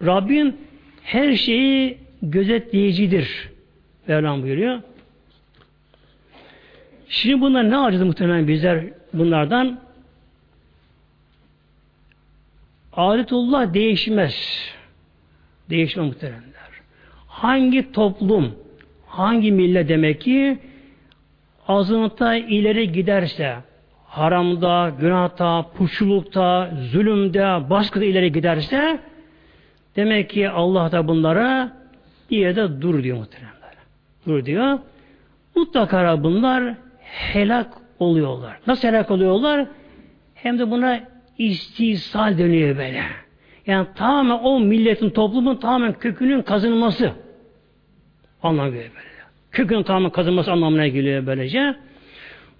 Rabbin 0.06 0.58
her 1.04 1.36
şeyi 1.36 1.98
gözetleyicidir. 2.22 3.50
Mevlam 4.08 4.44
buyuruyor. 4.44 4.82
Şimdi 7.10 7.42
bunlar 7.42 7.70
ne 7.70 7.76
alacağız 7.76 8.04
muhtemelen 8.04 8.48
bizler 8.48 8.84
bunlardan? 9.14 9.80
Adetullah 12.94 13.74
değişmez. 13.74 14.68
Değişmez 15.70 16.06
muhteremler. 16.06 16.68
Hangi 17.28 17.92
toplum, 17.92 18.56
hangi 19.08 19.52
millet 19.52 19.90
demek 19.90 20.22
ki 20.22 20.58
azınlıkta 21.68 22.36
ileri 22.36 22.92
giderse, 22.92 23.56
haramda, 24.06 24.92
günahta, 25.00 25.66
puçlulukta, 25.78 26.72
zulümde, 26.92 27.70
baskıda 27.70 28.06
ileri 28.06 28.32
giderse 28.32 29.00
demek 29.96 30.30
ki 30.30 30.50
Allah 30.50 30.92
da 30.92 31.08
bunlara 31.08 31.78
bir 32.32 32.38
yerde 32.38 32.82
dur 32.82 33.04
diyor 33.04 33.18
muhteremler. 33.18 33.74
Dur 34.28 34.46
diyor. 34.46 34.80
Mutlaka 35.56 36.24
bunlar 36.24 36.74
helak 37.02 37.74
oluyorlar. 38.00 38.60
Nasıl 38.68 38.88
helak 38.88 39.12
oluyorlar? 39.12 39.68
Hem 40.36 40.60
de 40.60 40.72
buna 40.72 41.00
istisal 41.38 42.38
dönüyor 42.38 42.78
böyle. 42.78 43.04
Yani 43.68 43.88
tamamen 43.96 44.40
o 44.44 44.60
milletin, 44.60 45.10
toplumun 45.10 45.56
tamamen 45.56 45.94
kökünün 45.94 46.42
kazınması 46.42 47.12
anlamına 48.44 48.70
geliyor 48.70 48.92
böyle. 48.96 49.08
Kökünün 49.52 49.84
tamamen 49.84 50.10
kazınması 50.10 50.52
anlamına 50.52 50.88
geliyor 50.88 51.26
böylece. 51.26 51.76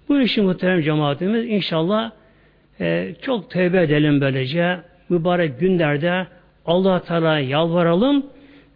Bu 0.08 0.20
işin 0.20 0.44
muhterem 0.44 0.82
cemaatimiz 0.82 1.44
inşallah 1.44 2.10
e, 2.80 3.14
çok 3.22 3.50
tövbe 3.50 3.82
edelim 3.82 4.20
böylece. 4.20 4.78
Mübarek 5.08 5.60
günlerde 5.60 6.26
allah 6.66 7.02
Teala 7.02 7.38
yalvaralım 7.38 8.26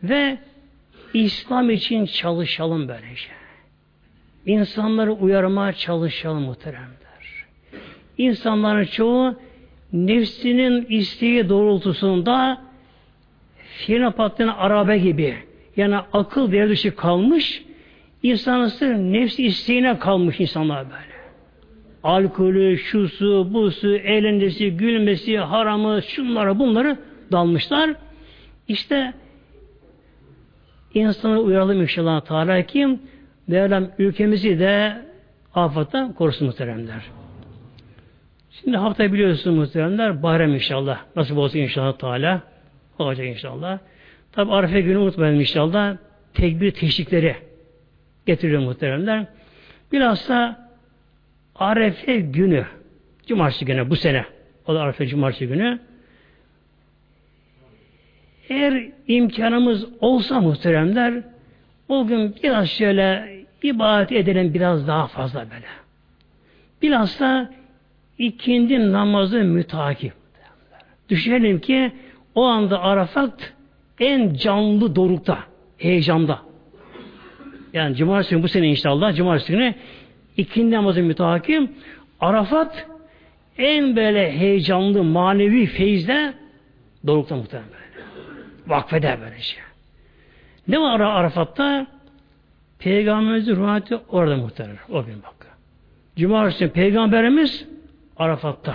ve 0.03 0.39
İslam 1.15 1.71
için 1.71 2.07
çalışalım 2.07 2.89
böylece. 2.89 3.29
İnsanları 4.47 5.13
uyarmaya 5.13 5.73
çalışalım 5.73 6.43
muhteremler. 6.43 7.47
İnsanların 8.19 8.85
çoğu 8.85 9.35
nefsinin 9.93 10.87
isteği 10.89 11.49
doğrultusunda 11.49 12.61
frene 13.79 14.11
patlayan 14.11 14.49
arabe 14.49 14.99
gibi 14.99 15.37
yani 15.77 15.97
akıl 16.13 16.53
devre 16.53 16.69
dışı 16.69 16.97
kalmış 16.97 17.65
insanın 18.23 19.13
nefsi 19.13 19.47
isteğine 19.47 19.99
kalmış 19.99 20.41
insanlar 20.41 20.85
böyle. 20.85 21.13
Alkolü, 22.03 22.79
şusu, 22.79 23.55
busu, 23.55 23.97
eğlencesi, 23.97 24.71
gülmesi, 24.71 25.39
haramı, 25.39 26.03
şunları 26.03 26.59
bunları 26.59 26.97
dalmışlar. 27.33 27.95
İşte 28.69 29.13
insanı 30.95 31.39
uyaralım 31.39 31.83
inşallah 31.83 32.21
Teala 32.21 32.63
kim? 32.63 33.01
Mevlam 33.47 33.89
ülkemizi 33.99 34.59
de 34.59 35.03
afattan 35.55 36.13
korusun 36.13 36.47
muhteremler. 36.47 37.22
Şimdi 38.61 38.77
hafta 38.77 39.13
biliyorsunuz 39.13 39.57
muhteremler 39.57 40.23
bayram 40.23 40.55
inşallah. 40.55 41.01
Nasıl 41.17 41.37
olsun 41.37 41.59
inşallah 41.59 41.99
Teala. 41.99 42.43
Olacak 42.99 43.27
inşallah. 43.27 43.79
Tabi 44.33 44.53
Arife 44.53 44.81
günü 44.81 44.99
unutmayalım 44.99 45.41
inşallah. 45.41 45.97
Tekbir 46.35 46.71
teşvikleri 46.71 47.37
getiriyor 48.27 48.63
muhteremler. 48.63 49.27
Bilhassa 49.93 50.69
Arefe 51.55 52.21
günü, 52.21 52.67
cumartesi 53.27 53.65
günü 53.65 53.91
bu 53.91 53.97
sene, 53.97 54.25
o 54.67 54.75
da 54.75 54.81
Arefe 54.81 55.07
cumartesi 55.07 55.49
günü, 55.49 55.79
eğer 58.49 58.91
imkanımız 59.09 59.87
olsa 60.01 60.41
muhteremler, 60.41 61.23
o 61.89 62.07
gün 62.07 62.37
biraz 62.43 62.69
şöyle 62.69 63.37
ibadet 63.63 64.13
edelim 64.13 64.55
biraz 64.55 64.89
daha 64.89 65.07
fazla 65.07 65.41
böyle. 65.41 65.67
Bilhassa 66.83 67.51
ikindi 68.19 68.93
namazı 68.93 69.39
mütakip. 69.39 70.13
Düşünelim 71.09 71.61
ki 71.61 71.93
o 72.35 72.45
anda 72.45 72.83
Arafat 72.83 73.53
en 74.01 74.35
canlı 74.35 74.97
dorukta, 74.97 75.39
heyecanda. 75.79 76.39
Yani 77.73 77.97
cumartesi 77.97 78.35
günü 78.35 78.43
bu 78.43 78.49
sene 78.49 78.69
inşallah 78.69 79.15
cumartesi 79.15 79.53
günü 79.53 79.75
ikindi 80.37 80.75
namazı 80.75 81.03
mütakip 81.03 81.71
Arafat 82.21 82.87
en 83.59 83.97
böyle 83.97 84.39
heyecanlı 84.39 85.05
manevi 85.05 85.67
feyizde 85.67 86.35
dorukta 87.07 87.37
muhtemelen 87.37 87.71
böyle. 87.71 88.07
Vakfeder 88.67 89.21
böyle 89.21 89.41
şey. 89.41 89.61
Ne 90.69 90.81
var 90.81 91.01
Arafat'ta? 91.01 91.87
Peygamberimizin 92.79 93.57
ruhaniyeti 93.57 93.99
orada 94.09 94.37
muhtemelen. 94.37 94.79
O 94.91 95.05
gün 95.05 95.23
bak. 95.23 95.47
Cumartesi 96.17 96.69
Peygamberimiz 96.69 97.72
Arafat'ta. 98.23 98.75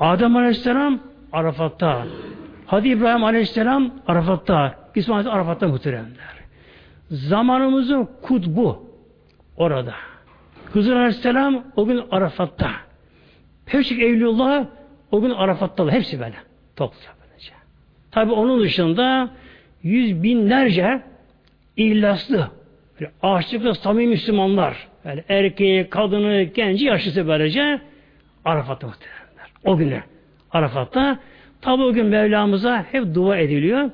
Adem 0.00 0.36
Aleyhisselam 0.36 1.00
Arafat'ta. 1.32 2.06
Hadi 2.66 2.88
İbrahim 2.88 3.24
Aleyhisselam 3.24 3.90
Arafat'ta. 4.06 4.74
İsmail 4.94 5.26
Arafat'ta 5.26 5.68
muhteremler. 5.68 6.34
Zamanımızın 7.10 8.08
kutbu 8.22 8.86
orada. 9.56 9.94
Hızır 10.72 10.96
Aleyhisselam 10.96 11.64
o 11.76 11.86
gün 11.86 12.02
Arafat'ta. 12.10 12.70
Pevçik 13.66 14.02
Evliyullah 14.02 14.66
o 15.10 15.20
gün 15.20 15.30
Arafat'ta. 15.30 15.90
Hepsi 15.90 16.20
böyle. 16.20 16.36
Topluca 16.76 17.10
böylece. 17.20 17.52
Tabi 18.10 18.32
onun 18.32 18.60
dışında 18.60 19.30
yüz 19.82 20.22
binlerce 20.22 21.02
ihlaslı, 21.76 22.50
aşıklı 23.22 23.74
samimi 23.74 24.06
Müslümanlar, 24.06 24.88
yani 25.04 25.24
erkeği, 25.28 25.90
kadını, 25.90 26.42
genci, 26.42 26.86
yaşlısı 26.86 27.28
böylece 27.28 27.80
Arafat'ta 28.44 28.86
muhtemelenler. 28.86 29.52
O 29.64 29.76
günü 29.76 30.02
Arafat'ta. 30.50 31.18
Tabi 31.60 31.82
o 31.82 31.92
gün 31.92 32.06
Mevlamıza 32.06 32.86
hep 32.92 33.14
dua 33.14 33.36
ediliyor. 33.36 33.90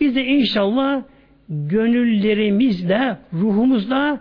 Biz 0.00 0.16
de 0.16 0.24
inşallah 0.24 1.02
gönüllerimizle, 1.48 3.16
ruhumuzla 3.32 4.20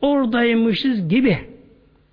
oradaymışız 0.00 1.08
gibi 1.08 1.38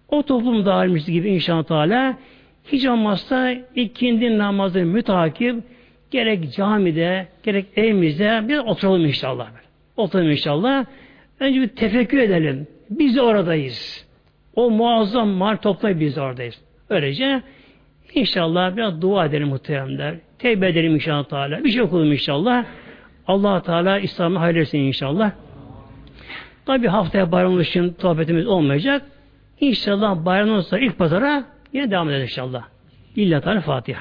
o 0.09 0.23
toplum 0.23 0.65
dağılmışız 0.65 1.11
gibi 1.11 1.29
inşallah 1.29 1.63
Teala 1.63 2.17
hiç 2.65 2.85
olmazsa 2.85 3.51
ikindi 3.75 4.37
namazı 4.37 4.79
mütakip 4.79 5.55
gerek 6.11 6.53
camide 6.53 7.27
gerek 7.43 7.65
evimizde 7.75 8.47
bir 8.47 8.57
oturalım 8.57 9.05
inşallah. 9.05 9.47
Oturalım 9.97 10.31
inşallah. 10.31 10.85
Önce 11.39 11.61
bir 11.61 11.67
tefekkür 11.67 12.17
edelim. 12.17 12.67
Biz 12.89 13.17
oradayız. 13.17 14.07
O 14.55 14.69
muazzam 14.69 15.29
mal 15.29 15.55
toplayıp 15.55 15.99
biz 15.99 16.17
oradayız. 16.17 16.61
Öylece 16.89 17.41
inşallah 18.13 18.75
biraz 18.75 19.01
dua 19.01 19.25
edelim 19.25 19.47
muhteremler. 19.47 20.15
Tevbe 20.39 20.69
edelim 20.69 20.95
inşallah 20.95 21.23
Teala. 21.23 21.63
Bir 21.63 21.69
şey 21.69 21.81
okulum 21.81 22.11
inşallah. 22.11 22.65
allah 23.27 23.61
Teala 23.61 23.99
İslam'ı 23.99 24.39
hayırlırsın 24.39 24.77
inşallah. 24.77 25.31
Tabi 26.65 26.87
haftaya 26.87 27.31
bayram 27.31 27.61
için 27.61 27.95
sohbetimiz 28.01 28.47
olmayacak. 28.47 29.01
İnşallah 29.59 30.25
bayramdan 30.25 30.61
sonra 30.61 30.81
ilk 30.81 30.97
pazara 30.97 31.43
yine 31.73 31.91
devam 31.91 32.09
edeceğiz 32.09 32.31
inşallah. 32.31 32.63
İlla 33.15 33.41
Teala 33.41 33.61
Fatiha. 33.61 33.99